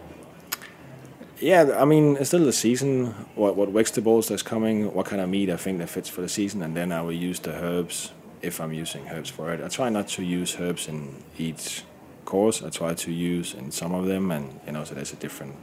Yeah, 1.40 1.76
I 1.78 1.84
mean, 1.84 2.16
it's 2.16 2.28
still 2.28 2.44
the 2.44 2.52
season. 2.52 3.14
What 3.34 3.56
what 3.56 3.70
vegetables 3.70 4.28
that's 4.28 4.42
coming? 4.42 4.92
What 4.94 5.06
kind 5.06 5.20
of 5.22 5.28
meat 5.28 5.50
I 5.50 5.56
think 5.56 5.78
that 5.78 5.88
fits 5.88 6.08
for 6.08 6.20
the 6.20 6.28
season, 6.28 6.62
and 6.62 6.76
then 6.76 6.92
I 6.92 7.00
will 7.02 7.12
use 7.12 7.40
the 7.40 7.52
herbs 7.52 8.12
if 8.42 8.60
I'm 8.60 8.72
using 8.72 9.08
herbs 9.08 9.30
for 9.30 9.52
it. 9.52 9.60
I 9.62 9.68
try 9.68 9.88
not 9.88 10.08
to 10.08 10.22
use 10.22 10.56
herbs 10.58 10.88
in 10.88 11.22
each 11.38 11.84
course. 12.30 12.62
I 12.62 12.70
try 12.70 12.94
to 12.94 13.10
use 13.10 13.54
in 13.54 13.70
some 13.70 13.92
of 13.94 14.06
them, 14.06 14.30
and 14.30 14.46
you 14.66 14.72
know, 14.72 14.84
so 14.84 14.94
there's 14.94 15.12
a 15.12 15.16
different 15.16 15.56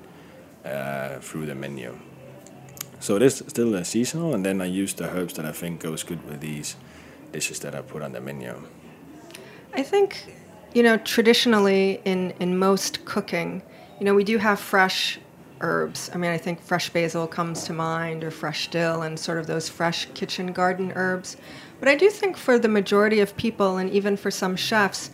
uh, 0.66 1.20
through 1.22 1.46
the 1.48 1.56
menu. 1.56 1.98
So 3.00 3.16
it 3.16 3.22
is 3.22 3.44
still 3.48 3.76
uh, 3.76 3.84
seasonal, 3.84 4.34
and 4.34 4.44
then 4.46 4.62
I 4.62 4.66
use 4.66 4.94
the 4.94 5.06
herbs 5.06 5.34
that 5.36 5.46
I 5.46 5.52
think 5.52 5.82
goes 5.82 6.04
good 6.04 6.22
with 6.30 6.40
these 6.42 6.76
dishes 7.32 7.60
that 7.60 7.74
I 7.74 7.82
put 7.82 8.02
on 8.02 8.12
the 8.12 8.22
menu. 8.22 8.54
I 9.74 9.84
think, 9.84 10.36
you 10.74 10.84
know, 10.84 10.98
traditionally 10.98 12.02
in, 12.06 12.34
in 12.40 12.58
most 12.58 13.06
cooking, 13.06 13.62
you 14.00 14.06
know, 14.06 14.16
we 14.16 14.24
do 14.24 14.38
have 14.38 14.60
fresh 14.60 15.20
herbs. 15.62 16.10
I 16.14 16.18
mean, 16.18 16.32
I 16.32 16.38
think 16.38 16.62
fresh 16.62 16.90
basil 16.90 17.28
comes 17.28 17.64
to 17.66 17.74
mind, 17.74 18.24
or 18.24 18.32
fresh 18.32 18.70
dill, 18.70 19.04
and 19.04 19.20
sort 19.20 19.38
of 19.38 19.46
those 19.48 19.70
fresh 19.70 20.08
kitchen 20.14 20.52
garden 20.52 20.92
herbs. 20.96 21.38
But 21.80 21.88
I 21.88 21.96
do 21.96 22.10
think 22.10 22.38
for 22.38 22.60
the 22.60 22.68
majority 22.68 23.20
of 23.22 23.38
people, 23.38 23.78
and 23.78 23.90
even 23.92 24.18
for 24.18 24.32
some 24.32 24.56
chefs, 24.56 25.12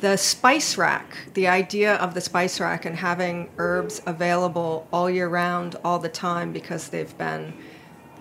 the 0.00 0.16
spice 0.16 0.76
rack, 0.76 1.16
the 1.34 1.46
idea 1.48 1.94
of 1.96 2.14
the 2.14 2.20
spice 2.20 2.60
rack 2.60 2.84
and 2.84 2.96
having 2.96 3.50
herbs 3.58 4.02
available 4.06 4.88
all 4.92 5.08
year 5.08 5.28
round, 5.28 5.76
all 5.84 5.98
the 5.98 6.08
time, 6.08 6.52
because 6.52 6.88
they've 6.88 7.16
been 7.16 7.54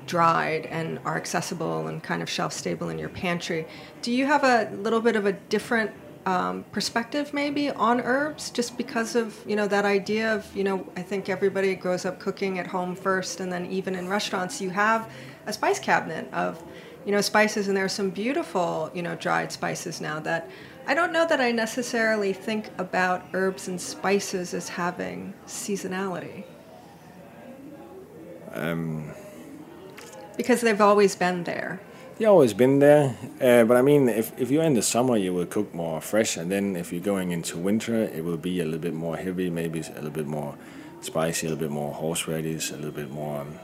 dried 0.06 0.66
and 0.68 1.00
are 1.06 1.16
accessible 1.16 1.88
and 1.88 2.04
kind 2.04 2.22
of 2.22 2.30
shelf 2.30 2.54
stable 2.54 2.90
in 2.90 3.00
your 3.00 3.10
pantry. 3.10 3.66
Do 4.02 4.12
you 4.12 4.26
have 4.26 4.44
a 4.44 4.70
little 4.76 5.02
bit 5.02 5.16
of 5.16 5.26
a 5.26 5.34
different 5.34 5.92
um, 6.26 6.64
perspective 6.72 7.34
maybe 7.34 7.70
on 7.70 8.00
herbs 8.00 8.50
just 8.50 8.78
because 8.78 9.16
of 9.16 9.38
you 9.46 9.58
know 9.58 9.68
that 9.68 9.84
idea 9.84 10.34
of 10.34 10.56
you 10.56 10.64
know 10.64 10.88
I 10.96 11.02
think 11.02 11.28
everybody 11.28 11.76
grows 11.76 12.06
up 12.06 12.18
cooking 12.20 12.60
at 12.60 12.68
home 12.68 12.96
first 12.96 13.42
and 13.42 13.52
then 13.52 13.66
even 13.66 13.94
in 13.94 14.08
restaurants 14.08 14.62
you 14.62 14.70
have 14.70 15.12
a 15.48 15.52
spice 15.52 15.80
cabinet 15.80 16.30
of 16.32 16.64
you 17.06 17.12
know 17.12 17.20
spices 17.20 17.68
and 17.68 17.76
there 17.76 17.84
are 17.84 17.90
some 17.90 18.10
beautiful 18.10 18.90
you 18.94 19.02
know 19.02 19.16
dried 19.16 19.52
spices 19.52 20.00
now 20.00 20.22
that 20.22 20.50
I 20.86 20.94
don't 20.94 21.14
know 21.14 21.26
that 21.28 21.40
I 21.40 21.52
necessarily 21.52 22.34
think 22.34 22.70
about 22.78 23.24
herbs 23.34 23.68
and 23.68 23.80
spices 23.80 24.54
as 24.54 24.70
having 24.70 25.34
seasonality 25.48 26.44
Um, 28.54 29.12
because 30.38 30.62
they've 30.62 30.82
always 30.82 31.16
been 31.16 31.44
there. 31.44 31.80
Yeah, 32.20 32.28
always 32.28 32.54
been 32.54 32.80
there. 32.80 33.16
Uh, 33.42 33.64
but 33.64 33.78
I 33.78 33.82
mean, 33.82 34.08
if, 34.08 34.32
if 34.40 34.52
you're 34.52 34.64
in 34.64 34.76
the 34.76 34.84
summer, 34.84 35.18
you 35.18 35.34
will 35.34 35.48
cook 35.48 35.74
more 35.74 36.00
fresh, 36.00 36.38
and 36.38 36.52
then 36.52 36.76
if 36.76 36.94
you're 36.94 37.02
going 37.02 37.32
into 37.32 37.58
winter, 37.58 38.04
it 38.04 38.24
will 38.24 38.38
be 38.38 38.60
a 38.62 38.66
little 38.66 38.80
bit 38.80 38.94
more 38.94 39.18
heavy, 39.18 39.50
maybe 39.50 39.80
a 39.80 39.94
little 39.96 40.12
bit 40.12 40.28
more 40.28 40.56
spicy, 41.02 41.48
a 41.48 41.50
little 41.50 41.68
bit 41.68 41.72
more 41.72 41.94
horseradish, 41.94 42.70
a 42.70 42.76
little 42.76 42.92
bit 42.92 43.10
more 43.10 43.42
um, 43.42 43.60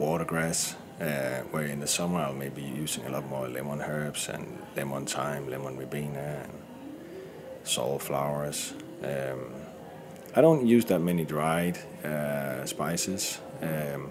watergrass. 0.00 0.74
Uh, 1.00 1.42
where 1.50 1.64
in 1.64 1.80
the 1.80 1.86
summer, 1.86 2.20
I'll 2.20 2.32
maybe 2.32 2.62
be 2.62 2.68
using 2.68 3.04
a 3.06 3.10
lot 3.10 3.28
more 3.28 3.48
lemon 3.48 3.82
herbs 3.82 4.28
and 4.28 4.58
lemon 4.76 5.04
thyme, 5.04 5.48
lemon 5.50 5.76
verbena, 5.76 6.44
and 6.44 6.52
salt 7.64 8.02
flowers. 8.02 8.72
Um, 9.02 9.52
I 10.34 10.40
don't 10.40 10.66
use 10.66 10.86
that 10.86 11.00
many 11.00 11.24
dried 11.24 11.78
uh, 12.02 12.64
spices. 12.64 13.38
Um, 13.60 14.10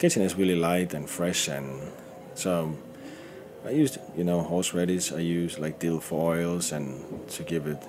kitchen 0.00 0.22
is 0.22 0.34
really 0.34 0.56
light 0.56 0.94
and 0.94 1.08
fresh 1.08 1.46
and 1.48 1.92
so 2.34 2.74
I 3.66 3.70
used 3.70 3.98
you 4.16 4.24
know 4.24 4.40
horseradish 4.40 5.12
I 5.12 5.18
use 5.18 5.58
like 5.58 5.78
dill 5.78 6.00
for 6.00 6.34
oils 6.36 6.72
and 6.72 7.28
to 7.32 7.42
give 7.42 7.66
it 7.66 7.82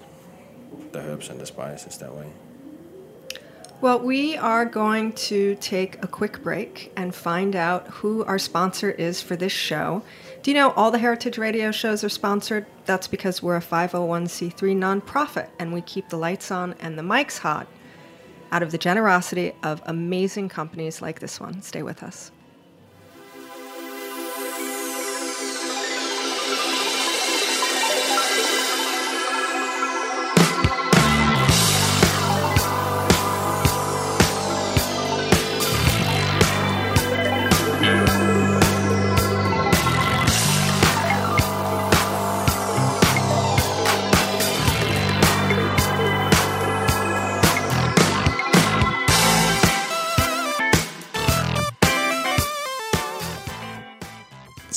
the 0.91 0.99
herbs 0.99 1.29
and 1.29 1.39
the 1.39 1.45
spices 1.45 1.97
that 1.99 2.13
way 2.13 2.29
Well, 3.81 3.99
we 3.99 4.37
are 4.37 4.63
going 4.63 5.13
to 5.13 5.55
take 5.55 6.03
a 6.03 6.07
quick 6.07 6.43
break 6.43 6.91
and 6.95 7.15
find 7.15 7.55
out 7.55 7.87
who 7.87 8.23
our 8.25 8.37
sponsor 8.37 8.91
is 8.91 9.23
for 9.23 9.35
this 9.35 9.51
show. 9.51 10.03
Do 10.43 10.51
you 10.51 10.55
know 10.55 10.69
all 10.73 10.91
the 10.91 10.99
Heritage 10.99 11.39
Radio 11.39 11.71
shows 11.71 12.03
are 12.03 12.09
sponsored? 12.09 12.67
That's 12.85 13.07
because 13.07 13.41
we're 13.41 13.57
a 13.57 13.61
501c3 13.61 14.53
nonprofit 14.77 15.49
and 15.57 15.73
we 15.73 15.81
keep 15.81 16.09
the 16.09 16.17
lights 16.17 16.51
on 16.51 16.75
and 16.79 16.95
the 16.95 17.01
mics 17.01 17.39
hot 17.39 17.65
out 18.51 18.61
of 18.61 18.69
the 18.69 18.77
generosity 18.77 19.53
of 19.63 19.81
amazing 19.87 20.47
companies 20.47 21.01
like 21.01 21.19
this 21.19 21.39
one. 21.39 21.63
Stay 21.63 21.81
with 21.81 22.03
us. 22.03 22.31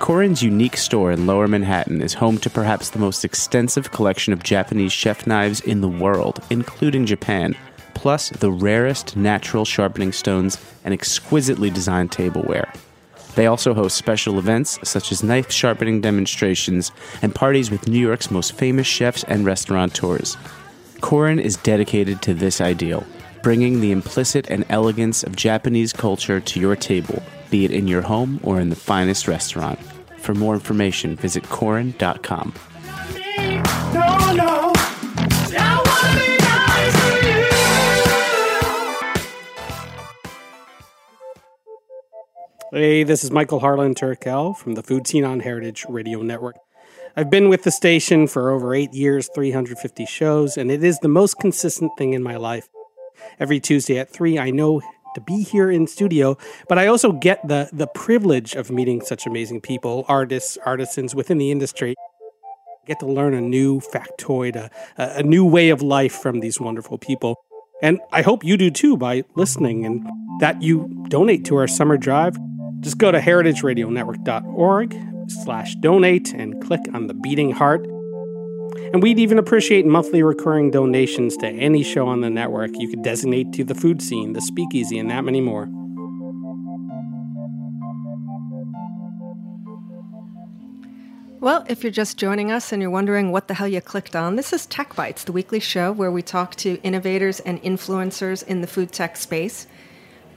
Korin's 0.00 0.42
unique 0.42 0.78
store 0.78 1.12
in 1.12 1.26
Lower 1.26 1.46
Manhattan 1.46 2.00
is 2.00 2.14
home 2.14 2.38
to 2.38 2.48
perhaps 2.48 2.88
the 2.88 2.98
most 2.98 3.22
extensive 3.22 3.92
collection 3.92 4.32
of 4.32 4.42
Japanese 4.42 4.92
chef 4.92 5.26
knives 5.26 5.60
in 5.60 5.82
the 5.82 5.88
world, 5.88 6.42
including 6.48 7.04
Japan. 7.04 7.54
plus 7.92 8.30
the 8.30 8.50
rarest 8.50 9.14
natural 9.14 9.66
sharpening 9.66 10.10
stones 10.10 10.56
and 10.84 10.94
exquisitely 10.94 11.68
designed 11.68 12.10
tableware. 12.10 12.72
They 13.34 13.46
also 13.46 13.74
host 13.74 13.98
special 13.98 14.38
events 14.38 14.78
such 14.82 15.12
as 15.12 15.22
knife 15.22 15.52
sharpening 15.52 16.00
demonstrations 16.00 16.92
and 17.20 17.34
parties 17.34 17.70
with 17.70 17.86
New 17.86 18.00
York's 18.00 18.30
most 18.30 18.54
famous 18.54 18.86
chefs 18.86 19.22
and 19.24 19.44
restaurateurs. 19.44 20.38
Korin 21.02 21.38
is 21.38 21.58
dedicated 21.58 22.22
to 22.22 22.32
this 22.32 22.62
ideal, 22.62 23.04
bringing 23.42 23.82
the 23.82 23.92
implicit 23.92 24.48
and 24.48 24.64
elegance 24.70 25.22
of 25.22 25.36
Japanese 25.36 25.92
culture 25.92 26.40
to 26.40 26.58
your 26.58 26.76
table, 26.76 27.22
be 27.50 27.66
it 27.66 27.70
in 27.70 27.86
your 27.86 28.02
home 28.02 28.40
or 28.42 28.60
in 28.60 28.70
the 28.70 28.76
finest 28.76 29.28
restaurant. 29.28 29.78
For 30.20 30.34
more 30.34 30.54
information, 30.54 31.16
visit 31.16 31.44
Korin.com. 31.44 32.52
No, 33.94 34.32
no. 34.34 34.72
I 35.58 35.82
wanna 35.84 36.20
be 36.20 36.40
Hey, 42.72 43.02
this 43.02 43.24
is 43.24 43.32
Michael 43.32 43.58
Harlan 43.58 43.96
Turkel 43.96 44.56
from 44.56 44.74
the 44.74 44.82
Food 44.82 45.08
Scene 45.08 45.24
on 45.24 45.40
Heritage 45.40 45.86
Radio 45.88 46.22
Network. 46.22 46.56
I've 47.16 47.28
been 47.28 47.48
with 47.48 47.64
the 47.64 47.72
station 47.72 48.28
for 48.28 48.50
over 48.50 48.74
eight 48.74 48.92
years, 48.92 49.28
350 49.34 50.06
shows, 50.06 50.56
and 50.56 50.70
it 50.70 50.84
is 50.84 50.98
the 50.98 51.08
most 51.08 51.40
consistent 51.40 51.90
thing 51.98 52.12
in 52.12 52.22
my 52.22 52.36
life. 52.36 52.68
Every 53.40 53.58
Tuesday 53.58 53.98
at 53.98 54.12
3, 54.12 54.38
I 54.38 54.50
know 54.50 54.82
to 55.14 55.20
be 55.20 55.42
here 55.42 55.70
in 55.70 55.86
studio, 55.86 56.36
but 56.68 56.78
I 56.78 56.86
also 56.86 57.12
get 57.12 57.46
the, 57.46 57.68
the 57.72 57.86
privilege 57.86 58.54
of 58.54 58.70
meeting 58.70 59.00
such 59.00 59.26
amazing 59.26 59.60
people, 59.60 60.04
artists, 60.08 60.58
artisans 60.64 61.14
within 61.14 61.38
the 61.38 61.50
industry. 61.50 61.94
I 61.98 62.86
get 62.86 63.00
to 63.00 63.06
learn 63.06 63.34
a 63.34 63.40
new 63.40 63.80
factoid, 63.80 64.56
a, 64.56 64.70
a 64.96 65.22
new 65.22 65.44
way 65.44 65.70
of 65.70 65.82
life 65.82 66.12
from 66.12 66.40
these 66.40 66.60
wonderful 66.60 66.98
people. 66.98 67.36
And 67.82 68.00
I 68.12 68.22
hope 68.22 68.44
you 68.44 68.56
do 68.56 68.70
too 68.70 68.96
by 68.96 69.24
listening 69.36 69.86
and 69.86 70.06
that 70.40 70.62
you 70.62 71.04
donate 71.08 71.44
to 71.46 71.56
our 71.56 71.66
summer 71.66 71.96
drive. 71.96 72.36
Just 72.80 72.98
go 72.98 73.10
to 73.10 73.18
heritageradionetwork.org 73.20 74.96
slash 75.28 75.74
donate 75.76 76.32
and 76.32 76.62
click 76.62 76.80
on 76.92 77.06
the 77.06 77.14
beating 77.14 77.52
heart. 77.52 77.86
And 78.92 79.02
we'd 79.02 79.18
even 79.18 79.38
appreciate 79.38 79.86
monthly 79.86 80.22
recurring 80.22 80.70
donations 80.70 81.36
to 81.38 81.46
any 81.46 81.82
show 81.82 82.06
on 82.06 82.20
the 82.20 82.30
network 82.30 82.70
you 82.74 82.88
could 82.88 83.02
designate 83.02 83.52
to 83.52 83.64
the 83.64 83.74
food 83.74 84.02
scene, 84.02 84.32
the 84.32 84.40
speakeasy, 84.40 84.98
and 84.98 85.10
that 85.10 85.24
many 85.24 85.40
more. 85.40 85.68
Well, 91.40 91.64
if 91.70 91.82
you're 91.82 91.90
just 91.90 92.18
joining 92.18 92.52
us 92.52 92.70
and 92.70 92.82
you're 92.82 92.90
wondering 92.90 93.32
what 93.32 93.48
the 93.48 93.54
hell 93.54 93.66
you 93.66 93.80
clicked 93.80 94.14
on, 94.14 94.36
this 94.36 94.52
is 94.52 94.66
Tech 94.66 94.94
Bites, 94.94 95.24
the 95.24 95.32
weekly 95.32 95.58
show 95.58 95.90
where 95.90 96.10
we 96.10 96.20
talk 96.20 96.54
to 96.56 96.78
innovators 96.82 97.40
and 97.40 97.62
influencers 97.62 98.46
in 98.46 98.60
the 98.60 98.66
food 98.66 98.92
tech 98.92 99.16
space. 99.16 99.66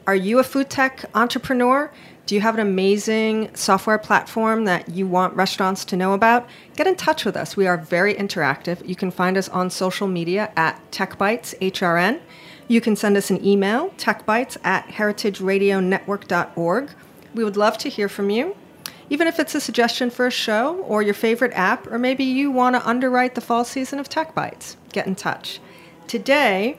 Are 0.08 0.16
you 0.16 0.40
a 0.40 0.44
food 0.44 0.70
tech 0.70 1.04
entrepreneur? 1.14 1.92
Do 2.26 2.36
you 2.36 2.42
have 2.42 2.54
an 2.54 2.62
amazing 2.62 3.54
software 3.54 3.98
platform 3.98 4.64
that 4.64 4.88
you 4.88 5.06
want 5.06 5.36
restaurants 5.36 5.84
to 5.86 5.98
know 5.98 6.14
about? 6.14 6.48
Get 6.78 6.88
in 6.88 6.96
touch 6.96 7.26
with 7.26 7.36
us. 7.36 7.58
We 7.58 7.68
are 7.68 7.78
very 7.78 8.14
interactive. 8.14 8.88
You 8.88 8.96
can 8.96 9.12
find 9.12 9.36
us 9.36 9.50
on 9.50 9.70
social 9.70 10.08
media 10.08 10.50
at 10.56 10.80
TechBitesHRN. 10.92 12.22
You 12.70 12.80
can 12.80 12.96
send 12.96 13.18
us 13.18 13.30
an 13.30 13.46
email, 13.46 13.90
techbytes 13.98 14.56
at 14.64 14.88
heritageradionetwork.org. 14.88 16.92
We 17.36 17.44
would 17.44 17.58
love 17.58 17.78
to 17.80 17.90
hear 17.90 18.08
from 18.08 18.30
you. 18.30 18.56
Even 19.10 19.28
if 19.28 19.38
it's 19.38 19.54
a 19.54 19.60
suggestion 19.60 20.10
for 20.10 20.26
a 20.26 20.32
show 20.32 20.78
or 20.78 21.02
your 21.02 21.14
favorite 21.14 21.52
app, 21.54 21.88
or 21.88 22.00
maybe 22.00 22.24
you 22.24 22.52
want 22.52 22.78
to 22.78 22.88
underwrite 22.88 23.36
the 23.36 23.42
fall 23.42 23.66
season 23.66 24.00
of 24.00 24.08
Tech 24.08 24.34
Bites, 24.34 24.78
get 24.94 25.08
in 25.08 25.16
touch. 25.16 25.60
Today, 26.08 26.78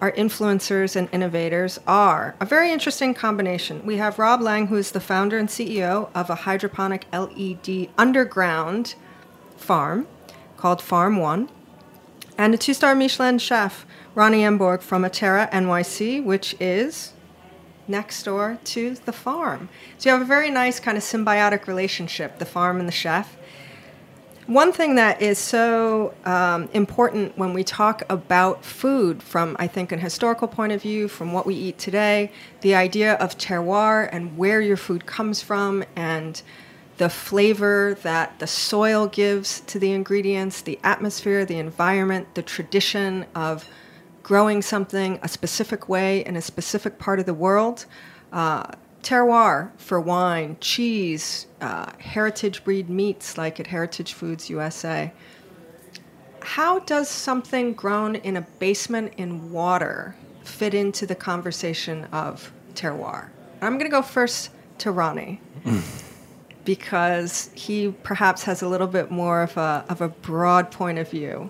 our 0.00 0.12
influencers 0.12 0.94
and 0.94 1.08
innovators 1.12 1.80
are 1.86 2.34
a 2.38 2.44
very 2.44 2.70
interesting 2.70 3.14
combination. 3.14 3.84
We 3.86 3.96
have 3.96 4.18
Rob 4.18 4.42
Laing, 4.42 4.66
who 4.66 4.76
is 4.76 4.90
the 4.90 5.00
founder 5.00 5.38
and 5.38 5.48
CEO 5.48 6.10
of 6.14 6.28
a 6.28 6.34
hydroponic 6.34 7.06
LED 7.12 7.88
underground 7.96 8.94
farm 9.56 10.06
called 10.56 10.82
Farm 10.82 11.16
One, 11.16 11.48
and 12.36 12.52
a 12.52 12.58
two 12.58 12.74
star 12.74 12.94
Michelin 12.94 13.38
chef, 13.38 13.86
Ronny 14.14 14.42
Emborg 14.42 14.82
from 14.82 15.02
Atera 15.02 15.50
NYC, 15.50 16.22
which 16.22 16.54
is 16.60 17.12
next 17.88 18.22
door 18.24 18.58
to 18.64 18.94
the 18.94 19.12
farm. 19.12 19.68
So 19.96 20.10
you 20.10 20.12
have 20.12 20.22
a 20.22 20.26
very 20.26 20.50
nice 20.50 20.80
kind 20.80 20.98
of 20.98 21.04
symbiotic 21.04 21.66
relationship, 21.66 22.38
the 22.38 22.44
farm 22.44 22.78
and 22.80 22.88
the 22.88 22.92
chef. 22.92 23.36
One 24.46 24.72
thing 24.72 24.94
that 24.94 25.20
is 25.20 25.38
so 25.40 26.14
um, 26.24 26.68
important 26.72 27.36
when 27.36 27.52
we 27.52 27.64
talk 27.64 28.04
about 28.08 28.64
food, 28.64 29.20
from 29.20 29.56
I 29.58 29.66
think 29.66 29.90
an 29.90 29.98
historical 29.98 30.46
point 30.46 30.70
of 30.70 30.80
view, 30.80 31.08
from 31.08 31.32
what 31.32 31.46
we 31.46 31.56
eat 31.56 31.78
today, 31.78 32.30
the 32.60 32.76
idea 32.76 33.14
of 33.14 33.36
terroir 33.38 34.08
and 34.12 34.38
where 34.38 34.60
your 34.60 34.76
food 34.76 35.04
comes 35.04 35.42
from, 35.42 35.82
and 35.96 36.40
the 36.98 37.08
flavor 37.08 37.98
that 38.02 38.38
the 38.38 38.46
soil 38.46 39.08
gives 39.08 39.62
to 39.62 39.80
the 39.80 39.90
ingredients, 39.90 40.60
the 40.62 40.78
atmosphere, 40.84 41.44
the 41.44 41.58
environment, 41.58 42.32
the 42.36 42.42
tradition 42.42 43.26
of 43.34 43.64
growing 44.22 44.62
something 44.62 45.18
a 45.24 45.28
specific 45.28 45.88
way 45.88 46.24
in 46.24 46.36
a 46.36 46.42
specific 46.42 47.00
part 47.00 47.18
of 47.18 47.26
the 47.26 47.34
world. 47.34 47.86
Uh, 48.32 48.64
terroir 49.06 49.70
for 49.78 50.00
wine, 50.00 50.56
cheese, 50.60 51.46
uh, 51.60 51.92
heritage 51.98 52.64
breed 52.64 52.90
meats 52.90 53.38
like 53.38 53.60
at 53.60 53.68
Heritage 53.68 54.12
Foods 54.12 54.50
USA. 54.50 55.12
How 56.42 56.80
does 56.80 57.08
something 57.08 57.72
grown 57.72 58.16
in 58.16 58.36
a 58.36 58.40
basement 58.40 59.14
in 59.16 59.52
water 59.52 60.16
fit 60.42 60.74
into 60.74 61.06
the 61.06 61.14
conversation 61.14 62.06
of 62.06 62.52
terroir? 62.74 63.28
I'm 63.62 63.74
going 63.74 63.88
to 63.88 63.96
go 63.96 64.02
first 64.02 64.50
to 64.78 64.90
Ronny 64.90 65.40
because 66.64 67.50
he 67.54 67.92
perhaps 68.02 68.42
has 68.42 68.60
a 68.60 68.68
little 68.68 68.88
bit 68.88 69.12
more 69.12 69.44
of 69.44 69.56
a, 69.56 69.84
of 69.88 70.00
a 70.00 70.08
broad 70.08 70.72
point 70.72 70.98
of 70.98 71.08
view 71.08 71.48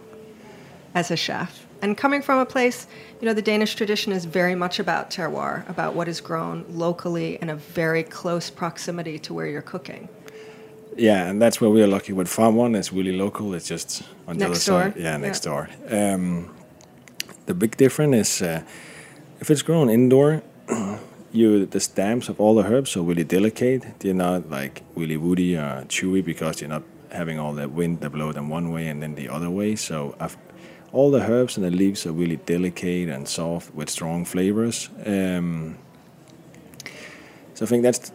as 0.94 1.10
a 1.10 1.16
chef. 1.16 1.65
And 1.82 1.96
coming 1.96 2.22
from 2.22 2.38
a 2.38 2.46
place, 2.46 2.86
you 3.20 3.26
know, 3.26 3.34
the 3.34 3.42
Danish 3.42 3.74
tradition 3.74 4.12
is 4.12 4.24
very 4.24 4.54
much 4.54 4.78
about 4.78 5.10
terroir, 5.10 5.68
about 5.68 5.94
what 5.94 6.08
is 6.08 6.20
grown 6.20 6.64
locally 6.70 7.38
in 7.42 7.50
a 7.50 7.56
very 7.56 8.02
close 8.02 8.50
proximity 8.50 9.18
to 9.20 9.34
where 9.34 9.46
you're 9.46 9.62
cooking. 9.62 10.08
Yeah, 10.96 11.28
and 11.28 11.40
that's 11.42 11.60
where 11.60 11.68
we 11.68 11.82
are 11.82 11.86
lucky 11.86 12.12
with 12.14 12.28
Farm 12.28 12.56
One. 12.56 12.74
It's 12.74 12.92
really 12.92 13.12
local. 13.12 13.52
It's 13.54 13.68
just 13.68 14.02
on 14.26 14.38
the 14.38 14.44
other 14.46 14.54
Next 14.54 14.62
side. 14.62 14.94
door. 14.94 15.02
Yeah, 15.02 15.16
next 15.18 15.44
Yeah. 15.44 15.50
door. 15.52 15.68
Um, 15.90 16.50
the 17.44 17.54
big 17.54 17.76
difference 17.76 18.16
is 18.16 18.42
uh, 18.42 18.62
if 19.40 19.50
it's 19.50 19.62
grown 19.62 19.90
indoor, 19.90 20.42
you 21.32 21.66
the 21.66 21.80
stems 21.80 22.28
of 22.30 22.40
all 22.40 22.54
the 22.54 22.64
herbs 22.64 22.96
are 22.96 23.02
really 23.02 23.24
delicate. 23.24 23.84
They're 24.00 24.14
not 24.14 24.48
like 24.50 24.82
really 24.94 25.18
woody 25.18 25.54
or 25.56 25.84
chewy 25.88 26.24
because 26.24 26.62
you're 26.62 26.70
not 26.70 26.82
having 27.10 27.38
all 27.38 27.52
that 27.54 27.70
wind 27.72 28.00
that 28.00 28.10
blow 28.10 28.32
them 28.32 28.48
one 28.48 28.72
way 28.72 28.88
and 28.88 29.02
then 29.02 29.14
the 29.16 29.28
other 29.28 29.50
way. 29.50 29.76
So 29.76 30.14
I've, 30.18 30.36
all 30.96 31.10
the 31.10 31.20
herbs 31.20 31.58
and 31.58 31.66
the 31.66 31.70
leaves 31.70 32.06
are 32.06 32.12
really 32.12 32.36
delicate 32.36 33.10
and 33.10 33.28
soft 33.28 33.74
with 33.74 33.90
strong 33.90 34.24
flavors. 34.24 34.88
Um, 35.04 35.76
so 37.52 37.66
I 37.66 37.68
think 37.68 37.82
that's 37.82 38.12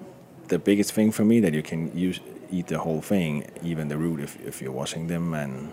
the 0.47 0.57
biggest 0.57 0.91
thing 0.91 1.11
for 1.11 1.23
me 1.23 1.39
that 1.41 1.53
you 1.53 1.61
can 1.61 1.95
use 1.95 2.19
eat 2.51 2.67
the 2.67 2.79
whole 2.79 3.01
thing, 3.01 3.45
even 3.63 3.87
the 3.87 3.97
root 3.97 4.19
if, 4.19 4.35
if 4.41 4.61
you're 4.61 4.71
washing 4.71 5.07
them 5.07 5.33
and 5.33 5.71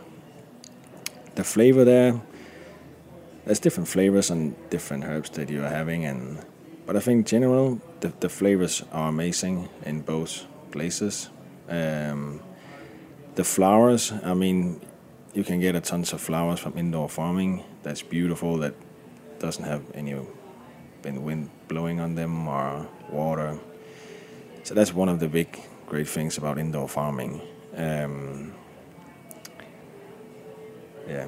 the 1.35 1.45
flavor 1.45 1.83
there. 1.83 2.21
There's 3.47 3.59
different 3.59 3.89
flavors 3.89 4.31
and 4.31 4.55
different 4.69 5.05
herbs 5.05 5.31
that 5.31 5.49
you're 5.49 5.69
having 5.69 6.05
and 6.05 6.45
but 6.85 6.95
I 6.95 7.01
think 7.01 7.19
in 7.19 7.25
general 7.25 7.81
the, 8.01 8.13
the 8.21 8.29
flavors 8.29 8.83
are 8.93 9.09
amazing 9.09 9.69
in 9.87 10.03
both 10.03 10.45
places. 10.71 11.31
Um, 11.69 12.41
the 13.35 13.45
flowers, 13.45 14.13
I 14.25 14.35
mean, 14.35 14.81
you 15.35 15.45
can 15.45 15.61
get 15.61 15.75
a 15.75 15.81
tons 15.81 16.13
of 16.13 16.21
flowers 16.21 16.61
from 16.61 16.77
indoor 16.77 17.09
farming. 17.09 17.65
That's 17.83 18.03
beautiful. 18.03 18.59
That 18.59 18.75
doesn't 19.39 19.65
have 19.65 19.83
any 19.95 20.15
wind 21.05 21.51
blowing 21.69 22.01
on 22.01 22.15
them 22.15 22.49
or 22.49 22.89
water. 23.11 23.59
So 24.65 24.75
that's 24.75 24.93
one 24.93 25.09
of 25.09 25.21
the 25.21 25.29
big 25.29 25.59
great 25.87 26.09
things 26.09 26.39
about 26.39 26.59
indoor 26.59 26.89
farming. 26.89 27.41
Um, 27.77 28.55
yeah. 31.09 31.27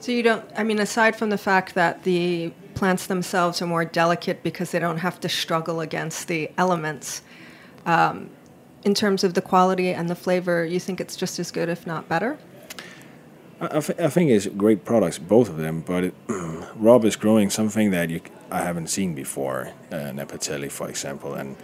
So 0.00 0.12
you 0.12 0.22
don't, 0.22 0.44
I 0.56 0.64
mean, 0.64 0.78
aside 0.78 1.14
from 1.16 1.30
the 1.30 1.38
fact 1.38 1.74
that 1.74 2.02
the 2.04 2.52
plants 2.74 3.06
themselves 3.06 3.60
are 3.62 3.66
more 3.66 3.84
delicate 3.84 4.42
because 4.42 4.70
they 4.70 4.78
don't 4.78 4.98
have 4.98 5.20
to 5.20 5.28
struggle 5.28 5.80
against 5.80 6.28
the 6.28 6.50
elements, 6.56 7.22
um, 7.86 8.30
in 8.84 8.94
terms 8.94 9.22
of 9.22 9.34
the 9.34 9.42
quality 9.42 9.92
and 9.92 10.08
the 10.08 10.14
flavor, 10.14 10.64
you 10.64 10.80
think 10.80 11.00
it's 11.00 11.14
just 11.16 11.38
as 11.38 11.50
good, 11.50 11.68
if 11.68 11.86
not 11.86 12.08
better? 12.08 12.38
I, 13.62 13.80
th- 13.80 14.00
I 14.00 14.08
think 14.10 14.30
it's 14.30 14.46
great 14.46 14.84
products, 14.84 15.18
both 15.18 15.48
of 15.50 15.58
them. 15.58 15.82
But 15.82 16.04
it, 16.04 16.14
Rob 16.76 17.04
is 17.04 17.16
growing 17.16 17.50
something 17.50 17.92
that 17.92 18.10
you 18.10 18.20
I 18.50 18.62
haven't 18.62 18.88
seen 18.88 19.14
before, 19.14 19.72
uh, 19.92 20.12
for 20.70 20.88
example. 20.88 21.34
And 21.34 21.56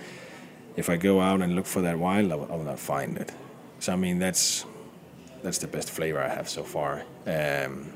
if 0.76 0.90
I 0.90 0.96
go 0.96 1.20
out 1.20 1.42
and 1.42 1.54
look 1.56 1.66
for 1.66 1.82
that 1.82 1.98
wild, 1.98 2.32
I 2.32 2.36
will, 2.36 2.52
I 2.52 2.56
will 2.56 2.64
not 2.64 2.78
find 2.80 3.18
it. 3.18 3.32
So 3.80 3.92
I 3.92 3.96
mean, 3.96 4.18
that's 4.20 4.64
that's 5.42 5.58
the 5.58 5.68
best 5.68 5.90
flavor 5.90 6.20
I 6.22 6.28
have 6.28 6.48
so 6.48 6.64
far. 6.64 7.04
Um, 7.26 7.92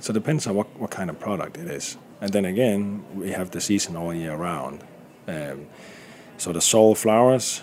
So 0.00 0.10
it 0.12 0.14
depends 0.14 0.46
on 0.46 0.54
what, 0.56 0.66
what 0.78 0.90
kind 0.90 1.10
of 1.10 1.18
product 1.20 1.58
it 1.58 1.68
is. 1.68 1.96
And 2.20 2.32
then 2.32 2.44
again, 2.44 3.04
we 3.14 3.32
have 3.32 3.50
the 3.50 3.60
season 3.60 3.96
all 3.96 4.14
year 4.14 4.36
round. 4.36 4.84
Um, 5.28 5.66
so 6.38 6.52
the 6.52 6.60
sol 6.60 6.94
flowers, 6.94 7.62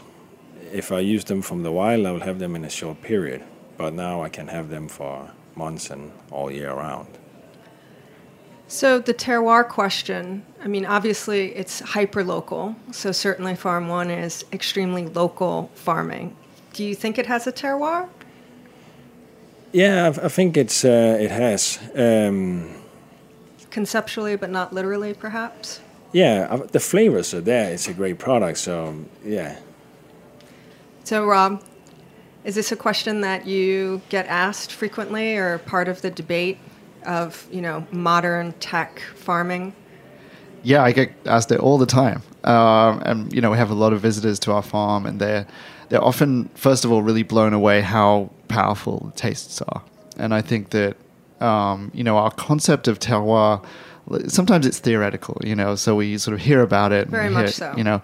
if 0.73 0.91
I 0.91 0.99
use 1.01 1.25
them 1.25 1.41
from 1.43 1.63
the 1.63 1.71
wild, 1.71 2.05
I 2.07 2.11
will 2.11 2.21
have 2.21 2.39
them 2.39 2.55
in 2.55 2.65
a 2.65 2.69
short 2.69 3.01
period. 3.01 3.43
But 3.77 3.93
now 3.93 4.21
I 4.23 4.29
can 4.29 4.47
have 4.47 4.69
them 4.69 4.87
for 4.87 5.31
months 5.55 5.89
and 5.89 6.11
all 6.31 6.51
year 6.51 6.73
round. 6.73 7.07
So 8.67 8.97
the 8.99 9.13
terroir 9.13 9.67
question, 9.67 10.43
I 10.63 10.67
mean, 10.67 10.85
obviously 10.85 11.53
it's 11.55 11.79
hyper 11.79 12.23
local. 12.23 12.75
So 12.91 13.11
certainly 13.11 13.55
Farm 13.55 13.87
One 13.87 14.09
is 14.09 14.45
extremely 14.51 15.05
local 15.05 15.69
farming. 15.75 16.35
Do 16.73 16.83
you 16.83 16.95
think 16.95 17.17
it 17.19 17.27
has 17.27 17.45
a 17.45 17.51
terroir? 17.51 18.09
Yeah, 19.73 20.05
I, 20.05 20.25
I 20.25 20.29
think 20.29 20.57
it's 20.57 20.83
uh, 20.85 21.17
it 21.19 21.31
has. 21.31 21.79
Um, 21.95 22.69
Conceptually, 23.71 24.35
but 24.35 24.49
not 24.51 24.71
literally, 24.73 25.13
perhaps? 25.13 25.79
yeah, 26.11 26.47
uh, 26.49 26.57
the 26.71 26.79
flavors 26.79 27.33
are 27.33 27.41
there. 27.41 27.73
It's 27.73 27.87
a 27.87 27.93
great 27.93 28.19
product. 28.19 28.59
So 28.59 28.93
yeah, 29.25 29.55
So, 31.03 31.25
Rob, 31.25 31.63
is 32.43 32.55
this 32.55 32.71
a 32.71 32.75
question 32.75 33.21
that 33.21 33.45
you 33.47 34.01
get 34.09 34.25
asked 34.27 34.71
frequently 34.71 35.37
or 35.37 35.59
part 35.59 35.87
of 35.87 36.01
the 36.01 36.11
debate 36.11 36.57
of, 37.05 37.47
you 37.51 37.61
know, 37.61 37.85
modern 37.91 38.53
tech 38.53 38.99
farming? 39.15 39.73
Yeah, 40.63 40.83
I 40.83 40.93
get 40.93 41.11
asked 41.25 41.51
it 41.51 41.59
all 41.59 41.77
the 41.77 41.85
time, 41.85 42.23
um, 42.45 43.01
and 43.05 43.33
you 43.33 43.41
know 43.41 43.51
we 43.51 43.57
have 43.57 43.69
a 43.69 43.73
lot 43.73 43.91
of 43.91 43.99
visitors 43.99 44.39
to 44.39 44.53
our 44.53 44.61
farm, 44.61 45.05
and 45.05 45.19
they're 45.19 45.45
they're 45.89 46.01
often, 46.03 46.49
first 46.55 46.85
of 46.85 46.91
all, 46.91 47.01
really 47.01 47.23
blown 47.23 47.51
away 47.51 47.81
how 47.81 48.29
powerful 48.47 49.11
the 49.13 49.19
tastes 49.19 49.61
are, 49.61 49.83
and 50.15 50.33
I 50.33 50.39
think 50.41 50.69
that 50.69 50.95
um, 51.41 51.91
you 51.93 52.01
know 52.03 52.15
our 52.17 52.31
concept 52.31 52.87
of 52.87 52.99
terroir. 52.99 53.63
Sometimes 54.27 54.65
it's 54.65 54.79
theoretical, 54.79 55.37
you 55.43 55.55
know, 55.55 55.75
so 55.75 55.95
we 55.95 56.17
sort 56.17 56.33
of 56.33 56.41
hear 56.41 56.61
about 56.61 56.91
it. 56.93 57.07
Very 57.07 57.29
much 57.29 57.43
hear- 57.43 57.51
so. 57.51 57.73
You 57.77 57.83
know, 57.83 58.01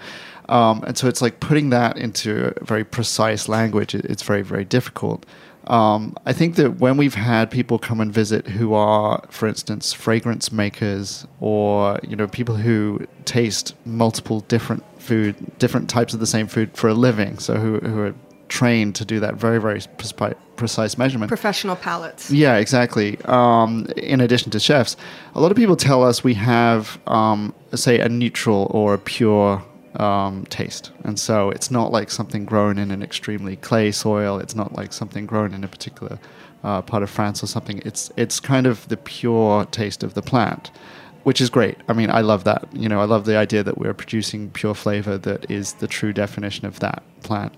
um, 0.50 0.84
and 0.86 0.98
so 0.98 1.08
it's 1.08 1.22
like 1.22 1.40
putting 1.40 1.70
that 1.70 1.98
into 1.98 2.54
a 2.60 2.66
very 2.66 2.84
precise 2.84 3.48
language. 3.48 3.94
It, 3.94 4.06
it's 4.06 4.24
very, 4.24 4.42
very 4.42 4.66
difficult. 4.66 5.26
Um, 5.68 6.16
I 6.26 6.34
think 6.34 6.56
that 6.56 6.80
when 6.80 6.98
we've 6.98 7.14
had 7.14 7.52
people 7.52 7.78
come 7.78 8.02
and 8.02 8.12
visit 8.12 8.48
who 8.48 8.74
are, 8.74 9.24
for 9.30 9.48
instance, 9.48 9.94
fragrance 9.94 10.52
makers 10.52 11.28
or 11.40 12.00
you 12.02 12.16
know 12.16 12.28
people 12.28 12.56
who 12.56 13.06
taste 13.26 13.76
multiple 13.86 14.40
different 14.42 14.84
food, 15.00 15.36
different 15.60 15.90
types 15.90 16.14
of 16.14 16.20
the 16.20 16.28
same 16.28 16.48
food 16.48 16.76
for 16.76 16.90
a 16.90 16.96
living, 16.96 17.38
so 17.38 17.56
who, 17.56 17.78
who 17.80 18.02
are 18.02 18.16
trained 18.48 18.96
to 18.96 19.06
do 19.06 19.20
that 19.20 19.36
very, 19.36 19.62
very 19.62 19.80
prespi- 19.80 20.36
precise 20.56 20.98
measurement. 20.98 21.30
Professional 21.30 21.76
palates. 21.76 22.32
Yeah, 22.32 22.58
exactly. 22.58 23.20
Um, 23.26 23.86
in 23.96 24.22
addition 24.22 24.50
to 24.52 24.60
chefs, 24.60 24.98
a 25.36 25.40
lot 25.40 25.52
of 25.52 25.58
people 25.58 25.76
tell 25.76 26.04
us 26.04 26.24
we 26.24 26.34
have, 26.34 27.00
um, 27.06 27.54
say, 27.76 28.00
a 28.00 28.10
neutral 28.10 28.68
or 28.72 28.96
a 28.96 28.98
pure 28.98 29.64
um, 29.96 30.46
taste. 30.46 30.92
And 31.04 31.20
so 31.20 31.50
it's 31.50 31.72
not 31.72 31.92
like 31.92 32.12
something 32.12 32.46
grown 32.46 32.78
in 32.78 32.92
an 32.92 33.02
extremely 33.02 33.56
clay 33.56 33.92
soil. 33.92 34.40
It's 34.40 34.56
not 34.56 34.74
like 34.74 34.94
something 34.94 35.26
grown 35.26 35.54
in 35.54 35.64
a 35.64 35.68
particular 35.68 36.20
uh, 36.64 36.82
part 36.82 37.04
of 37.04 37.10
France 37.10 37.44
or 37.44 37.48
something. 37.48 37.82
It's, 37.86 38.12
it's 38.18 38.40
kind 38.40 38.68
of 38.68 38.88
the 38.88 38.98
pure 38.98 39.66
taste 39.66 40.04
of 40.04 40.14
the 40.14 40.22
plant. 40.22 40.72
Which 41.24 41.42
is 41.42 41.50
great. 41.50 41.78
I 41.90 41.94
mean, 41.94 42.10
I 42.10 42.22
love 42.22 42.46
that. 42.46 42.68
You 42.74 42.88
know, 42.88 43.02
I 43.02 43.04
love 43.04 43.26
the 43.26 43.36
idea 43.36 43.62
that 43.62 43.78
we're 43.78 43.94
producing 43.94 44.50
pure 44.52 44.74
flavor 44.74 45.18
that 45.18 45.52
is 45.52 45.74
the 45.74 45.88
true 45.88 46.14
definition 46.14 46.66
of 46.66 46.80
that 46.80 47.04
plant. 47.24 47.54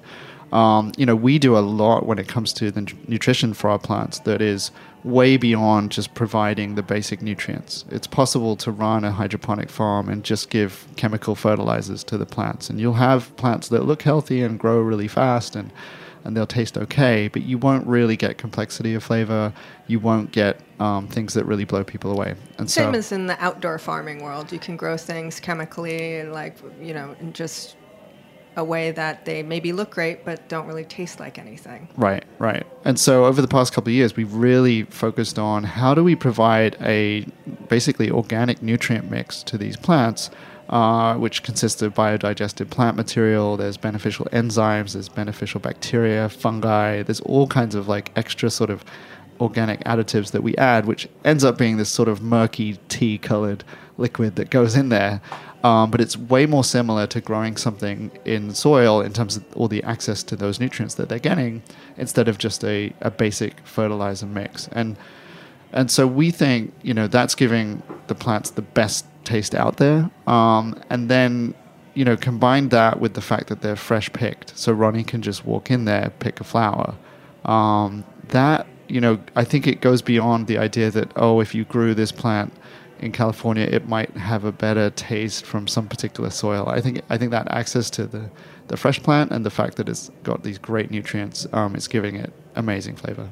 Um, 0.51 0.91
you 0.97 1.05
know, 1.05 1.15
we 1.15 1.39
do 1.39 1.55
a 1.55 1.59
lot 1.59 2.05
when 2.05 2.19
it 2.19 2.27
comes 2.27 2.53
to 2.53 2.71
the 2.71 2.91
nutrition 3.07 3.53
for 3.53 3.69
our 3.69 3.79
plants 3.79 4.19
that 4.19 4.41
is 4.41 4.71
way 5.03 5.37
beyond 5.37 5.91
just 5.91 6.13
providing 6.13 6.75
the 6.75 6.83
basic 6.83 7.21
nutrients. 7.21 7.85
It's 7.89 8.07
possible 8.07 8.55
to 8.57 8.71
run 8.71 9.03
a 9.03 9.11
hydroponic 9.11 9.69
farm 9.69 10.09
and 10.09 10.23
just 10.23 10.49
give 10.49 10.87
chemical 10.95 11.35
fertilizers 11.35 12.03
to 12.05 12.17
the 12.17 12.25
plants, 12.25 12.69
and 12.69 12.79
you'll 12.79 12.93
have 12.93 13.35
plants 13.35 13.69
that 13.69 13.85
look 13.85 14.03
healthy 14.03 14.41
and 14.41 14.59
grow 14.59 14.79
really 14.79 15.07
fast 15.07 15.55
and 15.55 15.71
and 16.23 16.37
they'll 16.37 16.47
taste 16.47 16.77
okay, 16.77 17.27
but 17.27 17.41
you 17.43 17.57
won't 17.57 17.85
really 17.87 18.15
get 18.15 18.37
complexity 18.37 18.93
of 18.93 19.03
flavor. 19.03 19.53
You 19.87 19.99
won't 19.99 20.31
get 20.31 20.59
um, 20.79 21.07
things 21.07 21.33
that 21.33 21.45
really 21.45 21.65
blow 21.65 21.83
people 21.83 22.11
away. 22.11 22.35
And 22.57 22.69
Same 22.69 22.93
so, 22.93 22.99
as 22.99 23.11
in 23.11 23.27
the 23.27 23.43
outdoor 23.43 23.79
farming 23.79 24.23
world. 24.23 24.51
You 24.51 24.59
can 24.59 24.77
grow 24.77 24.97
things 24.97 25.39
chemically 25.39 26.17
and, 26.17 26.31
like, 26.31 26.57
you 26.79 26.93
know, 26.93 27.15
in 27.19 27.33
just 27.33 27.75
a 28.55 28.63
way 28.63 28.91
that 28.91 29.25
they 29.25 29.43
maybe 29.43 29.71
look 29.71 29.91
great 29.91 30.25
but 30.25 30.47
don't 30.49 30.67
really 30.67 30.83
taste 30.83 31.19
like 31.19 31.37
anything. 31.37 31.87
Right, 31.95 32.23
right. 32.37 32.65
And 32.83 32.99
so 32.99 33.25
over 33.25 33.41
the 33.41 33.47
past 33.47 33.73
couple 33.73 33.89
of 33.89 33.95
years, 33.95 34.15
we've 34.15 34.33
really 34.33 34.83
focused 34.83 35.39
on 35.39 35.63
how 35.63 35.93
do 35.93 36.03
we 36.03 36.15
provide 36.15 36.75
a 36.81 37.25
basically 37.69 38.11
organic 38.11 38.61
nutrient 38.61 39.09
mix 39.09 39.41
to 39.43 39.57
these 39.57 39.77
plants, 39.77 40.29
uh, 40.69 41.15
which 41.15 41.43
consists 41.43 41.81
of 41.81 41.93
biodigested 41.93 42.69
plant 42.69 42.97
material. 42.97 43.55
There's 43.55 43.77
beneficial 43.77 44.25
enzymes, 44.33 44.93
there's 44.93 45.09
beneficial 45.09 45.59
bacteria, 45.59 46.27
fungi. 46.27 47.03
There's 47.03 47.21
all 47.21 47.47
kinds 47.47 47.75
of 47.75 47.87
like 47.87 48.11
extra 48.17 48.49
sort 48.49 48.69
of 48.69 48.83
organic 49.39 49.83
additives 49.85 50.31
that 50.31 50.43
we 50.43 50.55
add, 50.57 50.85
which 50.85 51.07
ends 51.25 51.43
up 51.43 51.57
being 51.57 51.77
this 51.77 51.89
sort 51.89 52.07
of 52.07 52.21
murky 52.21 52.77
tea 52.89 53.17
colored 53.17 53.63
liquid 53.97 54.35
that 54.35 54.49
goes 54.49 54.75
in 54.75 54.89
there. 54.89 55.21
Um, 55.63 55.91
but 55.91 56.01
it's 56.01 56.17
way 56.17 56.47
more 56.47 56.63
similar 56.63 57.05
to 57.07 57.21
growing 57.21 57.55
something 57.55 58.11
in 58.25 58.53
soil 58.55 59.01
in 59.01 59.13
terms 59.13 59.37
of 59.37 59.45
all 59.55 59.67
the 59.67 59.83
access 59.83 60.23
to 60.23 60.35
those 60.35 60.59
nutrients 60.59 60.95
that 60.95 61.07
they're 61.07 61.19
getting 61.19 61.61
instead 61.97 62.27
of 62.27 62.39
just 62.39 62.63
a, 62.63 62.93
a 63.01 63.11
basic 63.11 63.59
fertilizer 63.65 64.25
mix. 64.25 64.67
And 64.71 64.97
and 65.73 65.89
so 65.89 66.05
we 66.05 66.31
think, 66.31 66.73
you 66.81 66.93
know, 66.93 67.07
that's 67.07 67.35
giving 67.35 67.81
the 68.07 68.15
plants 68.15 68.49
the 68.49 68.61
best 68.61 69.05
taste 69.23 69.55
out 69.55 69.77
there. 69.77 70.09
Um, 70.27 70.81
and 70.89 71.09
then, 71.09 71.53
you 71.93 72.03
know, 72.03 72.17
combine 72.17 72.69
that 72.69 72.99
with 72.99 73.13
the 73.13 73.21
fact 73.21 73.47
that 73.47 73.61
they're 73.61 73.77
fresh 73.77 74.11
picked. 74.11 74.57
So 74.57 74.73
Ronny 74.73 75.03
can 75.03 75.21
just 75.21 75.45
walk 75.45 75.71
in 75.71 75.85
there, 75.85 76.11
pick 76.19 76.41
a 76.41 76.43
flower. 76.43 76.95
Um, 77.45 78.03
that, 78.29 78.67
you 78.89 78.99
know, 78.99 79.19
I 79.35 79.45
think 79.45 79.65
it 79.65 79.79
goes 79.79 80.01
beyond 80.01 80.47
the 80.47 80.57
idea 80.57 80.91
that, 80.91 81.11
oh, 81.15 81.39
if 81.39 81.55
you 81.55 81.63
grew 81.63 81.93
this 81.93 82.11
plant 82.11 82.51
in 83.01 83.11
California, 83.11 83.63
it 83.63 83.87
might 83.89 84.11
have 84.15 84.45
a 84.45 84.51
better 84.51 84.91
taste 84.91 85.45
from 85.45 85.67
some 85.67 85.87
particular 85.87 86.29
soil. 86.29 86.69
I 86.69 86.81
think 86.81 87.01
I 87.09 87.17
think 87.17 87.31
that 87.31 87.49
access 87.51 87.89
to 87.91 88.05
the, 88.05 88.29
the 88.67 88.77
fresh 88.77 89.01
plant 89.01 89.31
and 89.31 89.43
the 89.45 89.49
fact 89.49 89.77
that 89.77 89.89
it's 89.89 90.11
got 90.23 90.43
these 90.43 90.59
great 90.59 90.91
nutrients 90.91 91.47
um, 91.51 91.75
is 91.75 91.87
giving 91.87 92.15
it 92.15 92.31
amazing 92.55 92.95
flavor. 92.95 93.29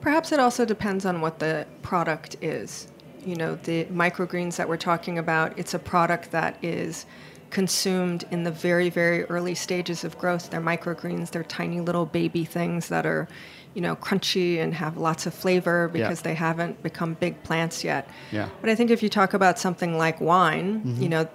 Perhaps 0.00 0.32
it 0.32 0.40
also 0.40 0.64
depends 0.64 1.06
on 1.06 1.20
what 1.20 1.38
the 1.38 1.66
product 1.82 2.36
is. 2.40 2.88
You 3.24 3.36
know, 3.36 3.54
the 3.62 3.84
microgreens 3.84 4.56
that 4.56 4.68
we're 4.68 4.76
talking 4.76 5.16
about, 5.16 5.56
it's 5.56 5.74
a 5.74 5.78
product 5.78 6.32
that 6.32 6.58
is 6.60 7.06
consumed 7.52 8.24
in 8.30 8.42
the 8.44 8.50
very, 8.50 8.88
very 8.88 9.24
early 9.24 9.54
stages 9.54 10.04
of 10.04 10.18
growth. 10.18 10.50
They're 10.50 10.60
microgreens, 10.60 11.30
they're 11.30 11.44
tiny 11.44 11.80
little 11.80 12.06
baby 12.06 12.44
things 12.44 12.88
that 12.88 13.04
are, 13.06 13.28
you 13.74 13.82
know, 13.82 13.94
crunchy 13.94 14.58
and 14.58 14.72
have 14.74 14.96
lots 14.96 15.26
of 15.26 15.34
flavor 15.34 15.90
Yeah. 15.94 16.08
because 16.08 16.22
they 16.22 16.34
haven't 16.34 16.82
become 16.82 17.14
big 17.20 17.42
plants 17.44 17.84
yet. 17.84 18.08
Yeah. 18.32 18.48
But 18.62 18.70
I 18.70 18.74
think 18.74 18.90
if 18.90 19.02
you 19.02 19.10
talk 19.10 19.34
about 19.34 19.58
something 19.58 19.98
like 19.98 20.18
wine, 20.20 20.82
Mhm. 20.84 21.02
you 21.02 21.08
know, 21.10 21.28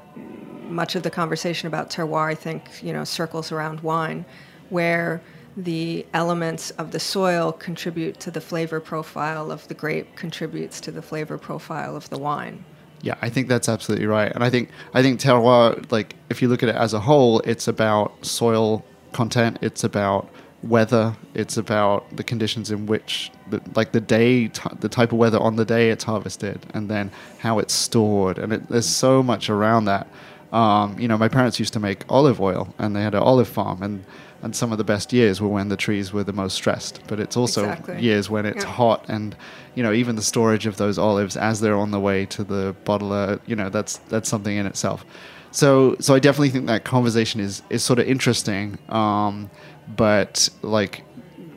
much 0.68 0.96
of 0.96 1.04
the 1.04 1.12
conversation 1.12 1.68
about 1.68 1.90
terroir, 1.92 2.26
I 2.32 2.36
think, 2.36 2.62
you 2.82 2.92
know, 2.92 3.04
circles 3.04 3.52
around 3.52 3.82
wine, 3.82 4.26
where 4.70 5.22
the 5.56 6.06
elements 6.14 6.72
of 6.72 6.92
the 6.92 7.00
soil 7.00 7.52
contribute 7.52 8.20
to 8.22 8.32
the 8.32 8.42
flavor 8.42 8.80
profile 8.80 9.52
of 9.52 9.68
the 9.68 9.74
grape, 9.76 10.16
contributes 10.16 10.82
to 10.82 10.92
the 10.92 11.02
flavor 11.02 11.38
profile 11.38 11.96
of 11.96 12.10
the 12.10 12.18
wine. 12.18 12.66
Yeah, 13.02 13.16
I 13.22 13.30
think 13.30 13.48
that's 13.48 13.70
absolutely 13.70 14.08
right. 14.08 14.32
And 14.32 14.44
I 14.44 14.50
think 14.50 14.70
I 14.94 15.02
think 15.02 15.20
terroir, 15.20 15.92
like 15.92 16.16
if 16.30 16.42
you 16.42 16.48
look 16.48 16.64
at 16.64 16.70
it 16.70 16.76
as 16.76 16.94
a 16.94 17.00
whole, 17.00 17.40
it's 17.42 17.68
about 17.68 18.26
soil 18.26 18.84
content. 19.14 19.60
It's 19.62 19.84
about 19.84 20.30
weather. 20.64 21.16
It's 21.34 21.58
about 21.58 22.16
the 22.16 22.24
conditions 22.24 22.72
in 22.72 22.88
which, 22.88 23.32
the, 23.50 23.62
like 23.76 23.92
the 23.92 24.02
day, 24.02 24.48
t- 24.48 24.70
the 24.80 24.90
type 24.90 25.12
of 25.12 25.18
weather 25.18 25.40
on 25.40 25.56
the 25.56 25.66
day 25.66 25.90
it's 25.90 26.04
harvested, 26.04 26.66
and 26.74 26.90
then 26.90 27.12
how 27.40 27.60
it's 27.60 27.74
stored. 27.74 28.40
And 28.40 28.54
it, 28.54 28.68
there's 28.68 28.88
so 28.88 29.22
much 29.22 29.50
around 29.50 29.86
that. 29.86 30.08
Um, 30.52 30.98
you 30.98 31.08
know, 31.08 31.18
my 31.18 31.28
parents 31.28 31.60
used 31.60 31.74
to 31.74 31.80
make 31.80 32.04
olive 32.10 32.42
oil, 32.42 32.74
and 32.80 32.96
they 32.96 33.02
had 33.04 33.14
an 33.14 33.22
olive 33.22 33.48
farm, 33.48 33.84
and 33.84 34.04
and 34.44 34.56
some 34.56 34.72
of 34.72 34.78
the 34.78 34.84
best 34.84 35.12
years 35.14 35.42
were 35.42 35.48
when 35.48 35.70
the 35.70 35.78
trees 35.78 36.14
were 36.14 36.24
the 36.24 36.34
most 36.34 36.54
stressed. 36.56 37.02
But 37.08 37.20
it's 37.20 37.36
also 37.38 37.70
Exactly. 37.70 38.02
years 38.02 38.30
when 38.30 38.46
it's 38.46 38.64
Yeah. 38.64 38.72
hot 38.72 39.06
and 39.10 39.36
you 39.76 39.84
know 39.84 39.94
even 39.94 40.16
the 40.16 40.22
storage 40.22 40.66
of 40.66 40.78
those 40.78 40.98
olives 40.98 41.36
as 41.38 41.60
they're 41.60 41.78
on 41.78 41.92
the 41.92 42.00
way 42.00 42.26
to 42.28 42.44
the 42.44 42.76
bottler 42.86 43.40
you 43.46 43.56
know 43.56 43.70
that's 43.70 43.98
that's 44.10 44.28
something 44.30 44.58
in 44.58 44.66
itself 44.66 45.06
so 45.52 45.96
so 46.00 46.16
i 46.16 46.20
definitely 46.20 46.50
think 46.50 46.66
that 46.68 46.84
conversation 46.84 47.40
is 47.40 47.62
is 47.70 47.84
sort 47.84 48.00
of 48.00 48.08
interesting 48.08 48.78
um, 48.90 49.50
but 49.96 50.50
like 50.64 51.04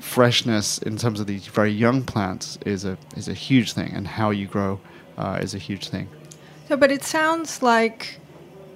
freshness 0.00 0.78
in 0.78 0.96
terms 0.96 1.18
of 1.20 1.26
these 1.26 1.46
very 1.46 1.72
young 1.72 2.02
plants 2.02 2.59
is 2.66 2.84
a 2.84 2.96
is 3.16 3.28
a 3.28 3.34
huge 3.34 3.72
thing 3.72 3.90
and 3.94 4.07
how 4.07 4.30
you 4.30 4.46
grow 4.46 4.78
uh, 5.18 5.38
is 5.42 5.54
a 5.54 5.59
huge 5.59 5.88
thing 5.88 6.09
So, 6.68 6.76
but 6.76 6.90
it 6.92 7.02
sounds 7.02 7.62
like 7.62 8.19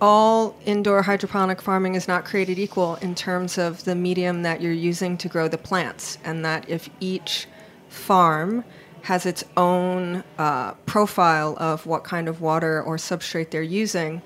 all 0.00 0.56
indoor 0.64 1.02
hydroponic 1.02 1.62
farming 1.62 1.94
is 1.94 2.08
not 2.08 2.24
created 2.24 2.58
equal 2.58 2.96
in 2.96 3.14
terms 3.14 3.58
of 3.58 3.84
the 3.84 3.94
medium 3.94 4.42
that 4.42 4.60
you're 4.60 4.72
using 4.72 5.16
to 5.18 5.28
grow 5.28 5.48
the 5.48 5.58
plants, 5.58 6.18
and 6.24 6.44
that 6.44 6.68
if 6.68 6.88
each 7.00 7.46
farm 7.88 8.64
has 9.02 9.26
its 9.26 9.44
own 9.56 10.24
uh, 10.38 10.72
profile 10.86 11.56
of 11.58 11.84
what 11.84 12.04
kind 12.04 12.26
of 12.26 12.40
water 12.40 12.82
or 12.82 12.96
substrate 12.96 13.50
they're 13.50 13.62
using. 13.62 14.22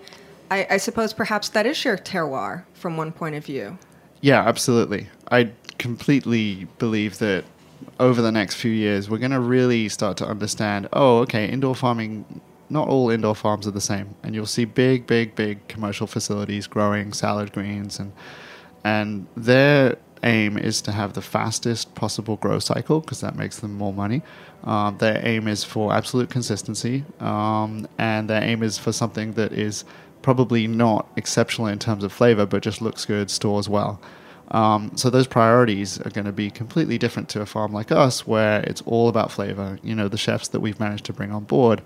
I, 0.52 0.66
I 0.70 0.76
suppose 0.76 1.12
perhaps 1.12 1.48
that 1.50 1.66
is 1.66 1.84
your 1.84 1.98
terroir 1.98 2.62
from 2.74 2.96
one 2.96 3.10
point 3.10 3.34
of 3.34 3.44
view. 3.44 3.76
Yeah, 4.20 4.40
absolutely. 4.46 5.08
I 5.32 5.50
completely 5.78 6.68
believe 6.78 7.18
that 7.18 7.44
over 7.98 8.22
the 8.22 8.30
next 8.30 8.54
few 8.54 8.70
years, 8.70 9.10
we're 9.10 9.18
going 9.18 9.32
to 9.32 9.40
really 9.40 9.88
start 9.88 10.16
to 10.18 10.26
understand 10.26 10.88
oh, 10.92 11.18
okay, 11.18 11.48
indoor 11.48 11.74
farming, 11.74 12.40
not 12.70 12.88
all 12.88 13.10
indoor 13.10 13.34
farms 13.34 13.66
are 13.66 13.72
the 13.72 13.80
same. 13.80 14.14
And 14.22 14.34
you'll 14.34 14.46
see 14.46 14.64
big, 14.64 15.06
big, 15.06 15.34
big 15.34 15.66
commercial 15.68 16.06
facilities 16.06 16.66
growing 16.66 17.12
salad 17.12 17.52
greens, 17.52 17.98
and, 17.98 18.12
and 18.84 19.26
their 19.36 19.96
aim 20.24 20.58
is 20.58 20.80
to 20.82 20.92
have 20.92 21.12
the 21.12 21.22
fastest 21.22 21.94
possible 21.94 22.36
grow 22.36 22.58
cycle 22.58 23.00
because 23.00 23.20
that 23.20 23.36
makes 23.36 23.60
them 23.60 23.74
more 23.74 23.92
money. 23.92 24.22
Um, 24.64 24.98
their 24.98 25.24
aim 25.24 25.46
is 25.46 25.64
for 25.64 25.92
absolute 25.92 26.30
consistency, 26.30 27.04
um, 27.20 27.88
and 27.98 28.28
their 28.28 28.42
aim 28.42 28.62
is 28.62 28.78
for 28.78 28.92
something 28.92 29.32
that 29.32 29.52
is 29.52 29.84
probably 30.22 30.66
not 30.66 31.08
exceptional 31.16 31.68
in 31.68 31.78
terms 31.78 32.02
of 32.02 32.12
flavor, 32.12 32.44
but 32.44 32.62
just 32.62 32.82
looks 32.82 33.04
good, 33.04 33.30
stores 33.30 33.68
well. 33.68 34.00
Um, 34.50 34.92
so 34.96 35.10
those 35.10 35.26
priorities 35.26 36.00
are 36.00 36.10
going 36.10 36.24
to 36.24 36.32
be 36.32 36.50
completely 36.50 36.98
different 36.98 37.28
to 37.30 37.40
a 37.40 37.46
farm 37.46 37.72
like 37.72 37.92
us, 37.92 38.26
where 38.26 38.60
it's 38.60 38.82
all 38.82 39.08
about 39.08 39.30
flavor. 39.30 39.78
You 39.82 39.94
know, 39.94 40.08
the 40.08 40.16
chefs 40.16 40.48
that 40.48 40.60
we've 40.60 40.80
managed 40.80 41.04
to 41.06 41.12
bring 41.12 41.30
on 41.30 41.44
board, 41.44 41.82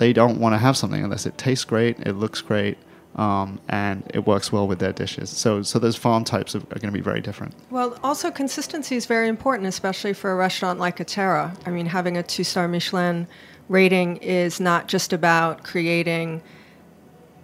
they 0.00 0.14
don't 0.14 0.40
want 0.40 0.54
to 0.54 0.58
have 0.58 0.78
something 0.78 1.04
unless 1.04 1.26
it 1.26 1.36
tastes 1.36 1.66
great, 1.66 1.98
it 2.00 2.14
looks 2.14 2.40
great, 2.40 2.78
um, 3.16 3.60
and 3.68 4.02
it 4.14 4.26
works 4.26 4.50
well 4.50 4.66
with 4.66 4.78
their 4.78 4.94
dishes. 4.94 5.28
So, 5.28 5.62
so 5.62 5.78
those 5.78 5.94
farm 5.94 6.24
types 6.24 6.54
are, 6.54 6.60
are 6.60 6.80
going 6.80 6.90
to 6.92 6.98
be 6.98 7.02
very 7.02 7.20
different. 7.20 7.54
Well, 7.68 7.98
also 8.02 8.30
consistency 8.30 8.96
is 8.96 9.04
very 9.04 9.28
important, 9.28 9.68
especially 9.68 10.14
for 10.14 10.32
a 10.32 10.36
restaurant 10.36 10.78
like 10.78 10.96
Atera. 10.98 11.54
I 11.66 11.70
mean, 11.70 11.84
having 11.84 12.16
a 12.16 12.22
two-star 12.22 12.66
Michelin 12.66 13.28
rating 13.68 14.16
is 14.16 14.58
not 14.58 14.88
just 14.88 15.12
about 15.12 15.64
creating 15.64 16.40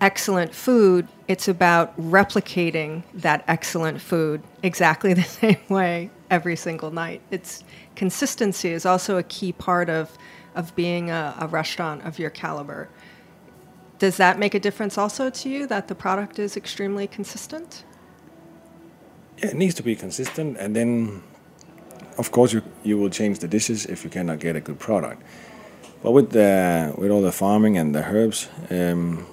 excellent 0.00 0.54
food, 0.54 1.06
it's 1.28 1.48
about 1.48 1.94
replicating 2.00 3.02
that 3.12 3.44
excellent 3.48 4.00
food 4.00 4.42
exactly 4.62 5.12
the 5.22 5.22
same 5.22 5.60
way 5.68 6.08
every 6.30 6.56
single 6.56 6.90
night. 6.90 7.20
It's 7.30 7.64
consistency 7.96 8.70
is 8.70 8.86
also 8.86 9.18
a 9.18 9.22
key 9.24 9.52
part 9.52 9.90
of 9.90 10.16
of 10.56 10.74
being 10.74 11.10
a, 11.10 11.34
a 11.38 11.46
restaurant 11.46 12.04
of 12.04 12.18
your 12.18 12.30
caliber. 12.30 12.88
Does 13.98 14.16
that 14.16 14.38
make 14.38 14.54
a 14.54 14.60
difference 14.60 14.98
also 14.98 15.30
to 15.30 15.48
you 15.48 15.66
that 15.68 15.86
the 15.88 15.94
product 15.94 16.38
is 16.38 16.56
extremely 16.56 17.06
consistent? 17.06 17.84
Yeah, 19.38 19.50
it 19.50 19.56
needs 19.56 19.74
to 19.74 19.82
be 19.82 19.94
consistent, 19.94 20.56
and 20.58 20.74
then, 20.74 21.22
of 22.18 22.30
course, 22.30 22.52
you 22.52 22.62
you 22.82 22.98
will 22.98 23.10
change 23.10 23.38
the 23.38 23.48
dishes 23.48 23.86
if 23.86 24.02
you 24.04 24.10
cannot 24.10 24.38
get 24.40 24.56
a 24.56 24.60
good 24.60 24.78
product. 24.78 25.22
But 26.02 26.12
with 26.12 26.30
the 26.30 26.94
with 26.96 27.10
all 27.10 27.22
the 27.22 27.32
farming 27.32 27.78
and 27.78 27.94
the 27.94 28.02
herbs, 28.02 28.48
um, 28.70 29.26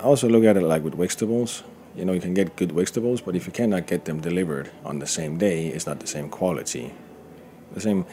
I 0.00 0.04
also 0.04 0.28
look 0.28 0.44
at 0.44 0.56
it 0.56 0.62
like 0.62 0.84
with 0.84 0.94
vegetables. 0.94 1.64
You 1.96 2.04
know, 2.04 2.12
you 2.12 2.20
can 2.20 2.34
get 2.34 2.56
good 2.56 2.72
vegetables, 2.72 3.20
but 3.20 3.34
if 3.34 3.46
you 3.46 3.52
cannot 3.52 3.86
get 3.86 4.04
them 4.04 4.20
delivered 4.20 4.70
on 4.84 5.00
the 5.00 5.06
same 5.06 5.38
day, 5.38 5.68
it's 5.68 5.86
not 5.86 5.98
the 6.00 6.06
same 6.06 6.28
quality. 6.28 6.92
The 7.74 7.80
same 7.80 8.04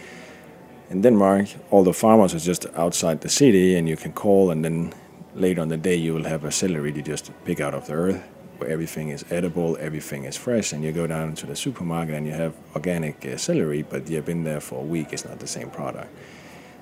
in 0.89 1.01
Denmark, 1.01 1.47
all 1.71 1.83
the 1.83 1.93
farmers 1.93 2.33
are 2.33 2.39
just 2.39 2.65
outside 2.75 3.21
the 3.21 3.29
city, 3.29 3.77
and 3.77 3.89
you 3.89 3.97
can 3.97 4.13
call, 4.13 4.51
and 4.51 4.63
then 4.63 4.93
later 5.35 5.61
on 5.61 5.69
the 5.69 5.77
day 5.77 5.95
you 5.95 6.13
will 6.13 6.25
have 6.25 6.43
a 6.43 6.51
celery 6.51 6.93
you 6.93 7.01
just 7.01 7.31
pick 7.43 7.59
out 7.59 7.73
of 7.73 7.87
the 7.87 7.93
earth, 7.93 8.23
where 8.57 8.69
everything 8.69 9.09
is 9.09 9.25
edible, 9.31 9.77
everything 9.79 10.25
is 10.25 10.37
fresh, 10.37 10.73
and 10.73 10.83
you 10.83 10.91
go 10.91 11.07
down 11.07 11.35
to 11.35 11.45
the 11.45 11.55
supermarket 11.55 12.15
and 12.15 12.25
you 12.27 12.33
have 12.33 12.53
organic 12.75 13.25
uh, 13.25 13.37
celery, 13.37 13.81
but 13.81 14.09
you've 14.09 14.25
been 14.25 14.43
there 14.43 14.61
for 14.61 14.79
a 14.81 14.85
week, 14.85 15.11
it's 15.11 15.25
not 15.25 15.39
the 15.39 15.47
same 15.47 15.69
product. 15.69 16.09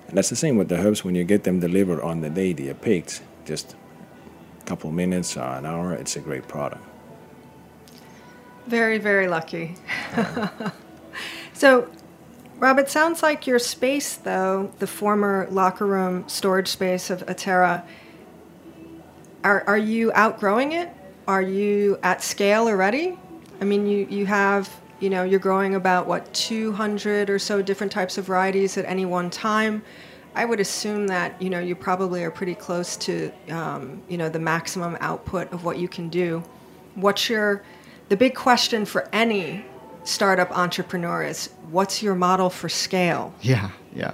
And 0.08 0.18
that's 0.18 0.30
the 0.30 0.36
same 0.36 0.58
with 0.58 0.70
the 0.70 0.78
herbs 0.78 1.04
when 1.04 1.16
you 1.16 1.24
get 1.24 1.44
them 1.44 1.60
delivered 1.60 2.02
on 2.02 2.22
the 2.22 2.30
day 2.30 2.54
they 2.54 2.70
are 2.70 2.76
picked, 2.76 3.22
just 3.46 3.76
a 4.62 4.66
couple 4.66 4.92
minutes 4.92 5.38
or 5.38 5.44
an 5.44 5.66
hour, 5.66 5.94
it's 5.94 6.16
a 6.16 6.20
great 6.20 6.48
product. 6.48 6.84
Very, 8.68 8.98
very 8.98 9.28
lucky. 9.28 9.76
so, 11.54 11.90
Rob, 12.58 12.80
it 12.80 12.90
sounds 12.90 13.24
like 13.24 13.46
your 13.48 13.60
space, 13.60 14.16
though, 14.16 14.72
the 14.80 14.88
former 14.88 15.48
locker 15.52 15.86
room 15.86 16.24
storage 16.28 16.68
space 16.68 17.10
of 17.10 17.26
Atera, 17.26 17.84
are, 19.44 19.64
are 19.68 19.78
you 19.78 20.12
outgrowing 20.14 20.72
it? 20.72 20.90
Are 21.28 21.42
you 21.42 22.00
at 22.04 22.22
scale 22.24 22.68
already? 22.68 23.18
I 23.60 23.66
mean, 23.66 23.88
you, 23.88 24.08
you 24.10 24.26
have, 24.26 24.70
you 25.00 25.10
know, 25.10 25.24
you're 25.24 25.40
growing 25.40 25.76
about, 25.76 26.08
what, 26.08 26.34
200 26.34 27.30
or 27.30 27.40
so 27.40 27.62
different 27.62 27.92
types 27.92 28.18
of 28.18 28.26
varieties 28.26 28.78
at 28.78 28.86
any 28.86 29.06
one 29.06 29.30
time. 29.30 29.84
I 30.36 30.46
would 30.46 30.60
assume 30.60 31.08
that, 31.08 31.42
you 31.42 31.50
know, 31.50 31.60
you 31.60 31.76
probably 31.76 32.24
are 32.24 32.32
pretty 32.32 32.56
close 32.56 32.96
to, 32.98 33.32
um, 33.50 34.02
you 34.08 34.18
know, 34.18 34.30
the 34.30 34.40
maximum 34.40 34.98
output 35.00 35.52
of 35.52 35.66
what 35.66 35.78
you 35.78 35.88
can 35.88 36.08
do. 36.10 36.44
What's 36.96 37.30
your, 37.30 37.64
the 38.10 38.16
big 38.16 38.36
question 38.36 38.86
for 38.86 39.10
any 39.12 39.66
startup 40.04 40.52
entrepreneur 40.58 41.24
is 41.24 41.50
what's 41.72 42.04
your 42.04 42.16
model 42.16 42.50
for 42.50 42.70
scale? 42.70 43.34
Yeah, 43.42 43.72
yeah. 43.96 44.12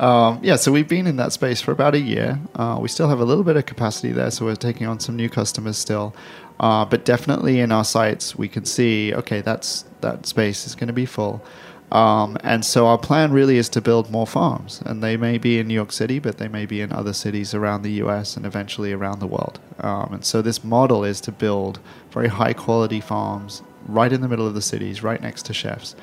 Um, 0.00 0.40
yeah, 0.42 0.56
so 0.56 0.72
we've 0.72 0.88
been 0.88 1.06
in 1.06 1.16
that 1.16 1.32
space 1.32 1.60
for 1.60 1.70
about 1.70 1.94
a 1.94 2.00
year. 2.00 2.40
Uh, 2.56 2.78
we 2.80 2.88
still 2.88 3.08
have 3.08 3.20
a 3.20 3.24
little 3.24 3.44
bit 3.44 3.56
of 3.56 3.66
capacity 3.66 4.10
there, 4.10 4.30
so 4.30 4.44
we're 4.44 4.56
taking 4.56 4.86
on 4.86 4.98
some 4.98 5.14
new 5.14 5.28
customers 5.28 5.78
still. 5.78 6.14
Uh, 6.58 6.84
but 6.84 7.04
definitely 7.04 7.60
in 7.60 7.70
our 7.70 7.84
sights, 7.84 8.36
we 8.36 8.48
can 8.48 8.64
see 8.64 9.14
okay, 9.14 9.40
that's 9.40 9.84
that 10.00 10.26
space 10.26 10.66
is 10.66 10.74
going 10.74 10.88
to 10.88 10.92
be 10.92 11.06
full. 11.06 11.44
Um, 11.92 12.38
and 12.42 12.64
so 12.64 12.86
our 12.86 12.96
plan 12.96 13.32
really 13.32 13.58
is 13.58 13.68
to 13.70 13.82
build 13.82 14.10
more 14.10 14.26
farms, 14.26 14.82
and 14.86 15.02
they 15.02 15.16
may 15.16 15.36
be 15.36 15.58
in 15.58 15.68
New 15.68 15.74
York 15.74 15.92
City, 15.92 16.18
but 16.18 16.38
they 16.38 16.48
may 16.48 16.64
be 16.64 16.80
in 16.80 16.90
other 16.90 17.12
cities 17.12 17.52
around 17.52 17.82
the 17.82 17.92
U.S. 18.04 18.34
and 18.34 18.46
eventually 18.46 18.92
around 18.92 19.20
the 19.20 19.26
world. 19.26 19.60
Um, 19.78 20.14
and 20.14 20.24
so 20.24 20.40
this 20.40 20.64
model 20.64 21.04
is 21.04 21.20
to 21.22 21.32
build 21.32 21.80
very 22.10 22.28
high 22.28 22.54
quality 22.54 23.00
farms 23.00 23.62
right 23.86 24.12
in 24.12 24.20
the 24.20 24.28
middle 24.28 24.46
of 24.46 24.54
the 24.54 24.62
cities, 24.62 25.02
right 25.02 25.20
next 25.20 25.46
to 25.46 25.54
chefs, 25.54 25.94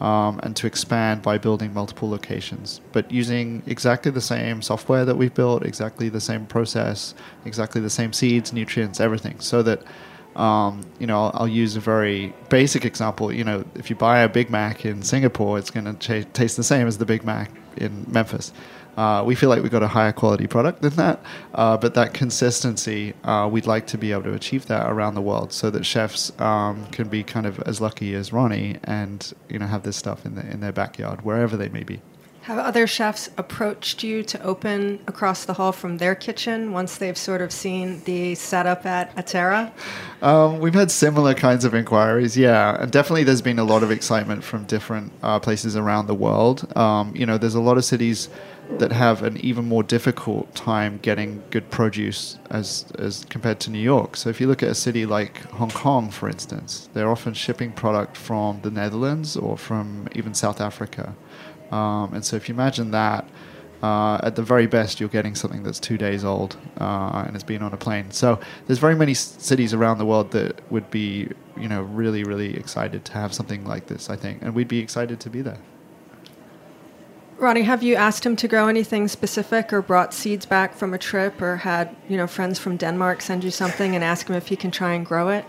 um, 0.00 0.38
and 0.42 0.54
to 0.56 0.66
expand 0.66 1.22
by 1.22 1.38
building 1.38 1.74
multiple 1.74 2.08
locations, 2.08 2.80
but 2.92 3.10
using 3.10 3.62
exactly 3.66 4.10
the 4.10 4.20
same 4.20 4.62
software 4.62 5.04
that 5.04 5.16
we've 5.16 5.34
built, 5.34 5.64
exactly 5.64 6.08
the 6.08 6.20
same 6.20 6.46
process, 6.46 7.14
exactly 7.44 7.80
the 7.80 7.90
same 7.90 8.12
seeds, 8.12 8.52
nutrients, 8.52 9.00
everything, 9.00 9.40
so 9.40 9.62
that 9.62 9.82
um, 10.36 10.82
you 11.00 11.06
know, 11.06 11.24
I'll, 11.24 11.30
I'll, 11.34 11.48
use 11.48 11.74
a 11.74 11.80
very 11.80 12.32
basic 12.48 12.84
example. 12.84 13.32
You 13.32 13.42
know, 13.42 13.64
if 13.74 13.90
you 13.90 13.96
buy 13.96 14.20
a 14.20 14.28
Big 14.28 14.50
Mac 14.50 14.84
in 14.84 15.02
Singapore, 15.02 15.58
it's 15.58 15.70
going 15.70 15.96
to 15.96 16.22
ch- 16.22 16.32
taste 16.32 16.56
the 16.56 16.62
same 16.62 16.86
as 16.86 16.98
the 16.98 17.04
Big 17.04 17.24
Mac 17.24 17.50
in 17.76 18.06
Memphis. 18.08 18.52
Uh, 18.98 19.22
we 19.22 19.36
feel 19.36 19.48
like 19.48 19.62
we've 19.62 19.70
got 19.70 19.84
a 19.84 19.86
higher 19.88 20.10
quality 20.10 20.48
product 20.48 20.82
than 20.82 20.96
that, 20.96 21.22
uh, 21.54 21.76
but 21.76 21.94
that 21.94 22.12
consistency, 22.12 23.14
uh, 23.22 23.48
we'd 23.48 23.64
like 23.64 23.86
to 23.86 23.96
be 23.96 24.10
able 24.10 24.24
to 24.24 24.34
achieve 24.34 24.66
that 24.66 24.90
around 24.90 25.14
the 25.14 25.22
world, 25.22 25.52
so 25.52 25.70
that 25.70 25.86
chefs 25.86 26.32
um, 26.40 26.84
can 26.86 27.06
be 27.06 27.22
kind 27.22 27.46
of 27.46 27.60
as 27.60 27.80
lucky 27.80 28.12
as 28.16 28.32
Ronny 28.32 28.76
and 28.82 29.32
you 29.48 29.56
know 29.60 29.66
have 29.66 29.84
this 29.84 29.96
stuff 29.96 30.26
in 30.26 30.34
the, 30.34 30.44
in 30.50 30.58
their 30.58 30.72
backyard 30.72 31.22
wherever 31.22 31.56
they 31.56 31.68
may 31.68 31.84
be. 31.84 32.00
Have 32.48 32.58
other 32.58 32.86
chefs 32.86 33.28
approached 33.36 34.02
you 34.02 34.22
to 34.22 34.42
open 34.42 35.00
across 35.06 35.44
the 35.44 35.52
hall 35.52 35.70
from 35.70 35.98
their 35.98 36.14
kitchen 36.14 36.72
once 36.72 36.96
they've 36.96 37.18
sort 37.18 37.42
of 37.42 37.52
seen 37.52 38.02
the 38.04 38.34
setup 38.36 38.86
at 38.86 39.14
Atera? 39.16 39.70
Um, 40.22 40.58
we've 40.58 40.72
had 40.72 40.90
similar 40.90 41.34
kinds 41.34 41.66
of 41.66 41.74
inquiries, 41.74 42.38
yeah, 42.38 42.80
and 42.80 42.90
definitely 42.90 43.24
there's 43.24 43.42
been 43.42 43.58
a 43.58 43.64
lot 43.64 43.82
of 43.82 43.90
excitement 43.90 44.42
from 44.42 44.64
different 44.64 45.12
uh, 45.22 45.38
places 45.38 45.76
around 45.76 46.06
the 46.06 46.14
world. 46.14 46.74
Um, 46.74 47.14
you 47.14 47.26
know, 47.26 47.36
there's 47.36 47.54
a 47.54 47.60
lot 47.60 47.76
of 47.76 47.84
cities 47.84 48.30
that 48.78 48.92
have 48.92 49.22
an 49.22 49.36
even 49.38 49.64
more 49.64 49.82
difficult 49.82 50.54
time 50.54 50.98
getting 51.02 51.42
good 51.50 51.70
produce 51.70 52.38
as 52.50 52.84
as 52.98 53.24
compared 53.24 53.60
to 53.60 53.70
New 53.70 53.80
York. 53.80 54.16
So 54.16 54.28
if 54.28 54.40
you 54.40 54.46
look 54.46 54.62
at 54.62 54.68
a 54.68 54.74
city 54.74 55.06
like 55.06 55.42
Hong 55.52 55.70
Kong, 55.70 56.10
for 56.10 56.28
instance, 56.28 56.88
they're 56.92 57.10
often 57.10 57.34
shipping 57.34 57.72
product 57.72 58.16
from 58.16 58.60
the 58.62 58.70
Netherlands 58.70 59.36
or 59.36 59.56
from 59.56 60.08
even 60.14 60.34
South 60.34 60.60
Africa. 60.60 61.14
Um, 61.70 62.14
and 62.14 62.24
so 62.24 62.36
if 62.36 62.48
you 62.48 62.54
imagine 62.54 62.90
that, 62.92 63.28
uh, 63.82 64.18
at 64.22 64.36
the 64.36 64.42
very 64.42 64.66
best, 64.66 65.00
you're 65.00 65.08
getting 65.08 65.34
something 65.34 65.62
that's 65.62 65.78
two 65.78 65.98
days 65.98 66.24
old 66.24 66.56
uh, 66.80 67.24
and 67.26 67.34
has 67.34 67.44
been 67.44 67.62
on 67.62 67.72
a 67.72 67.76
plane. 67.76 68.10
So 68.10 68.40
there's 68.66 68.78
very 68.78 68.96
many 68.96 69.12
s- 69.12 69.36
cities 69.38 69.72
around 69.72 69.98
the 69.98 70.06
world 70.06 70.32
that 70.32 70.60
would 70.70 70.90
be, 70.90 71.28
you 71.56 71.68
know, 71.68 71.82
really, 71.82 72.24
really 72.24 72.56
excited 72.56 73.04
to 73.04 73.12
have 73.12 73.32
something 73.32 73.64
like 73.64 73.86
this. 73.86 74.10
I 74.10 74.16
think, 74.16 74.42
and 74.42 74.54
we'd 74.54 74.68
be 74.68 74.80
excited 74.80 75.20
to 75.20 75.30
be 75.30 75.42
there. 75.42 75.58
Ronny, 77.38 77.62
have 77.62 77.84
you 77.84 77.94
asked 77.94 78.26
him 78.26 78.34
to 78.34 78.48
grow 78.48 78.66
anything 78.66 79.06
specific, 79.06 79.72
or 79.72 79.80
brought 79.80 80.12
seeds 80.12 80.44
back 80.44 80.74
from 80.74 80.92
a 80.92 80.98
trip, 80.98 81.40
or 81.40 81.58
had 81.58 81.94
you 82.08 82.16
know 82.16 82.26
friends 82.26 82.58
from 82.58 82.76
Denmark 82.76 83.22
send 83.22 83.44
you 83.44 83.52
something 83.52 83.94
and 83.94 84.02
ask 84.02 84.28
him 84.28 84.34
if 84.34 84.48
he 84.48 84.56
can 84.56 84.72
try 84.72 84.94
and 84.94 85.06
grow 85.06 85.28
it? 85.28 85.44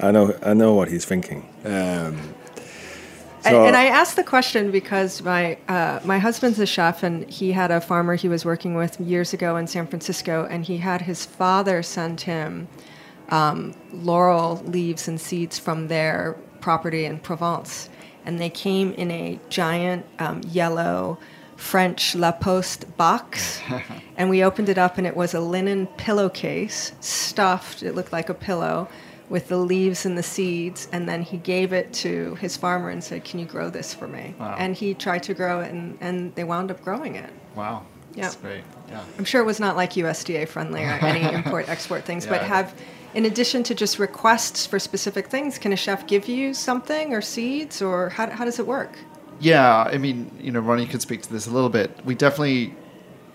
I 0.00 0.10
know, 0.10 0.34
I 0.42 0.54
know 0.54 0.72
what 0.72 0.88
he's 0.88 1.04
thinking. 1.04 1.46
Um, 1.66 2.34
and, 3.44 3.56
and, 3.56 3.76
I 3.76 3.86
asked 3.86 4.16
the 4.16 4.24
question 4.24 4.70
because 4.70 5.22
my 5.22 5.58
uh, 5.68 6.00
my 6.02 6.18
husband's 6.18 6.58
a 6.60 6.66
chef, 6.66 7.02
and 7.02 7.28
he 7.28 7.52
had 7.52 7.70
a 7.70 7.80
farmer 7.80 8.14
he 8.14 8.28
was 8.28 8.46
working 8.46 8.74
with 8.74 8.98
years 8.98 9.34
ago 9.34 9.56
in 9.58 9.66
San 9.66 9.86
Francisco, 9.86 10.46
and 10.50 10.64
he 10.64 10.78
had 10.78 11.02
his 11.02 11.26
father 11.26 11.82
send 11.82 12.22
him 12.22 12.68
um, 13.28 13.74
laurel 13.92 14.62
leaves 14.64 15.08
and 15.08 15.20
seeds 15.20 15.58
from 15.58 15.88
their 15.88 16.36
property 16.60 17.04
in 17.04 17.18
Provence, 17.18 17.90
and 18.28 18.38
they 18.38 18.50
came 18.50 18.92
in 18.92 19.10
a 19.10 19.40
giant 19.48 20.04
um, 20.18 20.42
yellow 20.46 21.16
French 21.56 22.14
La 22.14 22.30
Poste 22.30 22.84
box. 22.98 23.60
and 24.18 24.28
we 24.28 24.44
opened 24.44 24.68
it 24.68 24.76
up, 24.76 24.98
and 24.98 25.06
it 25.06 25.16
was 25.16 25.32
a 25.32 25.40
linen 25.40 25.86
pillowcase 25.96 26.92
stuffed, 27.00 27.82
it 27.82 27.94
looked 27.94 28.12
like 28.12 28.28
a 28.28 28.34
pillow, 28.34 28.86
with 29.30 29.48
the 29.48 29.56
leaves 29.56 30.04
and 30.04 30.16
the 30.16 30.22
seeds. 30.22 30.88
And 30.92 31.08
then 31.08 31.22
he 31.22 31.38
gave 31.38 31.72
it 31.72 31.90
to 31.94 32.34
his 32.34 32.54
farmer 32.54 32.90
and 32.90 33.02
said, 33.02 33.24
Can 33.24 33.40
you 33.40 33.46
grow 33.46 33.70
this 33.70 33.94
for 33.94 34.06
me? 34.06 34.34
Wow. 34.38 34.56
And 34.58 34.76
he 34.76 34.92
tried 34.92 35.22
to 35.22 35.32
grow 35.32 35.60
it, 35.60 35.72
and, 35.72 35.96
and 36.02 36.34
they 36.34 36.44
wound 36.44 36.70
up 36.70 36.82
growing 36.82 37.16
it. 37.16 37.30
Wow. 37.56 37.86
Yeah. 38.14 38.24
That's 38.24 38.36
great. 38.36 38.62
Yeah. 38.90 39.02
I'm 39.16 39.24
sure 39.24 39.40
it 39.40 39.46
was 39.46 39.58
not 39.58 39.74
like 39.74 39.94
USDA 39.94 40.48
friendly 40.48 40.84
or 40.84 40.90
any 41.00 41.34
import 41.34 41.66
export 41.70 42.04
things, 42.04 42.26
but 42.26 42.42
Yeah. 42.42 42.48
have, 42.48 42.74
in 43.14 43.24
addition 43.24 43.62
to 43.64 43.74
just 43.74 43.98
requests 43.98 44.66
for 44.66 44.78
specific 44.78 45.28
things, 45.28 45.58
can 45.58 45.72
a 45.72 45.76
chef 45.76 46.06
give 46.06 46.28
you 46.28 46.54
something 46.54 47.14
or 47.14 47.20
seeds, 47.20 47.80
or 47.80 48.10
how, 48.10 48.30
how 48.30 48.44
does 48.44 48.58
it 48.58 48.66
work? 48.66 48.98
Yeah, 49.40 49.84
I 49.84 49.98
mean, 49.98 50.30
you 50.40 50.50
know, 50.50 50.60
Ronny 50.60 50.86
could 50.86 51.00
speak 51.00 51.22
to 51.22 51.32
this 51.32 51.46
a 51.46 51.50
little 51.50 51.70
bit. 51.70 52.04
We 52.04 52.14
definitely, 52.14 52.74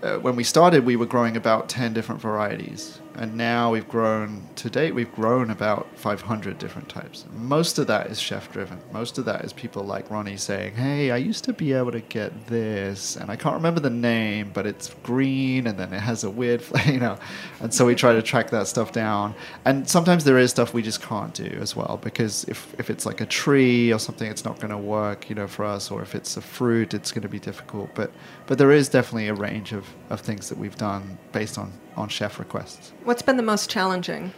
uh, 0.02 0.18
when 0.18 0.36
we 0.36 0.44
started, 0.44 0.86
we 0.86 0.96
were 0.96 1.06
growing 1.06 1.38
about 1.38 1.70
10 1.70 1.94
different 1.94 2.22
varieties. 2.22 3.00
And 3.16 3.36
now 3.36 3.72
we've 3.72 3.88
grown, 3.88 4.42
to 4.56 4.70
date, 4.70 4.96
we've 4.96 5.14
grown 5.14 5.52
about 5.52 5.88
500 5.98 6.58
different 6.58 6.90
types. 6.90 7.26
Most 7.36 7.78
of 7.78 7.88
that 7.88 8.08
is 8.08 8.20
chef 8.20 8.52
driven. 8.52 8.80
Most 8.92 9.18
of 9.18 9.26
that 9.26 9.46
is 9.46 9.54
people 9.54 9.84
like 9.84 10.10
Ronny 10.10 10.36
saying, 10.36 10.76
hey, 10.76 11.12
I 11.12 11.18
used 11.18 11.44
to 11.44 11.54
be 11.54 11.74
able 11.74 11.92
to 11.92 12.02
get 12.02 12.48
this. 12.48 13.16
And 13.16 13.30
I 13.30 13.36
can't 13.36 13.56
remember 13.56 13.80
the 13.80 13.90
name, 13.90 14.52
but 14.54 14.66
it's 14.66 14.94
green 15.04 15.68
and 15.68 15.78
then 15.78 15.94
it 15.94 16.00
has 16.00 16.24
a 16.24 16.30
weird, 16.30 16.64
you 16.88 17.00
know. 17.00 17.18
And 17.60 17.74
so 17.74 17.86
we 17.86 17.94
try 17.96 18.14
to 18.14 18.22
track 18.22 18.50
that 18.50 18.68
stuff 18.68 18.92
down. 18.92 19.36
And 19.66 19.88
sometimes 19.88 20.24
there 20.24 20.40
is 20.40 20.50
stuff 20.50 20.74
we 20.74 20.82
just 20.82 21.02
can't 21.02 21.34
do 21.34 21.58
as 21.62 21.76
well 21.76 22.00
because 22.02 22.46
if, 22.46 22.74
if 22.80 22.90
it's 22.90 23.06
like 23.06 23.22
a 23.22 23.28
tree 23.28 23.94
or 23.94 24.00
something, 24.00 24.30
it's 24.30 24.44
not 24.44 24.60
going 24.60 24.72
to 24.72 24.78
work, 24.78 25.30
you 25.30 25.36
know, 25.36 25.48
for 25.48 25.66
us. 25.66 25.92
Or 25.92 26.02
if 26.02 26.16
it's 26.16 26.36
a 26.36 26.42
fruit, 26.42 26.94
it's 26.94 27.12
going 27.12 27.22
to 27.22 27.30
be 27.30 27.40
difficult. 27.40 27.92
But 27.94 28.12
but 28.46 28.58
there 28.58 28.72
is 28.72 28.90
definitely 28.90 29.30
a 29.30 29.34
range 29.34 29.72
of, 29.72 29.88
of 30.10 30.22
things 30.22 30.50
that 30.50 30.58
we've 30.58 30.76
done 30.78 31.18
based 31.32 31.58
on, 31.58 31.72
on 31.96 32.10
chef 32.10 32.40
requests. 32.40 32.92
What's 33.04 33.22
been 33.22 33.38
the 33.38 33.44
most 33.44 33.70
challenging? 33.70 34.34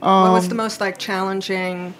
what 0.00 0.32
was 0.32 0.44
Um, 0.44 0.48
the 0.48 0.54
most 0.56 0.80
like 0.80 0.98
challenging, 0.98 1.94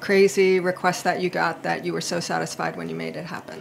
crazy 0.00 0.60
request 0.60 1.04
that 1.04 1.20
you 1.22 1.30
got 1.30 1.62
that 1.62 1.84
you 1.84 1.92
were 1.92 2.02
so 2.02 2.20
satisfied 2.20 2.76
when 2.76 2.88
you 2.88 2.94
made 2.94 3.16
it 3.16 3.24
happen? 3.26 3.60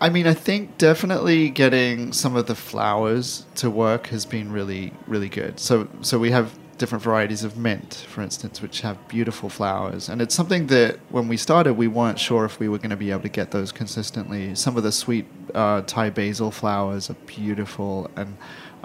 I 0.00 0.10
mean, 0.10 0.26
I 0.26 0.34
think 0.34 0.76
definitely 0.76 1.48
getting 1.48 2.12
some 2.12 2.36
of 2.36 2.46
the 2.46 2.54
flowers 2.54 3.46
to 3.54 3.70
work 3.70 4.08
has 4.08 4.26
been 4.26 4.52
really, 4.52 4.92
really 5.06 5.30
good. 5.30 5.58
So, 5.58 5.88
so 6.02 6.18
we 6.18 6.30
have 6.32 6.52
different 6.76 7.02
varieties 7.02 7.42
of 7.42 7.56
mint, 7.56 8.04
for 8.06 8.20
instance, 8.20 8.60
which 8.60 8.82
have 8.82 9.08
beautiful 9.08 9.48
flowers, 9.48 10.10
and 10.10 10.20
it's 10.20 10.34
something 10.34 10.66
that 10.66 10.98
when 11.08 11.26
we 11.26 11.38
started, 11.38 11.72
we 11.72 11.88
weren't 11.88 12.18
sure 12.18 12.44
if 12.44 12.60
we 12.60 12.68
were 12.68 12.76
going 12.76 12.90
to 12.90 12.96
be 12.96 13.10
able 13.10 13.22
to 13.22 13.30
get 13.30 13.50
those 13.50 13.72
consistently. 13.72 14.54
Some 14.54 14.76
of 14.76 14.82
the 14.82 14.92
sweet 14.92 15.24
uh, 15.54 15.80
Thai 15.86 16.10
basil 16.10 16.50
flowers 16.50 17.08
are 17.08 17.16
beautiful, 17.24 18.10
and 18.16 18.36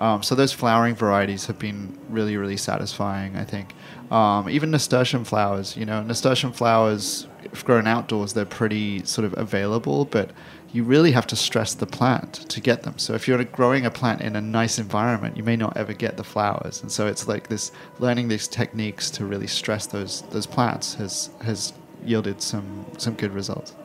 um, 0.01 0.23
so 0.23 0.33
those 0.33 0.51
flowering 0.51 0.95
varieties 0.95 1.45
have 1.45 1.59
been 1.59 1.95
really, 2.09 2.35
really 2.35 2.57
satisfying. 2.57 3.35
I 3.35 3.43
think 3.43 3.75
um, 4.09 4.49
even 4.49 4.71
nasturtium 4.71 5.23
flowers. 5.23 5.77
You 5.77 5.85
know, 5.85 6.01
nasturtium 6.01 6.53
flowers, 6.53 7.27
if 7.43 7.63
grown 7.63 7.85
outdoors, 7.85 8.33
they're 8.33 8.45
pretty 8.45 9.05
sort 9.05 9.25
of 9.25 9.37
available, 9.37 10.05
but 10.05 10.31
you 10.73 10.83
really 10.83 11.11
have 11.11 11.27
to 11.27 11.35
stress 11.35 11.75
the 11.75 11.85
plant 11.85 12.33
to 12.49 12.59
get 12.59 12.81
them. 12.81 12.97
So 12.97 13.13
if 13.13 13.27
you're 13.27 13.43
growing 13.43 13.85
a 13.85 13.91
plant 13.91 14.21
in 14.21 14.35
a 14.35 14.41
nice 14.41 14.79
environment, 14.79 15.37
you 15.37 15.43
may 15.43 15.55
not 15.55 15.77
ever 15.77 15.93
get 15.93 16.17
the 16.17 16.23
flowers. 16.23 16.81
And 16.81 16.91
so 16.91 17.05
it's 17.05 17.27
like 17.27 17.49
this 17.49 17.71
learning 17.99 18.29
these 18.29 18.47
techniques 18.47 19.11
to 19.11 19.25
really 19.25 19.47
stress 19.47 19.85
those 19.85 20.23
those 20.31 20.47
plants 20.47 20.95
has 20.95 21.29
has 21.41 21.73
yielded 22.03 22.41
some 22.41 22.87
some 22.97 23.13
good 23.13 23.33
results. 23.33 23.75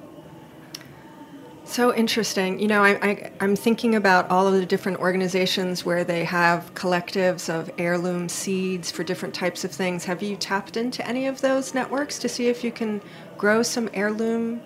So 1.66 1.92
interesting. 1.94 2.58
You 2.58 2.68
know, 2.68 2.82
I, 2.82 2.90
I, 3.02 3.32
I'm 3.40 3.56
thinking 3.56 3.96
about 3.96 4.30
all 4.30 4.46
of 4.46 4.54
the 4.54 4.64
different 4.64 4.98
organizations 4.98 5.84
where 5.84 6.04
they 6.04 6.24
have 6.24 6.72
collectives 6.74 7.52
of 7.52 7.70
heirloom 7.76 8.28
seeds 8.28 8.90
for 8.90 9.02
different 9.04 9.34
types 9.34 9.64
of 9.64 9.72
things. 9.72 10.04
Have 10.06 10.22
you 10.22 10.36
tapped 10.36 10.76
into 10.76 11.06
any 11.06 11.26
of 11.26 11.42
those 11.42 11.74
networks 11.74 12.18
to 12.20 12.28
see 12.28 12.48
if 12.48 12.64
you 12.64 12.70
can 12.70 13.02
grow 13.36 13.62
some 13.62 13.90
heirloom 13.92 14.62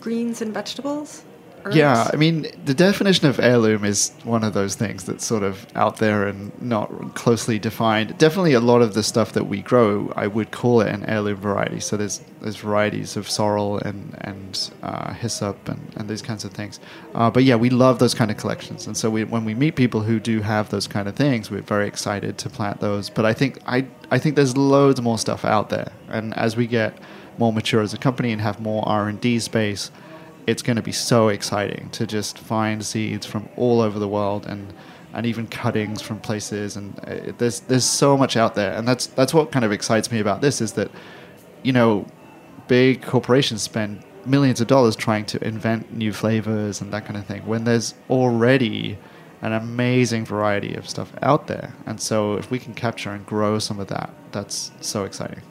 greens 0.00 0.42
and 0.42 0.54
vegetables? 0.54 1.24
Herbs? 1.64 1.76
Yeah, 1.76 2.10
I 2.12 2.16
mean, 2.16 2.46
the 2.64 2.74
definition 2.74 3.26
of 3.26 3.40
heirloom 3.40 3.84
is 3.84 4.12
one 4.22 4.44
of 4.44 4.52
those 4.52 4.74
things 4.74 5.04
that's 5.04 5.24
sort 5.24 5.42
of 5.42 5.66
out 5.74 5.96
there 5.96 6.26
and 6.26 6.52
not 6.60 7.14
closely 7.14 7.58
defined. 7.58 8.18
Definitely, 8.18 8.52
a 8.52 8.60
lot 8.60 8.82
of 8.82 8.94
the 8.94 9.02
stuff 9.02 9.32
that 9.32 9.44
we 9.44 9.62
grow, 9.62 10.12
I 10.14 10.26
would 10.26 10.50
call 10.50 10.82
it 10.82 10.88
an 10.88 11.04
heirloom 11.04 11.36
variety. 11.36 11.80
So 11.80 11.96
there's 11.96 12.20
there's 12.40 12.56
varieties 12.56 13.16
of 13.16 13.30
sorrel 13.30 13.78
and 13.78 14.14
and 14.20 14.70
uh, 14.82 15.14
hyssop 15.14 15.68
and, 15.68 15.80
and 15.96 16.08
these 16.08 16.20
kinds 16.22 16.44
of 16.44 16.52
things. 16.52 16.80
Uh, 17.14 17.30
but 17.30 17.44
yeah, 17.44 17.56
we 17.56 17.70
love 17.70 17.98
those 17.98 18.14
kind 18.14 18.30
of 18.30 18.36
collections, 18.36 18.86
and 18.86 18.96
so 18.96 19.08
we, 19.08 19.24
when 19.24 19.44
we 19.44 19.54
meet 19.54 19.74
people 19.76 20.02
who 20.02 20.20
do 20.20 20.42
have 20.42 20.68
those 20.68 20.86
kind 20.86 21.08
of 21.08 21.16
things, 21.16 21.50
we're 21.50 21.62
very 21.62 21.88
excited 21.88 22.36
to 22.38 22.50
plant 22.50 22.80
those. 22.80 23.08
But 23.08 23.24
I 23.24 23.32
think 23.32 23.58
I 23.66 23.86
I 24.10 24.18
think 24.18 24.36
there's 24.36 24.56
loads 24.56 25.00
more 25.00 25.18
stuff 25.18 25.44
out 25.44 25.70
there, 25.70 25.92
and 26.08 26.36
as 26.36 26.56
we 26.56 26.66
get 26.66 26.98
more 27.38 27.52
mature 27.52 27.82
as 27.82 27.94
a 27.94 27.98
company 27.98 28.32
and 28.32 28.40
have 28.40 28.60
more 28.60 28.86
R 28.86 29.08
and 29.08 29.20
D 29.20 29.38
space 29.38 29.90
it's 30.46 30.62
going 30.62 30.76
to 30.76 30.82
be 30.82 30.92
so 30.92 31.28
exciting 31.28 31.88
to 31.90 32.06
just 32.06 32.38
find 32.38 32.84
seeds 32.84 33.26
from 33.26 33.48
all 33.56 33.80
over 33.80 33.98
the 33.98 34.08
world 34.08 34.46
and 34.46 34.72
and 35.12 35.26
even 35.26 35.46
cuttings 35.46 36.02
from 36.02 36.18
places 36.18 36.76
and 36.76 36.98
uh, 37.06 37.32
there's 37.38 37.60
there's 37.60 37.84
so 37.84 38.16
much 38.16 38.36
out 38.36 38.54
there. 38.54 38.72
And 38.72 38.86
that's 38.86 39.06
that's 39.06 39.32
what 39.32 39.52
kind 39.52 39.64
of 39.64 39.72
excites 39.72 40.10
me 40.10 40.20
about 40.20 40.40
this 40.40 40.60
is 40.60 40.72
that 40.72 40.90
you 41.62 41.72
know 41.72 42.06
big 42.66 43.02
corporations 43.02 43.62
spend 43.62 44.02
millions 44.26 44.60
of 44.60 44.66
dollars 44.66 44.96
trying 44.96 45.24
to 45.26 45.46
invent 45.46 45.92
new 45.92 46.12
flavors 46.12 46.80
and 46.80 46.92
that 46.92 47.04
kind 47.04 47.16
of 47.16 47.26
thing 47.26 47.46
when 47.46 47.64
there's 47.64 47.94
already 48.08 48.98
an 49.42 49.52
amazing 49.52 50.24
variety 50.24 50.74
of 50.74 50.88
stuff 50.88 51.12
out 51.22 51.46
there. 51.46 51.74
And 51.86 52.00
so 52.00 52.34
if 52.34 52.50
we 52.50 52.58
can 52.58 52.72
capture 52.74 53.10
and 53.10 53.24
grow 53.26 53.58
some 53.58 53.78
of 53.78 53.88
that 53.88 54.10
that's 54.32 54.72
so 54.80 55.04
exciting 55.04 55.42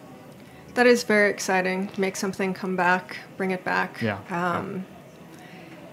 That 0.75 0.87
is 0.87 1.03
very 1.03 1.29
exciting. 1.29 1.89
Make 1.97 2.15
something 2.15 2.53
come 2.53 2.75
back, 2.75 3.17
bring 3.37 3.51
it 3.51 3.63
back. 3.63 4.01
Yeah, 4.01 4.17
Um, 4.31 4.85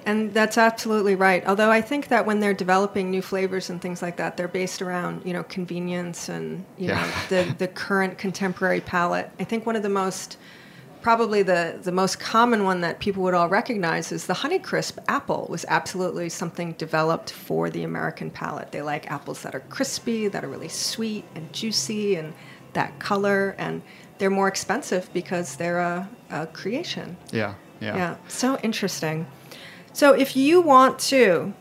And 0.07 0.33
that's 0.33 0.57
absolutely 0.57 1.15
right. 1.15 1.47
Although 1.47 1.71
I 1.71 1.83
think 1.83 2.09
that 2.09 2.25
when 2.25 2.41
they're 2.41 2.55
developing 2.55 3.11
new 3.11 3.21
flavors 3.21 3.69
and 3.69 3.83
things 3.83 4.01
like 4.01 4.17
that, 4.17 4.39
they're 4.39 4.49
based 4.49 4.81
around 4.81 5.23
you 5.27 5.35
know 5.35 5.43
convenience 5.43 6.31
and 6.31 6.65
you 6.79 6.89
Yeah. 6.89 7.03
know 7.03 7.09
the 7.29 7.55
the 7.59 7.69
current 7.69 8.17
contemporary 8.17 8.81
palate. 8.81 9.31
I 9.39 9.45
think 9.45 9.67
one 9.67 9.77
of 9.77 9.83
the 9.83 9.91
most 9.91 10.39
probably 11.03 11.43
the 11.43 11.79
the 11.83 11.93
most 11.93 12.19
common 12.19 12.65
one 12.65 12.81
that 12.81 12.99
people 12.99 13.23
would 13.25 13.35
all 13.35 13.49
recognize 13.51 14.11
is 14.11 14.25
the 14.27 14.35
Honeycrisp 14.35 14.97
apple 15.07 15.47
was 15.51 15.67
absolutely 15.69 16.31
something 16.31 16.73
developed 16.79 17.31
for 17.31 17.69
the 17.69 17.83
American 17.85 18.31
palate. 18.31 18.73
They 18.73 18.81
like 18.81 19.11
apples 19.11 19.43
that 19.43 19.55
are 19.55 19.61
crispy, 19.69 20.29
that 20.29 20.43
are 20.43 20.49
really 20.49 20.69
sweet 20.69 21.25
and 21.35 21.53
juicy, 21.53 22.17
and 22.17 22.33
that 22.73 22.99
color. 22.99 23.55
And 23.59 23.83
they're 24.21 24.31
more 24.31 24.47
expensive 24.47 25.11
because 25.13 25.57
they're 25.57 25.81
a, 25.81 26.09
a 26.31 26.47
creation. 26.47 27.17
yeah 27.33 27.55
yeah 27.81 27.97
Yeah, 27.97 28.17
so 28.29 28.59
interesting. 28.63 29.27
So 29.93 30.13
if 30.13 30.37
you 30.37 30.61
want 30.61 30.99
to 31.09 31.53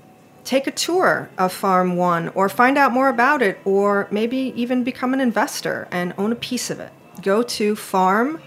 take 0.43 0.67
a 0.67 0.71
tour 0.71 1.29
of 1.37 1.51
Farm 1.53 1.95
One 1.95 2.29
or 2.29 2.49
find 2.49 2.77
out 2.77 2.91
more 2.91 3.07
about 3.09 3.41
it, 3.41 3.57
or 3.65 4.07
maybe 4.11 4.53
even 4.55 4.83
become 4.83 5.13
an 5.13 5.21
investor 5.21 5.87
and 5.91 6.13
own 6.17 6.31
a 6.33 6.35
piece 6.35 6.69
of 6.69 6.79
it, 6.79 6.91
go 7.21 7.41
to 7.43 7.75
farm.one. 7.75 8.41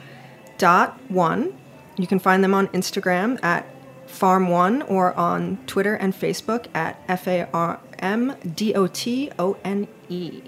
You 1.97 2.07
can 2.07 2.19
find 2.19 2.45
them 2.45 2.55
on 2.55 2.69
Instagram 2.69 3.43
at 3.43 3.67
Farm 4.07 4.49
One 4.49 4.83
or 4.83 5.15
on 5.15 5.59
Twitter 5.67 5.95
and 5.95 6.13
Facebook 6.15 6.67
at 6.75 7.03
F 7.09 7.27
A 7.27 7.49
R 7.53 7.81
M 7.99 8.37
D 8.55 8.75
O 8.75 8.87
T 8.87 9.31
O 9.39 9.57
N 9.65 9.89
E. 10.09 10.43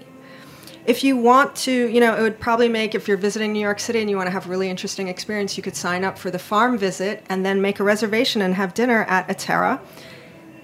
If 0.85 1.03
you 1.03 1.17
want 1.17 1.55
to, 1.57 1.71
you 1.71 1.99
know, 1.99 2.15
it 2.15 2.21
would 2.21 2.39
probably 2.39 2.69
make, 2.69 2.93
if 2.93 3.07
you're 3.07 3.17
visiting 3.17 3.53
New 3.53 3.59
York 3.59 3.79
City 3.79 4.01
and 4.01 4.09
you 4.09 4.15
want 4.15 4.27
to 4.27 4.31
have 4.31 4.45
a 4.45 4.49
really 4.49 4.69
interesting 4.69 5.07
experience, 5.07 5.57
you 5.57 5.63
could 5.63 5.75
sign 5.75 6.03
up 6.03 6.15
for 6.15 6.29
the 6.29 6.37
farm 6.37 6.77
visit 6.77 7.23
and 7.27 7.43
then 7.43 7.59
make 7.59 7.79
a 7.79 7.83
reservation 7.83 8.41
and 8.43 8.53
have 8.53 8.75
dinner 8.75 9.03
at 9.05 9.27
Atera. 9.27 9.79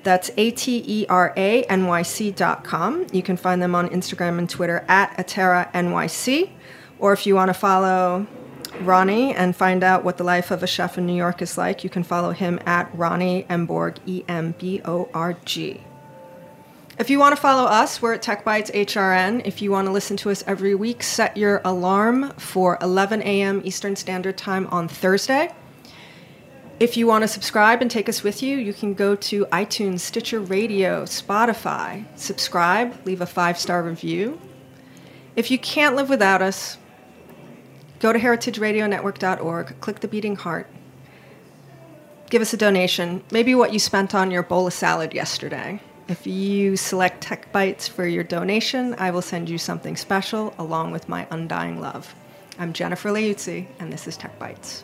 That's 0.03 0.29
A 0.37 0.51
T 0.51 0.83
E 0.85 1.05
R 1.09 1.33
A 1.35 1.63
N 1.63 1.87
Y 1.87 2.01
C 2.03 2.31
dot 2.31 2.63
com. 2.63 3.07
You 3.11 3.23
can 3.23 3.35
find 3.35 3.61
them 3.61 3.73
on 3.73 3.89
Instagram 3.89 4.37
and 4.37 4.49
Twitter 4.49 4.85
at 4.87 5.15
Atera 5.17 5.71
NYC. 5.73 6.51
Or 6.99 7.13
if 7.13 7.25
you 7.25 7.33
want 7.33 7.49
to 7.49 7.53
follow 7.53 8.27
Ronny 8.81 9.33
and 9.33 9.55
find 9.55 9.83
out 9.83 10.03
what 10.03 10.17
the 10.17 10.23
life 10.23 10.51
of 10.51 10.61
a 10.61 10.67
chef 10.67 10.97
in 10.99 11.05
New 11.07 11.15
York 11.15 11.41
is 11.41 11.57
like, 11.57 11.83
you 11.83 11.89
can 11.89 12.03
follow 12.03 12.31
him 12.31 12.59
at 12.65 12.95
Ronny 12.95 13.43
Emborg, 13.49 13.97
E 14.05 14.23
M 14.27 14.53
B 14.59 14.81
O 14.85 15.09
R 15.15 15.33
G. 15.45 15.81
If 17.01 17.09
you 17.09 17.17
want 17.17 17.35
to 17.35 17.41
follow 17.41 17.63
us, 17.63 17.99
we're 17.99 18.13
at 18.13 18.21
TechBitesHRN. 18.21 19.41
If 19.43 19.59
you 19.59 19.71
want 19.71 19.87
to 19.87 19.91
listen 19.91 20.17
to 20.17 20.29
us 20.29 20.43
every 20.45 20.75
week, 20.75 21.01
set 21.01 21.35
your 21.35 21.59
alarm 21.65 22.29
for 22.33 22.77
11 22.79 23.23
a.m. 23.23 23.59
Eastern 23.63 23.95
Standard 23.95 24.37
Time 24.37 24.67
on 24.67 24.87
Thursday. 24.87 25.51
If 26.79 26.97
you 26.97 27.07
want 27.07 27.23
to 27.23 27.27
subscribe 27.27 27.81
and 27.81 27.89
take 27.89 28.07
us 28.07 28.21
with 28.21 28.43
you, 28.43 28.55
you 28.55 28.71
can 28.71 28.93
go 28.93 29.15
to 29.15 29.47
iTunes, 29.47 30.01
Stitcher 30.01 30.39
Radio, 30.39 31.05
Spotify, 31.05 32.05
subscribe, 32.19 33.03
leave 33.03 33.21
a 33.21 33.25
five 33.25 33.57
star 33.57 33.81
review. 33.81 34.39
If 35.35 35.49
you 35.49 35.57
can't 35.57 35.95
live 35.95 36.07
without 36.07 36.43
us, 36.43 36.77
go 37.99 38.13
to 38.13 38.19
heritageradionetwork.org, 38.19 39.79
click 39.81 40.01
the 40.01 40.07
beating 40.07 40.35
heart, 40.35 40.69
give 42.29 42.43
us 42.43 42.53
a 42.53 42.57
donation, 42.57 43.23
maybe 43.31 43.55
what 43.55 43.73
you 43.73 43.79
spent 43.79 44.13
on 44.13 44.29
your 44.29 44.43
bowl 44.43 44.67
of 44.67 44.73
salad 44.73 45.15
yesterday. 45.15 45.81
If 46.11 46.27
you 46.27 46.75
select 46.75 47.21
Tech 47.21 47.53
Bites 47.53 47.87
for 47.87 48.05
your 48.05 48.25
donation, 48.25 48.95
I 48.95 49.11
will 49.11 49.21
send 49.21 49.49
you 49.49 49.57
something 49.57 49.95
special 49.95 50.53
along 50.59 50.91
with 50.91 51.07
my 51.07 51.25
undying 51.31 51.79
love. 51.79 52.13
I'm 52.59 52.73
Jennifer 52.73 53.11
Leuzzi, 53.11 53.67
and 53.79 53.93
this 53.93 54.09
is 54.09 54.17
Tech 54.17 54.37
Bites. 54.37 54.83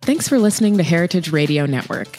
Thanks 0.00 0.28
for 0.28 0.38
listening 0.38 0.78
to 0.78 0.82
Heritage 0.82 1.30
Radio 1.30 1.66
Network, 1.66 2.18